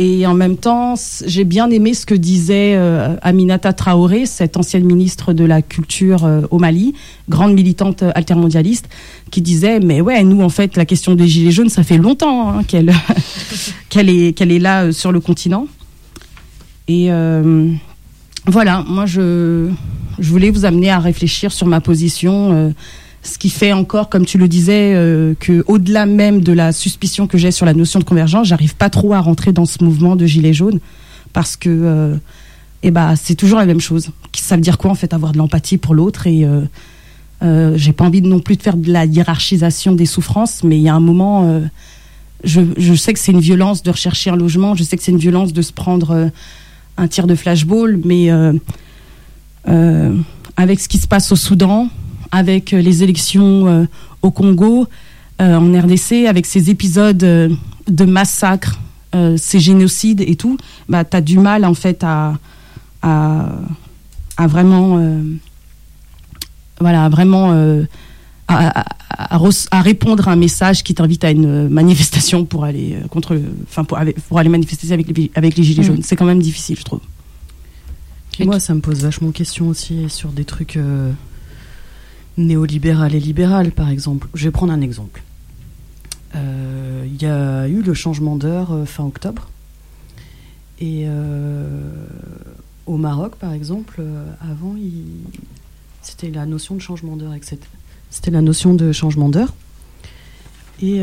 Et 0.00 0.26
en 0.28 0.34
même 0.34 0.56
temps, 0.56 0.94
j'ai 1.26 1.42
bien 1.42 1.68
aimé 1.70 1.92
ce 1.92 2.06
que 2.06 2.14
disait 2.14 2.74
euh, 2.76 3.16
Aminata 3.22 3.72
Traoré, 3.72 4.26
cette 4.26 4.56
ancienne 4.56 4.84
ministre 4.84 5.32
de 5.32 5.44
la 5.44 5.60
Culture 5.60 6.24
euh, 6.24 6.42
au 6.52 6.58
Mali, 6.58 6.94
grande 7.28 7.52
militante 7.52 8.04
altermondialiste, 8.14 8.88
qui 9.32 9.42
disait 9.42 9.80
mais 9.80 10.00
ouais, 10.00 10.22
nous 10.22 10.40
en 10.40 10.50
fait, 10.50 10.76
la 10.76 10.84
question 10.84 11.16
des 11.16 11.26
gilets 11.26 11.50
jaunes, 11.50 11.68
ça 11.68 11.82
fait 11.82 11.98
longtemps 11.98 12.48
hein, 12.48 12.62
qu'elle 12.62 12.94
qu'elle 13.88 14.08
est 14.08 14.34
qu'elle 14.34 14.52
est 14.52 14.60
là 14.60 14.84
euh, 14.84 14.92
sur 14.92 15.10
le 15.10 15.18
continent. 15.18 15.66
Et 16.86 17.10
voilà, 18.46 18.82
moi 18.88 19.04
je 19.04 19.68
je 20.18 20.30
voulais 20.30 20.50
vous 20.50 20.64
amener 20.64 20.90
à 20.90 21.00
réfléchir 21.00 21.52
sur 21.52 21.66
ma 21.66 21.82
position 21.82 22.72
ce 23.22 23.38
qui 23.38 23.50
fait 23.50 23.72
encore, 23.72 24.08
comme 24.08 24.24
tu 24.24 24.38
le 24.38 24.48
disais, 24.48 24.94
euh, 24.94 25.34
que 25.38 25.64
au-delà 25.66 26.06
même 26.06 26.40
de 26.40 26.52
la 26.52 26.72
suspicion 26.72 27.26
que 27.26 27.36
j'ai 27.36 27.50
sur 27.50 27.66
la 27.66 27.74
notion 27.74 27.98
de 27.98 28.04
convergence, 28.04 28.48
j'arrive 28.48 28.76
pas 28.76 28.90
trop 28.90 29.12
à 29.12 29.20
rentrer 29.20 29.52
dans 29.52 29.66
ce 29.66 29.82
mouvement 29.82 30.16
de 30.16 30.24
gilets 30.26 30.54
jaunes 30.54 30.80
parce 31.32 31.56
que 31.56 31.68
euh, 31.68 32.16
eh 32.82 32.90
ben, 32.90 33.14
c'est 33.16 33.34
toujours 33.34 33.58
la 33.58 33.66
même 33.66 33.80
chose. 33.80 34.10
Ça 34.36 34.56
veut 34.56 34.60
dire 34.60 34.78
quoi 34.78 34.90
en 34.90 34.94
fait 34.94 35.12
avoir 35.12 35.32
de 35.32 35.38
l'empathie 35.38 35.78
pour 35.78 35.94
l'autre 35.94 36.26
et 36.26 36.44
euh, 36.44 36.62
euh, 37.42 37.74
j'ai 37.76 37.92
pas 37.92 38.04
envie 38.04 38.22
non 38.22 38.40
plus 38.40 38.56
de 38.56 38.62
faire 38.62 38.76
de 38.76 38.90
la 38.90 39.04
hiérarchisation 39.04 39.92
des 39.92 40.06
souffrances, 40.06 40.64
mais 40.64 40.76
il 40.78 40.82
y 40.82 40.88
a 40.88 40.94
un 40.94 41.00
moment, 41.00 41.60
je, 42.42 42.60
je, 42.76 42.94
sais 42.94 43.12
que 43.12 43.20
c'est 43.20 43.30
une 43.30 43.40
violence 43.40 43.84
de 43.84 43.90
rechercher 43.92 44.30
un 44.30 44.36
logement, 44.36 44.74
je 44.74 44.82
sais 44.82 44.96
que 44.96 45.02
c'est 45.04 45.12
une 45.12 45.18
violence 45.18 45.52
de 45.52 45.62
se 45.62 45.72
prendre 45.72 46.30
un 46.96 47.08
tir 47.08 47.28
de 47.28 47.36
flashball, 47.36 48.00
mais 48.04 48.28
avec 50.56 50.80
ce 50.80 50.88
qui 50.88 50.98
se 50.98 51.06
passe 51.06 51.30
au 51.30 51.36
Soudan, 51.36 51.88
avec 52.30 52.72
euh, 52.72 52.80
les 52.80 53.02
élections 53.02 53.66
euh, 53.66 53.84
au 54.22 54.30
Congo, 54.30 54.86
euh, 55.40 55.56
en 55.56 55.80
RDC, 55.80 56.26
avec 56.28 56.46
ces 56.46 56.70
épisodes 56.70 57.16
de 57.18 58.04
massacres, 58.04 58.78
ces 59.36 59.58
génocides 59.58 60.20
et 60.20 60.36
tout, 60.36 60.58
bah, 60.88 61.04
tu 61.04 61.16
as 61.16 61.20
du 61.20 61.38
mal 61.38 61.64
en 61.64 61.74
fait 61.74 62.04
à, 62.04 62.34
à, 63.02 63.48
à 64.36 64.46
vraiment, 64.46 65.00
voilà, 66.78 67.08
vraiment 67.08 67.52
à, 68.48 68.84
à, 69.08 69.80
répondre 69.80 70.28
à 70.28 70.32
un 70.32 70.36
message 70.36 70.82
qui 70.82 70.94
t'invite 70.94 71.24
à 71.24 71.30
une 71.30 71.68
manifestation 71.68 72.44
pour 72.44 72.64
aller 72.64 72.98
contre, 73.08 73.40
enfin 73.62 73.84
pour, 73.84 73.98
pour, 74.28 74.38
aller 74.38 74.50
manifester 74.50 74.92
avec 74.92 75.16
les, 75.16 75.30
avec 75.34 75.56
les 75.56 75.62
gilets 75.62 75.82
mm. 75.82 75.86
jaunes. 75.86 76.02
C'est 76.02 76.16
quand 76.16 76.26
même 76.26 76.42
difficile, 76.42 76.76
je 76.78 76.84
trouve. 76.84 77.00
moi, 78.44 78.60
ça 78.60 78.74
me 78.74 78.80
pose 78.80 79.04
vachement 79.04 79.28
de 79.28 79.32
questions 79.32 79.68
aussi 79.68 80.10
sur 80.10 80.30
des 80.30 80.44
trucs 80.44 80.78
néolibéral 82.38 83.14
et 83.14 83.20
libéral, 83.20 83.72
par 83.72 83.90
exemple. 83.90 84.28
Je 84.32 84.44
vais 84.44 84.50
prendre 84.50 84.72
un 84.72 84.80
exemple. 84.80 85.22
Euh, 86.34 87.04
il 87.06 87.20
y 87.20 87.26
a 87.26 87.68
eu 87.68 87.82
le 87.82 87.94
changement 87.94 88.36
d'heure 88.36 88.72
euh, 88.72 88.84
fin 88.84 89.04
octobre. 89.04 89.50
Et 90.80 91.04
euh, 91.06 91.90
au 92.86 92.96
Maroc, 92.96 93.34
par 93.36 93.52
exemple, 93.52 94.00
avant, 94.40 94.76
c'était 96.02 96.30
la 96.30 96.46
notion 96.46 96.76
de 96.76 96.80
changement 96.80 97.16
d'heure, 97.16 97.34
etc. 97.34 97.58
C'était 98.10 98.30
la 98.30 98.42
notion 98.42 98.74
de 98.74 98.92
changement 98.92 99.28
d'heure. 99.28 99.52
Et 100.80 101.02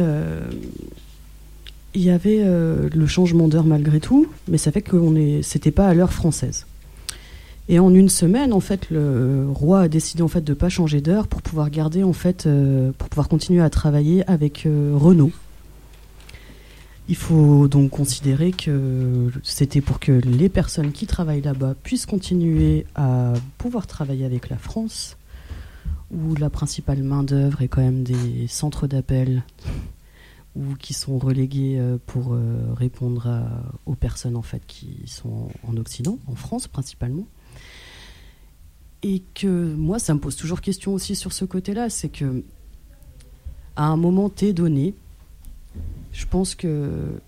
il 1.93 2.01
y 2.01 2.09
avait 2.09 2.41
le 2.41 3.07
changement 3.07 3.49
d'heure 3.49 3.65
malgré 3.65 3.99
tout, 3.99 4.27
mais 4.47 4.57
ça 4.57 4.71
fait 4.71 4.81
que 4.81 5.41
c'était 5.41 5.71
pas 5.71 5.89
à 5.89 5.93
l'heure 5.93 6.13
française. 6.13 6.65
Et 7.67 7.79
en 7.79 7.93
une 7.93 8.09
semaine, 8.09 8.53
en 8.53 8.59
fait, 8.59 8.91
le 8.91 9.47
roi 9.49 9.81
a 9.81 9.87
décidé 9.87 10.21
en 10.21 10.27
fait 10.27 10.43
de 10.43 10.53
pas 10.53 10.69
changer 10.69 11.01
d'heure 11.01 11.27
pour 11.27 11.41
pouvoir 11.41 11.69
garder 11.71 12.03
en 12.03 12.13
fait, 12.13 12.45
euh, 12.45 12.91
pour 12.97 13.09
pouvoir 13.09 13.27
continuer 13.27 13.61
à 13.61 13.71
travailler 13.71 14.27
avec 14.29 14.65
euh, 14.65 14.93
Renault. 14.95 15.31
Il 17.07 17.15
faut 17.15 17.67
donc 17.67 17.91
considérer 17.91 18.51
que 18.51 19.31
c'était 19.43 19.81
pour 19.81 19.99
que 19.99 20.11
les 20.11 20.49
personnes 20.49 20.91
qui 20.91 21.07
travaillent 21.07 21.41
là-bas 21.41 21.75
puissent 21.81 22.07
continuer 22.07 22.85
à 22.95 23.33
pouvoir 23.57 23.85
travailler 23.85 24.25
avec 24.25 24.49
la 24.49 24.57
France, 24.57 25.17
où 26.11 26.35
la 26.35 26.49
principale 26.49 27.03
main 27.03 27.23
d'œuvre 27.23 27.61
est 27.61 27.67
quand 27.67 27.81
même 27.81 28.03
des 28.03 28.47
centres 28.47 28.87
d'appel 28.87 29.43
ou 30.55 30.75
qui 30.79 30.93
sont 30.93 31.17
relégués 31.17 31.77
euh, 31.79 31.97
pour 32.05 32.35
répondre 32.75 33.43
aux 33.87 33.95
personnes 33.95 34.35
en 34.35 34.43
fait 34.43 34.61
qui 34.67 35.01
sont 35.07 35.49
en 35.67 35.77
Occident, 35.77 36.19
en 36.27 36.35
France 36.35 36.67
principalement. 36.67 37.25
Et 39.07 39.21
que 39.35 39.75
moi, 39.75 39.99
ça 39.99 40.15
me 40.15 40.19
pose 40.19 40.35
toujours 40.35 40.61
question 40.61 40.91
aussi 40.91 41.15
sur 41.15 41.31
ce 41.31 41.45
côté-là, 41.45 41.91
c'est 41.91 42.09
que 42.09 42.43
à 43.75 43.85
un 43.85 43.97
moment 43.97 44.29
T 44.29 44.51
donné, 44.51 44.95
je 46.11 46.25
pense 46.25 46.55
que 46.55 47.21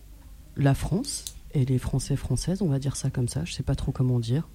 la 0.56 0.74
France 0.74 1.24
et 1.54 1.66
les 1.66 1.78
Français 1.78 2.16
françaises, 2.16 2.64
on 2.64 2.68
va 2.68 2.80
dire 2.80 2.96
ça 2.96 3.12
comme 3.12 3.28
ça, 3.28 3.46
je 3.46 3.54
sais 3.54 3.62
pas 3.62 3.76
trop 3.76 3.92
comment 3.92 4.20
dire, 4.20 4.48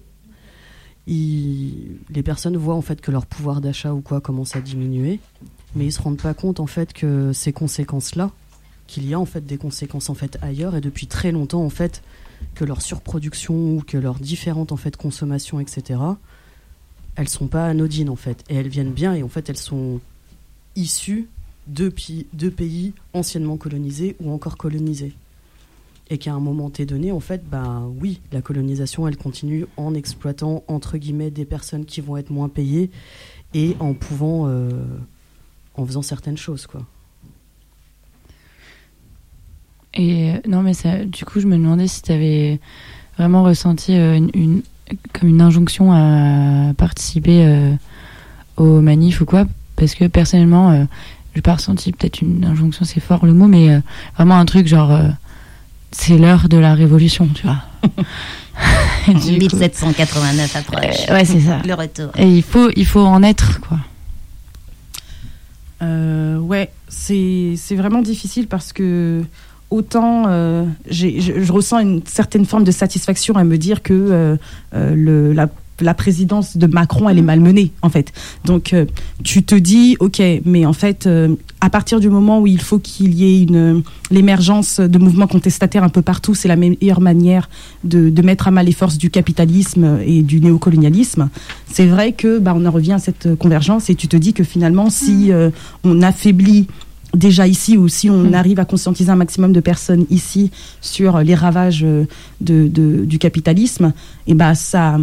les 1.07 2.23
personnes 2.25 2.57
voient 2.57 2.75
en 2.75 2.81
fait 2.81 2.99
que 2.99 3.09
leur 3.09 3.25
pouvoir 3.25 3.61
d'achat 3.61 3.93
ou 3.93 4.01
quoi 4.01 4.19
commence 4.19 4.57
à 4.57 4.59
diminuer, 4.59 5.21
mais 5.75 5.85
ils 5.85 5.93
se 5.93 6.01
rendent 6.01 6.21
pas 6.21 6.33
compte 6.33 6.59
en 6.59 6.67
fait 6.67 6.91
que 6.91 7.31
ces 7.31 7.53
conséquences-là, 7.53 8.31
qu'il 8.87 9.07
y 9.07 9.13
a 9.13 9.19
en 9.19 9.25
fait 9.25 9.45
des 9.45 9.57
conséquences 9.57 10.09
en 10.09 10.13
fait 10.13 10.37
ailleurs 10.41 10.75
et 10.75 10.81
depuis 10.81 11.07
très 11.07 11.31
longtemps 11.31 11.63
en 11.63 11.69
fait 11.69 12.03
que 12.53 12.65
leur 12.65 12.81
surproduction 12.81 13.77
ou 13.77 13.81
que 13.81 13.97
leurs 13.97 14.19
différentes 14.19 14.73
en 14.73 14.77
fait 14.77 14.97
consommations 14.97 15.61
etc 15.61 16.01
elles 17.15 17.29
sont 17.29 17.47
pas 17.47 17.67
anodines 17.67 18.09
en 18.09 18.15
fait. 18.15 18.43
Et 18.49 18.55
elles 18.55 18.67
viennent 18.67 18.91
bien 18.91 19.13
et 19.13 19.23
en 19.23 19.29
fait 19.29 19.49
elles 19.49 19.57
sont 19.57 19.99
issues 20.75 21.27
de, 21.67 21.89
pays 21.89 22.93
anciennement 23.13 23.57
colonisés 23.57 24.15
ou 24.19 24.31
encore 24.31 24.57
colonisés. 24.57 25.13
Et 26.09 26.17
qu'à 26.17 26.33
un 26.33 26.39
moment 26.39 26.69
donné 26.69 27.11
en 27.11 27.19
fait 27.19 27.47
bah 27.49 27.83
oui 27.99 28.19
la 28.31 28.41
colonisation 28.41 29.07
elle 29.07 29.17
continue 29.17 29.65
en 29.77 29.93
exploitant 29.93 30.63
entre 30.67 30.97
guillemets 30.97 31.31
des 31.31 31.45
personnes 31.45 31.85
qui 31.85 32.01
vont 32.01 32.17
être 32.17 32.29
moins 32.29 32.49
payées 32.49 32.91
et 33.53 33.75
en 33.79 33.93
pouvant 33.93 34.47
euh, 34.47 34.69
en 35.75 35.85
faisant 35.85 36.01
certaines 36.01 36.37
choses 36.37 36.67
quoi. 36.67 36.85
Et 39.95 40.33
non 40.47 40.63
mais 40.63 40.73
ça, 40.73 41.05
du 41.05 41.23
coup 41.23 41.39
je 41.39 41.47
me 41.47 41.55
demandais 41.55 41.87
si 41.87 42.01
tu 42.01 42.11
avais 42.11 42.59
vraiment 43.17 43.43
ressenti 43.43 43.93
euh, 43.93 44.19
une 44.33 44.63
comme 45.13 45.29
une 45.29 45.41
injonction 45.41 45.91
à 45.93 46.73
participer 46.73 47.45
euh, 47.45 47.73
aux 48.57 48.81
manifs 48.81 49.21
ou 49.21 49.25
quoi, 49.25 49.45
parce 49.75 49.95
que 49.95 50.05
personnellement, 50.05 50.71
euh, 50.71 50.83
je 51.33 51.39
n'ai 51.39 51.41
pas 51.41 51.55
ressenti 51.55 51.91
peut-être 51.91 52.21
une 52.21 52.45
injonction, 52.45 52.85
c'est 52.85 52.99
fort 52.99 53.25
le 53.25 53.33
mot, 53.33 53.47
mais 53.47 53.69
euh, 53.69 53.79
vraiment 54.15 54.37
un 54.37 54.45
truc 54.45 54.67
genre, 54.67 54.99
c'est 55.91 56.17
l'heure 56.17 56.49
de 56.49 56.57
la 56.57 56.73
révolution, 56.73 57.27
tu 57.33 57.43
vois. 57.43 57.63
1789 59.07 60.55
approche. 60.55 61.09
ouais, 61.09 61.25
c'est 61.25 61.41
ça. 61.41 61.59
Le 61.65 61.73
retour. 61.73 62.11
Et 62.17 62.27
il 62.27 62.43
faut, 62.43 62.69
il 62.75 62.85
faut 62.85 63.05
en 63.05 63.23
être, 63.23 63.59
quoi. 63.61 63.79
ouais, 65.81 66.71
c'est 66.87 67.75
vraiment 67.75 68.01
difficile 68.01 68.47
parce 68.47 68.71
que 68.71 69.23
autant 69.73 70.25
euh, 70.27 70.65
je, 70.89 71.51
ressens 71.51 71.79
une 71.79 72.01
certaine 72.05 72.45
forme 72.45 72.63
de 72.63 72.71
satisfaction 72.71 73.35
à 73.35 73.43
me 73.43 73.57
dire 73.57 73.81
que 73.81 73.93
euh, 73.93 74.37
euh, 74.75 74.93
le, 74.95 75.33
la, 75.33 75.93
présidence 75.95 76.55
de 76.55 76.67
Macron, 76.67 77.09
elle 77.09 77.17
est 77.17 77.23
malmenée, 77.23 77.71
en 77.81 77.89
fait. 77.89 78.13
Donc, 78.45 78.73
tu 79.23 79.43
te 79.43 79.53
dis, 79.53 79.97
OK, 79.99 80.21
mais 80.45 80.65
en 80.65 80.71
fait, 80.71 81.09
à 81.59 81.69
partir 81.69 81.99
du 81.99 82.09
moment 82.09 82.39
où 82.39 82.47
il 82.47 82.61
faut 82.61 82.79
qu'il 82.79 83.13
y 83.13 83.25
ait 83.25 83.41
une 83.41 83.83
l'émergence 84.09 84.79
de 84.79 84.97
mouvements 84.97 85.27
contestataires 85.27 85.83
un 85.83 85.89
peu 85.89 86.01
partout, 86.01 86.35
c'est 86.35 86.47
la 86.47 86.55
meilleure 86.55 87.01
manière 87.01 87.49
de, 87.83 88.21
mettre 88.21 88.47
à 88.47 88.51
mal 88.51 88.65
les 88.65 88.71
forces 88.71 88.97
du 88.97 89.09
capitalisme 89.09 89.99
et 90.05 90.21
du 90.21 90.39
néocolonialisme. 90.39 91.27
C'est 91.67 91.87
vrai 91.87 92.13
que 92.13 92.39
bah, 92.39 92.53
on 92.55 92.65
en 92.65 92.71
revient 92.71 92.93
à 92.93 92.99
cette 92.99 93.35
convergence 93.35 93.89
et 93.89 93.95
tu 93.95 94.07
te 94.07 94.15
dis 94.15 94.31
que 94.31 94.45
finalement, 94.45 94.89
si 94.89 95.31
mmh. 95.31 95.51
on 95.83 96.01
affaiblit 96.01 96.67
déjà 97.13 97.47
ici 97.47 97.77
ou 97.77 97.87
si 97.87 98.09
on 98.09 98.23
mm. 98.23 98.33
arrive 98.33 98.59
à 98.59 98.65
conscientiser 98.65 99.11
un 99.11 99.15
maximum 99.15 99.53
de 99.53 99.59
personnes 99.59 100.05
ici 100.09 100.51
sur 100.81 101.19
les 101.19 101.35
ravages 101.35 101.83
euh, 101.83 102.05
de, 102.41 102.67
du 102.67 103.19
capitalisme, 103.19 103.93
et 104.27 104.31
eh 104.31 104.33
ben 104.33 104.55
ça, 104.55 104.97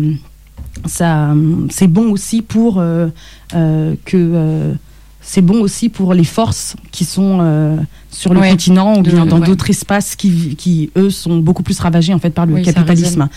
ça 0.86 1.34
c'est 1.70 1.86
bon 1.86 2.10
aussi 2.10 2.42
pour 2.42 2.78
euh, 2.78 3.08
euh, 3.54 3.94
que 4.04 4.74
c'est 5.22 5.42
bon 5.42 5.60
aussi 5.60 5.90
pour 5.90 6.14
les 6.14 6.24
forces 6.24 6.76
qui 6.90 7.04
sont 7.04 7.78
sur 8.10 8.32
le 8.32 8.40
continent 8.40 8.98
ou 8.98 9.02
bien 9.02 9.26
dans 9.26 9.38
d'autres 9.38 9.68
espaces 9.68 10.16
qui, 10.16 10.56
qui, 10.56 10.90
eux, 10.96 11.10
sont 11.10 11.38
beaucoup 11.38 11.62
plus 11.62 11.78
ravagés 11.78 12.14
en 12.14 12.18
fait 12.18 12.30
par 12.30 12.46
le 12.46 12.62
capitalisme. 12.62 13.28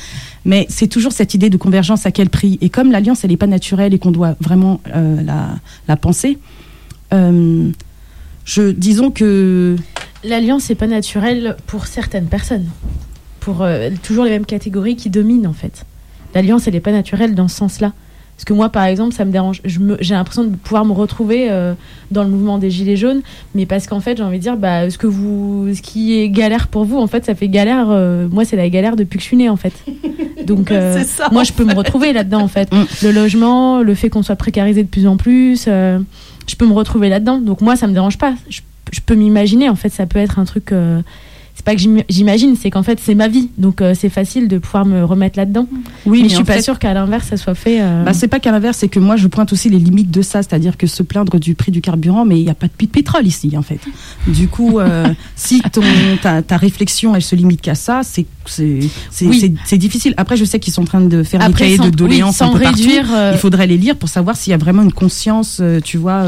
Mais 0.46 0.66
c'est 0.70 0.88
toujours 0.88 1.12
cette 1.12 1.34
idée 1.34 1.50
de 1.50 1.58
convergence 1.58 2.06
à 2.06 2.12
quel 2.12 2.30
prix 2.30 2.58
Et 2.62 2.70
comme 2.70 2.92
l'alliance, 2.92 3.26
elle 3.26 3.32
n'est 3.32 3.38
pas 3.38 3.48
naturelle 3.48 3.94
et 3.94 4.00
qu'on 4.00 4.12
doit 4.12 4.36
vraiment 4.40 4.80
la, 4.86 5.50
la, 5.90 5.98
penser, 5.98 6.40
je, 8.46 8.72
disons 8.72 9.12
que 9.12 9.76
l'alliance 10.24 10.70
n'est 10.70 10.76
pas 10.76 10.88
naturelle 10.88 11.58
pour 11.68 11.88
certaines 11.88 12.28
personnes. 12.28 12.68
pour 13.40 13.62
euh, 13.62 13.90
toujours 14.04 14.26
les 14.26 14.32
mêmes 14.32 14.46
catégories 14.46 14.96
qui 14.96 15.10
dominent 15.10 15.48
en 15.48 15.54
fait. 15.54 15.86
L'alliance, 16.34 16.68
elle 16.68 16.74
n'est 16.74 16.80
pas 16.80 16.92
naturelle 16.92 17.36
dans 17.36 17.48
ce 17.48 17.56
sens-là. 17.58 17.94
Parce 18.36 18.46
que 18.46 18.54
moi, 18.54 18.70
par 18.70 18.86
exemple, 18.86 19.14
ça 19.14 19.26
me 19.26 19.32
dérange. 19.32 19.62
J'ai 19.64 20.16
l'impression 20.16 20.44
de 20.44 20.56
pouvoir 20.56 20.86
me 20.86 20.92
retrouver 20.92 21.52
euh, 21.52 21.76
dans 22.10 22.24
le 22.24 22.30
mouvement 22.30 22.58
des 22.58 22.72
Gilets 22.72 22.96
jaunes, 22.98 23.22
mais 23.54 23.68
parce 23.68 23.86
qu'en 23.86 24.00
fait, 24.00 24.18
j'ai 24.18 24.24
envie 24.24 24.40
de 24.40 24.44
dire, 24.44 24.58
bah, 24.58 24.90
ce, 24.90 24.98
que 24.98 25.06
vous, 25.06 25.68
ce 25.74 25.82
qui 25.82 26.20
est 26.20 26.30
galère 26.30 26.68
pour 26.68 26.84
vous, 26.84 26.98
en 26.98 27.06
fait, 27.06 27.24
ça 27.26 27.36
fait 27.36 27.48
galère. 27.48 27.92
euh, 27.92 28.28
moi, 28.30 28.44
c'est 28.44 28.56
la 28.56 28.70
galère 28.70 28.96
depuis 28.96 29.18
que 29.18 29.24
je 29.24 29.28
suis 29.28 29.38
née, 29.38 29.50
en 29.50 29.56
fait. 29.56 29.74
Donc, 30.46 30.72
euh, 30.74 31.04
ça, 31.04 31.30
moi, 31.32 31.44
je 31.44 31.54
peux 31.54 31.64
me 31.64 31.76
retrouver 31.76 32.12
là-dedans, 32.12 32.42
en 32.42 32.48
fait. 32.48 32.74
Mm. 32.74 32.86
Le 33.04 33.12
logement, 33.12 33.84
le 33.84 33.94
fait 33.94 34.10
qu'on 34.10 34.24
soit 34.24 34.36
précarisé 34.36 34.82
de 34.82 34.90
plus 34.90 35.06
en 35.06 35.16
plus, 35.16 35.66
euh, 35.68 36.00
je 36.48 36.56
peux 36.56 36.66
me 36.68 36.74
retrouver 36.74 37.10
là-dedans. 37.10 37.40
Donc, 37.40 37.62
moi, 37.62 37.76
ça 37.76 37.88
me 37.88 37.94
dérange 37.94 38.18
pas. 38.18 38.34
Je, 38.50 38.62
je 38.92 39.00
peux 39.02 39.16
m'imaginer, 39.16 39.70
en 39.70 39.76
fait, 39.76 39.90
ça 39.90 40.06
peut 40.06 40.20
être 40.20 40.40
un 40.40 40.46
truc. 40.46 40.72
C'est 41.66 41.72
pas 41.72 41.76
que 41.76 41.82
j'im- 41.82 42.04
j'imagine, 42.10 42.58
c'est 42.58 42.70
qu'en 42.70 42.84
fait, 42.84 43.00
c'est 43.02 43.16
ma 43.16 43.30
vie. 43.30 43.50
Donc, 43.58 43.82
euh, 43.82 43.94
c'est 43.98 44.10
facile 44.10 44.50
de 44.50 44.58
pouvoir 44.58 44.86
me 44.86 45.06
remettre 45.06 45.40
là-dedans. 45.40 45.66
Oui, 46.06 46.18
mais, 46.18 46.24
mais 46.24 46.30
je 46.30 46.36
suis 46.36 46.44
pas 46.44 46.54
fait- 46.56 46.62
sûre 46.62 46.78
qu'à 46.78 46.94
l'inverse, 46.94 47.28
ça 47.30 47.38
soit 47.38 47.56
fait. 47.56 47.80
euh, 47.82 48.04
Bah, 48.04 48.14
c'est 48.14 48.28
pas 48.28 48.40
qu'à 48.42 48.52
l'inverse, 48.52 48.80
c'est 48.80 48.90
que 48.90 49.00
moi 49.00 49.16
je 49.16 49.28
pointe 49.28 49.54
aussi 49.54 49.70
les 49.70 49.80
limites 49.80 50.12
de 50.12 50.22
ça, 50.22 50.44
c'est-à-dire 50.44 50.76
que 50.78 50.88
se 50.88 51.04
plaindre 51.04 51.40
du 51.40 51.56
prix 51.56 51.72
du 51.72 51.80
carburant, 51.80 52.26
mais 52.26 52.38
il 52.38 52.44
n'y 52.44 52.50
a 52.50 52.54
pas 52.54 52.68
de 52.68 52.74
puits 52.74 52.88
de 52.88 52.92
pétrole 52.92 53.26
ici 53.26 53.54
en 53.58 53.62
fait. 53.62 53.80
Du 54.28 54.50
coup, 54.50 54.80
euh, 54.80 55.08
si 55.38 55.62
ton, 55.72 55.82
ta, 56.22 56.42
ta 56.42 56.58
réflexion 56.58 57.16
elle 57.16 57.22
se 57.22 57.36
limite 57.36 57.62
qu'à 57.62 57.76
ça, 57.76 58.02
c'est 58.04 58.26
Oui. 59.22 59.54
difficile. 59.78 60.14
Après, 60.18 60.36
je 60.38 60.44
sais 60.46 60.60
qu'ils 60.60 60.74
sont 60.74 60.82
en 60.82 60.86
train 60.86 61.02
de 61.02 61.24
faire 61.24 61.40
des 61.40 61.46
Après, 61.46 61.64
cahiers 61.66 61.78
sans- 61.78 61.86
de 61.86 61.90
doléances 61.92 62.42
oui, 62.42 62.46
un 62.46 62.52
sans 62.52 62.58
peu 62.58 62.66
réduire, 62.66 63.06
Il 63.32 63.38
faudrait 63.38 63.68
les 63.68 63.78
lire 63.78 63.96
pour 63.96 64.10
savoir 64.10 64.36
s'il 64.36 64.52
y 64.52 64.54
a 64.54 64.58
vraiment 64.58 64.82
une 64.82 64.92
conscience, 64.94 65.62
tu 65.86 65.98
vois. 65.98 66.26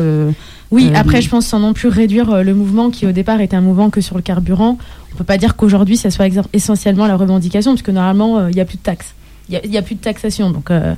Oui, 0.71 0.89
euh, 0.91 0.97
après, 0.99 1.21
je 1.21 1.29
pense 1.29 1.45
sans 1.45 1.59
non 1.59 1.73
plus 1.73 1.87
réduire 1.89 2.31
euh, 2.31 2.43
le 2.43 2.53
mouvement 2.55 2.89
qui, 2.89 3.05
au 3.05 3.11
départ, 3.11 3.39
était 3.39 3.55
un 3.55 3.61
mouvement 3.61 3.89
que 3.91 4.01
sur 4.01 4.15
le 4.15 4.21
carburant. 4.23 4.77
On 5.15 5.17
peut 5.17 5.23
pas 5.23 5.37
dire 5.37 5.55
qu'aujourd'hui, 5.55 5.95
ça 5.95 6.11
soit 6.11 6.27
essentiellement 6.51 7.07
la 7.07 7.15
revendication, 7.15 7.71
parce 7.71 7.81
que 7.83 7.91
normalement, 7.91 8.37
euh, 8.37 8.49
il 8.51 8.57
y 8.57 8.59
a 8.59 8.65
plus 8.65 8.75
de 8.75 8.81
taxes. 8.83 9.13
Il 9.47 9.53
y 9.71 9.77
a- 9.77 9.81
plus 9.81 9.95
de 9.95 10.01
taxation, 10.01 10.49
donc 10.51 10.71
euh, 10.71 10.93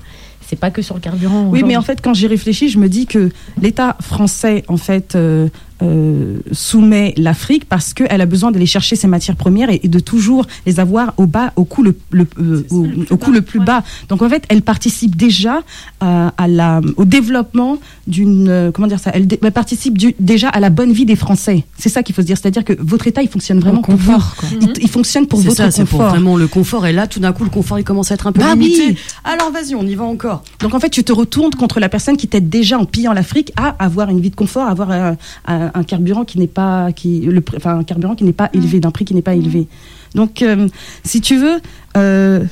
c'est 0.47 0.55
pas 0.59 0.71
que 0.71 0.81
sur 0.81 0.95
le 0.95 1.01
carburant. 1.01 1.43
Oui, 1.51 1.61
mais 1.63 1.77
en 1.77 1.83
fait, 1.83 2.01
quand 2.01 2.15
j'y 2.15 2.25
réfléchis, 2.25 2.69
je 2.69 2.79
me 2.79 2.89
dis 2.89 3.05
que 3.05 3.29
l'État 3.61 3.95
français, 4.01 4.63
en 4.69 4.77
fait, 4.77 5.13
euh, 5.15 5.49
euh, 5.81 6.37
soumet 6.51 7.13
l'Afrique 7.17 7.65
parce 7.65 7.93
qu'elle 7.93 8.21
a 8.21 8.25
besoin 8.25 8.51
d'aller 8.51 8.65
chercher 8.65 8.95
ses 8.95 9.07
matières 9.07 9.35
premières 9.35 9.69
et, 9.69 9.79
et 9.83 9.87
de 9.87 9.99
toujours 9.99 10.45
les 10.65 10.79
avoir 10.79 11.13
au 11.17 11.25
bas, 11.27 11.53
au 11.55 11.63
coût 11.65 11.83
le, 11.83 11.97
le, 12.11 12.27
euh, 12.39 12.65
au, 12.71 12.85
au 13.11 13.17
coût 13.17 13.31
le 13.31 13.41
plus 13.41 13.59
bas. 13.59 13.83
Donc, 14.09 14.21
en 14.21 14.29
fait, 14.29 14.43
elle 14.49 14.61
participe 14.61 15.15
déjà 15.15 15.61
euh, 16.03 16.29
à 16.37 16.47
la, 16.47 16.81
au 16.97 17.05
développement 17.05 17.77
d'une, 18.07 18.49
euh, 18.49 18.71
comment 18.71 18.87
dire 18.87 18.99
ça, 18.99 19.11
elle, 19.13 19.27
participe 19.51 19.97
du- 19.97 20.15
déjà 20.19 20.49
à 20.49 20.59
la 20.59 20.69
bonne 20.69 20.91
vie 20.91 21.05
des 21.05 21.15
Français. 21.15 21.65
C'est 21.77 21.89
ça 21.89 22.03
qu'il 22.03 22.15
faut 22.15 22.21
se 22.21 22.27
dire. 22.27 22.37
C'est-à-dire 22.37 22.63
que 22.63 22.73
votre 22.79 23.07
État, 23.07 23.21
il 23.21 23.29
fonctionne 23.29 23.59
vraiment 23.59 23.81
pour 23.81 23.95
vous. 23.95 24.17
Il, 24.61 24.73
il 24.81 24.89
fonctionne 24.89 25.27
pour 25.27 25.39
votre 25.39 25.55
ça, 25.55 25.71
c'est 25.71 25.83
pour 25.85 25.99
confort. 25.99 26.09
vraiment 26.11 26.37
le 26.37 26.47
confort. 26.47 26.85
Et 26.87 26.93
là, 26.93 27.07
tout 27.07 27.19
d'un 27.19 27.33
coup, 27.33 27.43
le 27.43 27.49
confort, 27.49 27.77
il 27.79 27.83
commence 27.83 28.11
à 28.11 28.15
être 28.15 28.27
un 28.27 28.31
peu 28.31 28.39
Bah 28.41 28.53
limité. 28.53 28.87
oui. 28.89 28.97
Alors, 29.23 29.51
vas-y, 29.51 29.75
on 29.75 29.85
y 29.85 29.95
va 29.95 30.05
encore. 30.05 30.43
Donc 30.61 30.73
en 30.73 30.79
fait, 30.79 30.89
tu 30.89 31.03
te 31.03 31.11
retournes 31.11 31.53
contre 31.55 31.79
la 31.79 31.89
personne 31.89 32.17
qui 32.17 32.27
t'aide 32.27 32.49
déjà 32.49 32.77
en 32.79 32.85
pillant 32.85 33.13
l'Afrique 33.13 33.51
à 33.57 33.75
avoir 33.83 34.09
une 34.09 34.19
vie 34.19 34.29
de 34.29 34.35
confort, 34.35 34.63
à 34.67 34.71
avoir 34.71 34.91
euh, 34.91 35.13
un, 35.67 35.79
un 35.79 35.83
carburant 35.83 36.25
qui 36.25 36.39
n'est 36.39 36.47
pas 36.47 36.91
qui 36.91 37.21
le 37.21 37.43
enfin 37.55 37.79
un 37.79 37.83
carburant 37.83 38.15
qui 38.15 38.23
n'est 38.23 38.33
pas 38.33 38.49
élevé, 38.53 38.79
d'un 38.79 38.91
prix 38.91 39.05
qui 39.05 39.13
n'est 39.13 39.21
pas 39.21 39.35
élevé. 39.35 39.67
Donc 40.15 40.41
euh, 40.41 40.67
si 41.03 41.21
tu 41.21 41.37
veux 41.37 41.59
euh, 41.95 42.43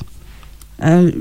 euh, 0.84 1.12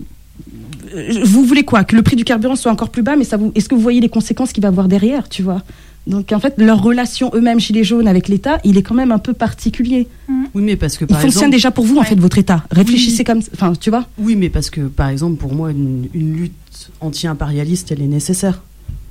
vous 1.25 1.45
voulez 1.45 1.65
quoi? 1.65 1.85
Que 1.85 1.97
le 1.97 2.03
prix 2.03 2.17
du 2.17 2.25
carburant 2.25 2.57
soit 2.57 2.71
encore 2.73 2.91
plus 2.91 3.03
bas, 3.03 3.17
mais 3.17 3.25
ça 3.25 3.37
vous 3.37 3.53
est-ce 3.55 3.69
que 3.69 3.75
vous 3.75 3.81
voyez 3.81 4.01
les 4.01 4.09
conséquences 4.09 4.53
qu'il 4.53 4.63
va 4.63 4.69
avoir 4.69 4.89
derrière, 4.89 5.29
tu 5.29 5.43
vois? 5.43 5.63
Donc 6.07 6.33
en 6.33 6.39
fait, 6.39 6.55
leur 6.59 6.83
relation 6.83 7.31
eux-mêmes 7.35 7.61
chez 7.61 7.73
les 7.73 7.83
jaunes 7.83 8.07
avec 8.07 8.29
l'État, 8.29 8.59
il 8.63 8.77
est 8.77 8.83
quand 8.83 8.95
même 8.95 9.11
un 9.11 9.19
peu 9.19 9.33
particulier. 9.33 10.07
Oui, 10.55 10.63
mais 10.63 10.77
parce 10.77 10.99
que 10.99 11.07
Il 11.09 11.17
fonctionne 11.17 11.51
déjà 11.51 11.71
pour 11.71 11.87
vous 11.87 11.97
en 11.97 12.03
fait 12.03 12.17
votre 12.17 12.37
État. 12.37 12.63
Réfléchissez 12.71 13.21
Oui. 13.21 13.25
comme, 13.25 13.41
enfin 13.55 13.73
tu 13.73 13.89
vois? 13.89 14.05
Oui, 14.19 14.37
mais 14.37 14.51
parce 14.51 14.69
que, 14.69 14.83
par 14.83 15.09
exemple, 15.09 15.37
pour 15.37 15.55
moi, 15.55 15.71
une, 15.71 16.09
une 16.13 16.37
lutte 16.37 16.91
anti-impérialiste, 17.01 17.91
elle 17.91 18.03
est 18.03 18.07
nécessaire. 18.07 18.61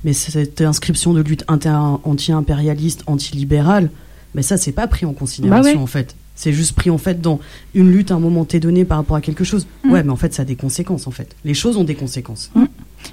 Mais 0.04 0.12
cette 0.12 0.60
inscription 0.60 1.12
de 1.14 1.22
lutte 1.22 1.44
anti-impérialiste, 1.48 3.02
anti-libérale, 3.06 3.90
mais 4.34 4.42
ça, 4.42 4.56
c'est 4.56 4.72
pas 4.72 4.86
pris 4.86 5.06
en 5.06 5.12
considération, 5.12 5.62
Bah 5.72 5.76
ouais. 5.78 5.82
en 5.82 5.86
fait. 5.86 6.14
C'est 6.36 6.52
juste 6.52 6.74
pris, 6.74 6.90
en 6.90 6.98
fait, 6.98 7.20
dans 7.20 7.38
une 7.74 7.90
lutte 7.92 8.10
à 8.10 8.16
un 8.16 8.18
moment 8.18 8.44
T 8.44 8.58
donné 8.58 8.84
par 8.84 8.98
rapport 8.98 9.16
à 9.16 9.20
quelque 9.20 9.44
chose. 9.44 9.66
Mm. 9.84 9.92
Ouais, 9.92 10.02
mais 10.02 10.10
en 10.10 10.16
fait, 10.16 10.34
ça 10.34 10.42
a 10.42 10.44
des 10.44 10.56
conséquences, 10.56 11.06
en 11.06 11.12
fait. 11.12 11.34
Les 11.44 11.54
choses 11.54 11.76
ont 11.76 11.84
des 11.84 11.94
conséquences. 11.94 12.50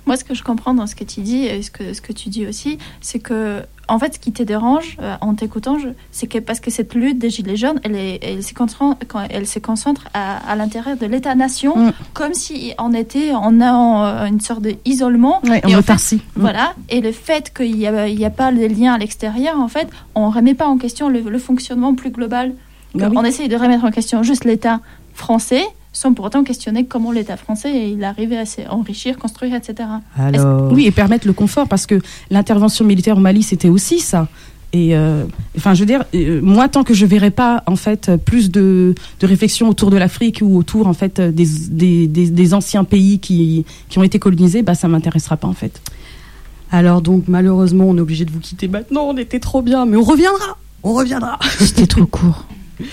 Moi, 0.06 0.18
ce 0.18 0.24
que 0.24 0.34
je 0.34 0.44
comprends 0.44 0.74
dans 0.74 0.88
ce 0.88 0.96
que 0.96 1.04
tu 1.04 1.22
dis 1.22 1.46
et 1.46 1.62
ce 1.62 1.72
que, 1.72 1.94
ce 1.94 2.02
que 2.02 2.14
tu 2.14 2.30
dis 2.30 2.46
aussi, 2.48 2.78
c'est 3.02 3.20
que, 3.20 3.62
en 3.88 4.00
fait, 4.00 4.14
ce 4.16 4.20
qui 4.20 4.32
te 4.32 4.44
dérange 4.44 4.98
euh, 5.02 5.16
en 5.22 5.34
t'écoutant, 5.36 5.78
c'est 6.12 6.28
que 6.28 6.38
parce 6.40 6.60
que 6.60 6.72
cette 6.72 6.94
lutte 6.96 7.20
des 7.20 7.30
Gilets 7.30 7.58
jaunes, 7.58 7.80
elle, 7.84 7.96
est, 7.96 8.20
elle, 8.24 8.44
se, 8.44 8.54
concentre, 8.54 8.98
quand 9.08 9.26
elle 9.30 9.48
se 9.48 9.60
concentre 9.60 10.06
à, 10.14 10.38
à 10.50 10.56
l'intérieur 10.56 10.98
de 10.98 11.06
l'État-nation, 11.06 11.76
Mm. 11.76 11.92
comme 12.14 12.34
si 12.34 12.74
on 12.80 12.94
était 12.94 13.34
en, 13.34 13.60
en, 13.62 14.04
euh, 14.06 14.26
une 14.26 14.42
sorte 14.42 14.62
d'isolement. 14.62 15.42
Ouais, 15.44 15.62
en 15.66 15.70
Et 15.70 15.76
en 15.76 15.82
fait. 15.82 16.16
Mm. 16.16 16.20
Voilà. 16.36 16.74
Et 16.90 17.02
le 17.02 17.12
fait 17.12 17.54
qu'il 17.54 17.76
n'y 17.76 17.88
a, 17.88 17.92
a 18.04 18.30
pas 18.30 18.52
de 18.52 18.66
lien 18.66 18.94
à 18.94 18.98
l'extérieur, 18.98 19.60
en 19.60 19.68
fait, 19.68 19.88
on 20.16 20.30
ne 20.30 20.34
remet 20.36 20.54
pas 20.54 20.68
en 20.68 20.78
question 20.78 21.10
le, 21.10 21.20
le 21.22 21.40
fonctionnement 21.40 21.94
plus 21.96 22.12
global. 22.12 22.54
Bah 22.96 23.08
oui. 23.10 23.16
On 23.18 23.24
essaye 23.24 23.48
de 23.48 23.56
remettre 23.56 23.86
en 23.86 23.92
question 23.92 24.22
juste 24.24 24.44
l'État 24.46 24.82
français, 25.14 25.64
sans 25.94 26.14
pour 26.14 26.26
autant 26.26 26.44
questionner 26.44 26.86
comment 26.86 27.12
l'État 27.12 27.38
français 27.38 27.92
il 27.92 28.04
arrivait 28.04 28.38
à 28.38 28.46
s'enrichir, 28.46 29.18
construire, 29.18 29.56
etc. 29.56 29.90
Alors. 30.18 30.72
Oui, 30.72 30.86
et 30.86 30.92
permettre 30.92 31.28
le 31.28 31.34
confort, 31.34 31.68
parce 31.68 31.86
que 31.86 32.00
l'intervention 32.30 32.86
militaire 32.86 33.18
au 33.18 33.20
Mali, 33.20 33.44
c'était 33.44 33.70
aussi 33.70 34.00
ça. 34.00 34.28
Et 34.74 34.96
euh, 34.96 35.26
enfin, 35.58 35.74
je 35.74 35.82
veux 35.82 35.86
dire, 35.86 36.06
euh, 36.16 36.40
moi, 36.42 36.70
tant 36.70 36.86
que 36.86 36.94
je 36.94 37.06
verrai 37.06 37.30
pas 37.30 37.62
en 37.68 37.76
fait 37.76 38.10
plus 38.24 38.52
de, 38.52 38.96
de 39.20 39.28
réflexion 39.28 39.68
autour 39.68 39.92
de 39.92 39.98
l'Afrique 39.98 40.40
ou 40.42 40.58
autour 40.58 40.88
en 40.88 40.94
fait 40.94 41.20
des, 41.20 41.46
des, 41.70 42.08
des, 42.08 42.30
des 42.30 42.54
anciens 42.54 42.86
pays 42.86 43.20
qui, 43.20 43.66
qui 43.90 44.00
ont 44.00 44.04
été 44.04 44.18
colonisés, 44.18 44.62
bah 44.62 44.76
ça 44.76 44.88
m'intéressera 44.88 45.36
pas 45.36 45.50
en 45.50 45.54
fait. 45.54 45.82
Alors, 46.72 47.02
donc, 47.02 47.26
malheureusement, 47.28 47.84
on 47.90 47.98
est 47.98 48.02
obligé 48.02 48.24
de 48.24 48.32
vous 48.32 48.40
quitter 48.40 48.70
maintenant. 48.70 49.04
On 49.04 49.18
était 49.18 49.42
trop 49.42 49.62
bien, 49.62 49.86
mais 49.86 49.98
on 49.98 50.04
reviendra. 50.04 50.58
On 50.84 50.94
reviendra. 50.94 51.38
C'était 51.60 51.86
trop 51.86 52.06
court. 52.06 52.46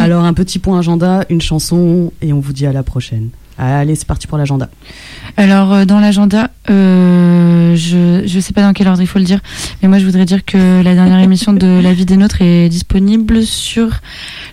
Alors, 0.00 0.24
un 0.24 0.32
petit 0.34 0.58
point 0.58 0.78
agenda, 0.78 1.24
une 1.30 1.40
chanson, 1.40 2.12
et 2.22 2.32
on 2.32 2.40
vous 2.40 2.52
dit 2.52 2.66
à 2.66 2.72
la 2.72 2.82
prochaine. 2.82 3.30
Allez, 3.56 3.94
c'est 3.94 4.06
parti 4.06 4.26
pour 4.26 4.36
l'agenda. 4.36 4.68
Alors, 5.36 5.72
euh, 5.72 5.84
dans 5.84 6.00
l'agenda, 6.00 6.50
euh, 6.70 7.76
je 7.76 8.22
ne 8.34 8.40
sais 8.40 8.52
pas 8.52 8.62
dans 8.62 8.72
quel 8.72 8.88
ordre 8.88 9.00
il 9.00 9.06
faut 9.06 9.20
le 9.20 9.24
dire, 9.24 9.40
mais 9.80 9.88
moi 9.88 9.98
je 9.98 10.04
voudrais 10.04 10.24
dire 10.24 10.44
que 10.44 10.82
la 10.82 10.94
dernière 10.94 11.18
émission 11.20 11.52
de 11.52 11.80
La 11.80 11.92
vie 11.92 12.04
des 12.04 12.16
nôtres 12.16 12.42
est 12.42 12.68
disponible 12.68 13.44
sur 13.44 13.90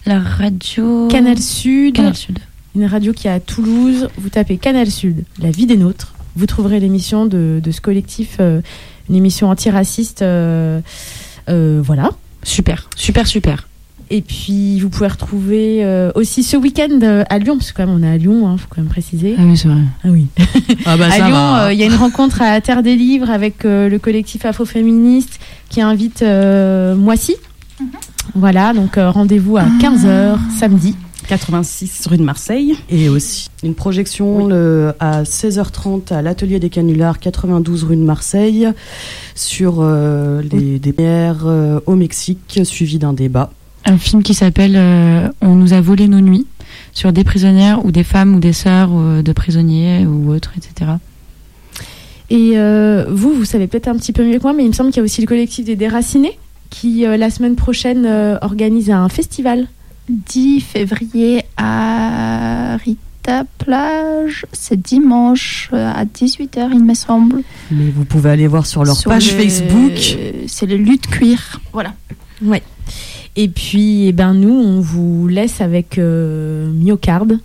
la 0.06 0.20
radio. 0.20 1.08
Canal 1.08 1.40
Sud, 1.40 1.96
Canal 1.96 2.16
Sud. 2.16 2.40
une 2.76 2.86
radio 2.86 3.12
qui 3.12 3.28
est 3.28 3.32
à 3.32 3.40
Toulouse. 3.40 4.08
Vous 4.18 4.30
tapez 4.30 4.58
Canal 4.58 4.92
Sud, 4.92 5.24
La 5.42 5.50
vie 5.50 5.66
des 5.66 5.78
nôtres. 5.78 6.14
Vous 6.36 6.46
trouverez 6.46 6.80
l'émission 6.80 7.26
de, 7.26 7.60
de 7.64 7.72
ce 7.72 7.82
collectif, 7.82 8.38
euh, 8.40 8.62
une 9.10 9.16
émission 9.16 9.50
antiraciste. 9.50 10.22
euh, 10.22 10.80
voilà. 11.48 12.12
Super, 12.44 12.88
super, 12.96 13.26
super. 13.28 13.68
Et 14.14 14.22
puis, 14.22 14.78
vous 14.82 14.90
pouvez 14.90 15.08
retrouver 15.08 15.86
euh, 15.86 16.12
aussi 16.16 16.44
ce 16.44 16.58
week-end 16.58 17.00
euh, 17.02 17.24
à 17.30 17.40
Lyon, 17.40 17.58
parce 17.58 17.72
que 17.72 17.78
quand 17.82 17.88
même 17.88 17.96
on 17.98 18.04
est 18.04 18.10
à 18.12 18.18
Lyon, 18.18 18.52
il 18.54 18.60
faut 18.60 18.68
quand 18.70 18.82
même 18.82 18.90
préciser. 18.90 19.36
Ah 19.40 19.44
oui, 19.46 19.56
c'est 19.56 19.70
vrai. 19.70 19.80
Ah 20.04 20.08
oui. 20.10 20.28
Ah 20.86 20.98
bah, 20.98 21.06
à 21.08 21.12
ça 21.12 21.28
Lyon, 21.30 21.56
euh, 21.56 21.74
il 21.74 21.80
y 21.80 21.84
a 21.84 21.86
une 21.86 21.96
rencontre 21.96 22.42
à 22.42 22.60
Terre 22.60 22.84
des 22.84 22.98
Livres 22.98 23.30
avec 23.30 23.64
euh, 23.64 23.88
le 23.88 24.00
collectif 24.00 24.44
Afroféministe 24.46 25.40
qui 25.70 25.80
invite 25.80 26.24
euh, 26.24 26.94
Moissy. 26.96 27.36
Voilà, 28.36 28.74
donc 28.74 28.98
euh, 28.98 29.10
rendez-vous 29.10 29.56
à 29.58 29.64
15h 29.82 30.38
samedi. 30.60 30.96
86 31.28 32.08
rue 32.08 32.18
de 32.18 32.24
Marseille. 32.24 32.76
Et 32.90 33.08
aussi 33.08 33.48
une 33.64 33.76
projection 33.76 34.48
le- 34.48 34.94
à 35.00 35.24
16h30 35.24 36.12
à 36.14 36.22
l'atelier 36.22 36.60
des 36.60 36.70
canulars 36.70 37.20
92 37.20 37.86
rue 37.86 37.96
de 37.96 38.02
Marseille 38.02 38.68
sur 39.36 39.78
euh, 39.80 40.42
les 40.52 40.80
des 40.80 40.92
premières 40.92 41.46
euh, 41.46 41.80
au 41.86 41.96
Mexique 41.96 42.60
suivi 42.64 43.00
d'un 43.00 43.14
débat. 43.14 43.52
Un 43.86 43.98
film 43.98 44.22
qui 44.24 44.34
s'appelle 44.34 44.76
euh, 44.76 45.28
On 45.42 45.56
nous 45.56 45.74
a 45.74 45.82
volé 45.82 46.08
nos 46.08 46.22
nuits 46.22 46.46
sur 46.94 47.12
des 47.14 47.24
prisonnières 47.24 47.84
ou 47.86 47.92
des 47.92 48.04
femmes 48.04 48.36
ou 48.36 48.40
des 48.40 48.54
sœurs 48.54 48.90
euh, 48.94 49.22
de 49.22 49.32
prisonniers 49.34 50.06
ou 50.06 50.32
autres, 50.32 50.52
etc. 50.58 50.92
Et 52.30 52.52
euh, 52.56 53.06
vous, 53.10 53.34
vous 53.34 53.46
savez 53.46 53.68
peut-être 53.68 53.88
un 53.88 53.96
petit 53.96 54.14
peu 54.14 54.26
mieux 54.26 54.38
que 54.38 54.44
moi, 54.44 54.54
mais 54.54 54.64
il 54.64 54.70
me 54.70 54.74
semble 54.74 54.90
qu'il 54.92 54.98
y 54.98 55.02
a 55.02 55.04
aussi 55.04 55.22
le 55.22 55.28
collectif 55.28 55.66
des 55.66 55.76
Déracinés 55.76 56.38
qui, 56.70 57.06
euh, 57.06 57.18
la 57.18 57.30
semaine 57.30 57.56
prochaine, 57.56 58.06
euh, 58.06 58.38
organise 58.42 58.90
un 58.90 59.10
festival. 59.10 59.68
10 60.10 60.62
février 60.62 61.44
à 61.58 62.78
Rita 62.84 63.44
Plage, 63.58 64.46
c'est 64.52 64.82
dimanche 64.82 65.70
à 65.74 66.06
18h, 66.06 66.70
il 66.74 66.84
me 66.84 66.94
semble. 66.94 67.42
Mais 67.72 67.90
vous 67.90 68.04
pouvez 68.06 68.30
aller 68.30 68.48
voir 68.48 68.66
sur 68.66 68.84
leur 68.84 68.96
Sur 68.96 69.12
page 69.12 69.32
le- 69.34 69.38
Facebook. 69.44 70.18
C'est 70.48 70.66
le 70.66 70.76
lutte 70.78 71.08
cuir. 71.08 71.60
Voilà. 71.74 71.94
Ouais. 72.42 72.64
Et 73.36 73.48
puis, 73.48 74.08
eh 74.08 74.12
ben, 74.12 74.34
nous, 74.34 74.54
on 74.54 74.82
vous 74.82 75.28
laisse 75.28 75.62
avec 75.62 75.98
euh, 75.98 76.72
Myocarde. 76.72 77.40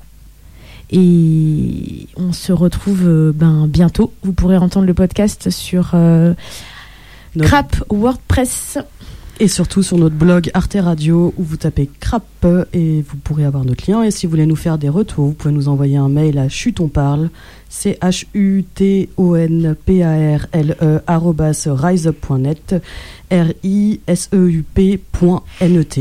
Et 0.90 2.06
on 2.16 2.32
se 2.32 2.52
retrouve 2.52 3.02
euh, 3.06 3.32
ben, 3.34 3.66
bientôt. 3.66 4.12
Vous 4.22 4.32
pourrez 4.32 4.56
entendre 4.56 4.86
le 4.86 4.94
podcast 4.94 5.50
sur 5.50 5.90
euh, 5.94 6.34
Crap 7.40 7.84
WordPress. 7.90 8.78
Et 9.38 9.48
surtout 9.48 9.82
sur 9.82 9.98
notre 9.98 10.14
blog 10.14 10.50
Arte 10.54 10.78
Radio 10.80 11.34
où 11.36 11.42
vous 11.42 11.58
tapez 11.58 11.90
crap 12.00 12.24
et 12.72 13.04
vous 13.06 13.16
pourrez 13.18 13.44
avoir 13.44 13.64
notre 13.64 13.90
lien. 13.90 14.02
Et 14.02 14.10
si 14.10 14.24
vous 14.24 14.30
voulez 14.30 14.46
nous 14.46 14.56
faire 14.56 14.78
des 14.78 14.88
retours, 14.88 15.26
vous 15.26 15.32
pouvez 15.32 15.52
nous 15.52 15.68
envoyer 15.68 15.98
un 15.98 16.08
mail 16.08 16.38
à 16.38 16.48
chutonparle, 16.48 17.28
c 17.68 17.98
h 18.00 18.24
u 18.32 18.64
t 18.74 19.10
o 19.18 19.36
n 19.36 19.76
p 19.84 20.02
a 20.02 20.36
r 20.36 20.46
l 20.52 20.74
e 20.80 21.00
arrobas 21.06 21.68
riseup.net 21.68 22.76
r 23.30 23.52
i 23.62 24.00
s 24.06 24.30
e 24.32 24.38
u 24.38 24.64
p.net. 24.74 26.00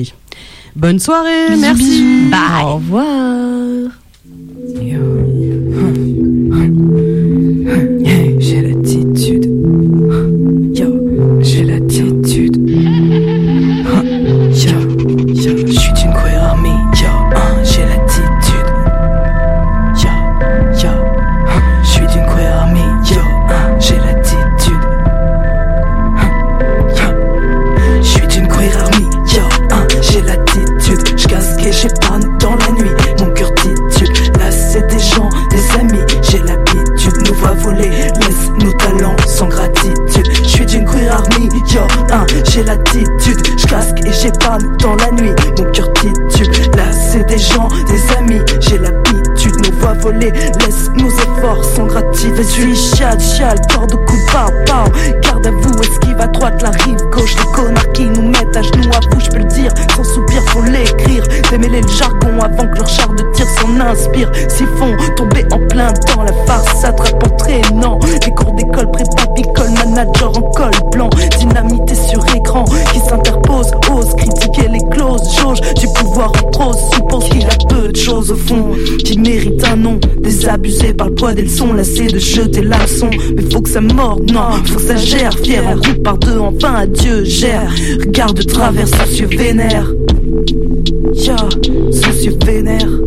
Bonne 0.77 0.99
soirée, 0.99 1.57
merci. 1.59 2.29
Bye. 2.31 2.63
Au 2.63 2.75
revoir. 2.75 3.91
J'ai 42.55 42.63
l'attitude. 42.63 43.39
Je 43.57 43.67
casque 43.67 43.97
et 44.05 44.13
j'épargne 44.13 44.77
dans 44.77 44.95
la 44.95 45.11
nuit. 45.11 45.33
Mon 45.57 45.71
cœur 45.71 45.91
titube. 45.93 46.75
Là, 46.75 46.91
c'est 46.91 47.25
des 47.27 47.37
gens, 47.37 47.67
des 47.87 48.17
amis. 48.17 48.39
J'ai 48.61 48.77
l'habitude, 48.77 49.55
nous 49.57 49.77
voit 49.79 49.93
voler. 49.93 50.31
Laisse 50.31 50.89
nos 50.95 51.09
efforts 51.09 51.63
sans 51.75 51.85
gratitude. 51.85 52.43
Suis 52.43 52.75
chial, 52.75 53.19
chial, 53.19 53.59
corps 53.73 53.87
de 53.87 53.95
coup, 53.95 54.19
par. 54.31 54.51
Garde 55.21 55.47
à 55.47 55.51
vous, 55.51 55.81
esquive 55.81 56.19
à 56.19 56.27
droite, 56.27 56.61
la 56.61 56.71
avant 62.39 62.67
que 62.67 62.77
leur 62.77 62.87
char 62.87 63.09
de 63.09 63.23
tir 63.33 63.45
s'en 63.47 63.79
inspire. 63.79 64.31
S'ils 64.49 64.67
font 64.67 64.95
tomber 65.15 65.45
en 65.51 65.59
plein 65.67 65.93
dans 66.15 66.23
la 66.23 66.33
farce, 66.45 66.81
s'attrape 66.81 67.23
en 67.23 67.35
traînant. 67.35 67.99
Les 68.25 68.31
cours 68.31 68.53
d'école, 68.53 68.91
prépa, 68.91 69.25
picole, 69.35 69.71
manager 69.71 70.29
en 70.37 70.41
col 70.51 70.71
blanc. 70.91 71.09
Dynamité 71.39 71.95
sur 71.95 72.23
écran 72.35 72.65
qui 72.93 72.99
s'interpose, 72.99 73.71
ose 73.93 74.15
critiquer 74.15 74.67
les 74.69 74.89
clauses. 74.89 75.35
Jauge 75.39 75.61
du 75.75 75.87
pouvoir 75.93 76.31
en 76.43 76.49
prose, 76.51 76.77
suppose 76.93 77.25
qu'il 77.29 77.45
a 77.45 77.65
peu 77.69 77.89
de 77.89 77.95
choses 77.95 78.31
au 78.31 78.35
fond 78.35 78.65
qui 79.03 79.19
méritent 79.19 79.63
un 79.65 79.75
nom. 79.75 79.99
Désabusé 80.19 80.93
par 80.93 81.09
le 81.09 81.15
poids 81.15 81.33
des 81.33 81.43
leçons, 81.43 81.73
lassé 81.73 82.07
de 82.07 82.19
jeter 82.19 82.61
la 82.61 82.77
leçon. 82.79 83.09
Mais 83.35 83.43
faut 83.51 83.61
que 83.61 83.69
ça 83.69 83.81
morde, 83.81 84.29
non, 84.31 84.51
faut 84.65 84.79
que 84.79 84.81
ça 84.81 84.95
gère. 84.95 85.33
Fier 85.43 85.63
en 85.67 86.01
par 86.01 86.17
deux, 86.17 86.39
enfin 86.39 86.75
adieu, 86.75 87.23
gère. 87.23 87.71
Regarde 87.99 88.37
de 88.37 88.43
travers, 88.43 88.87
soucieux 88.87 89.27
vénère. 89.27 89.91
Ya, 91.13 91.35
soucieux 91.91 92.37
vénère. 92.45 93.04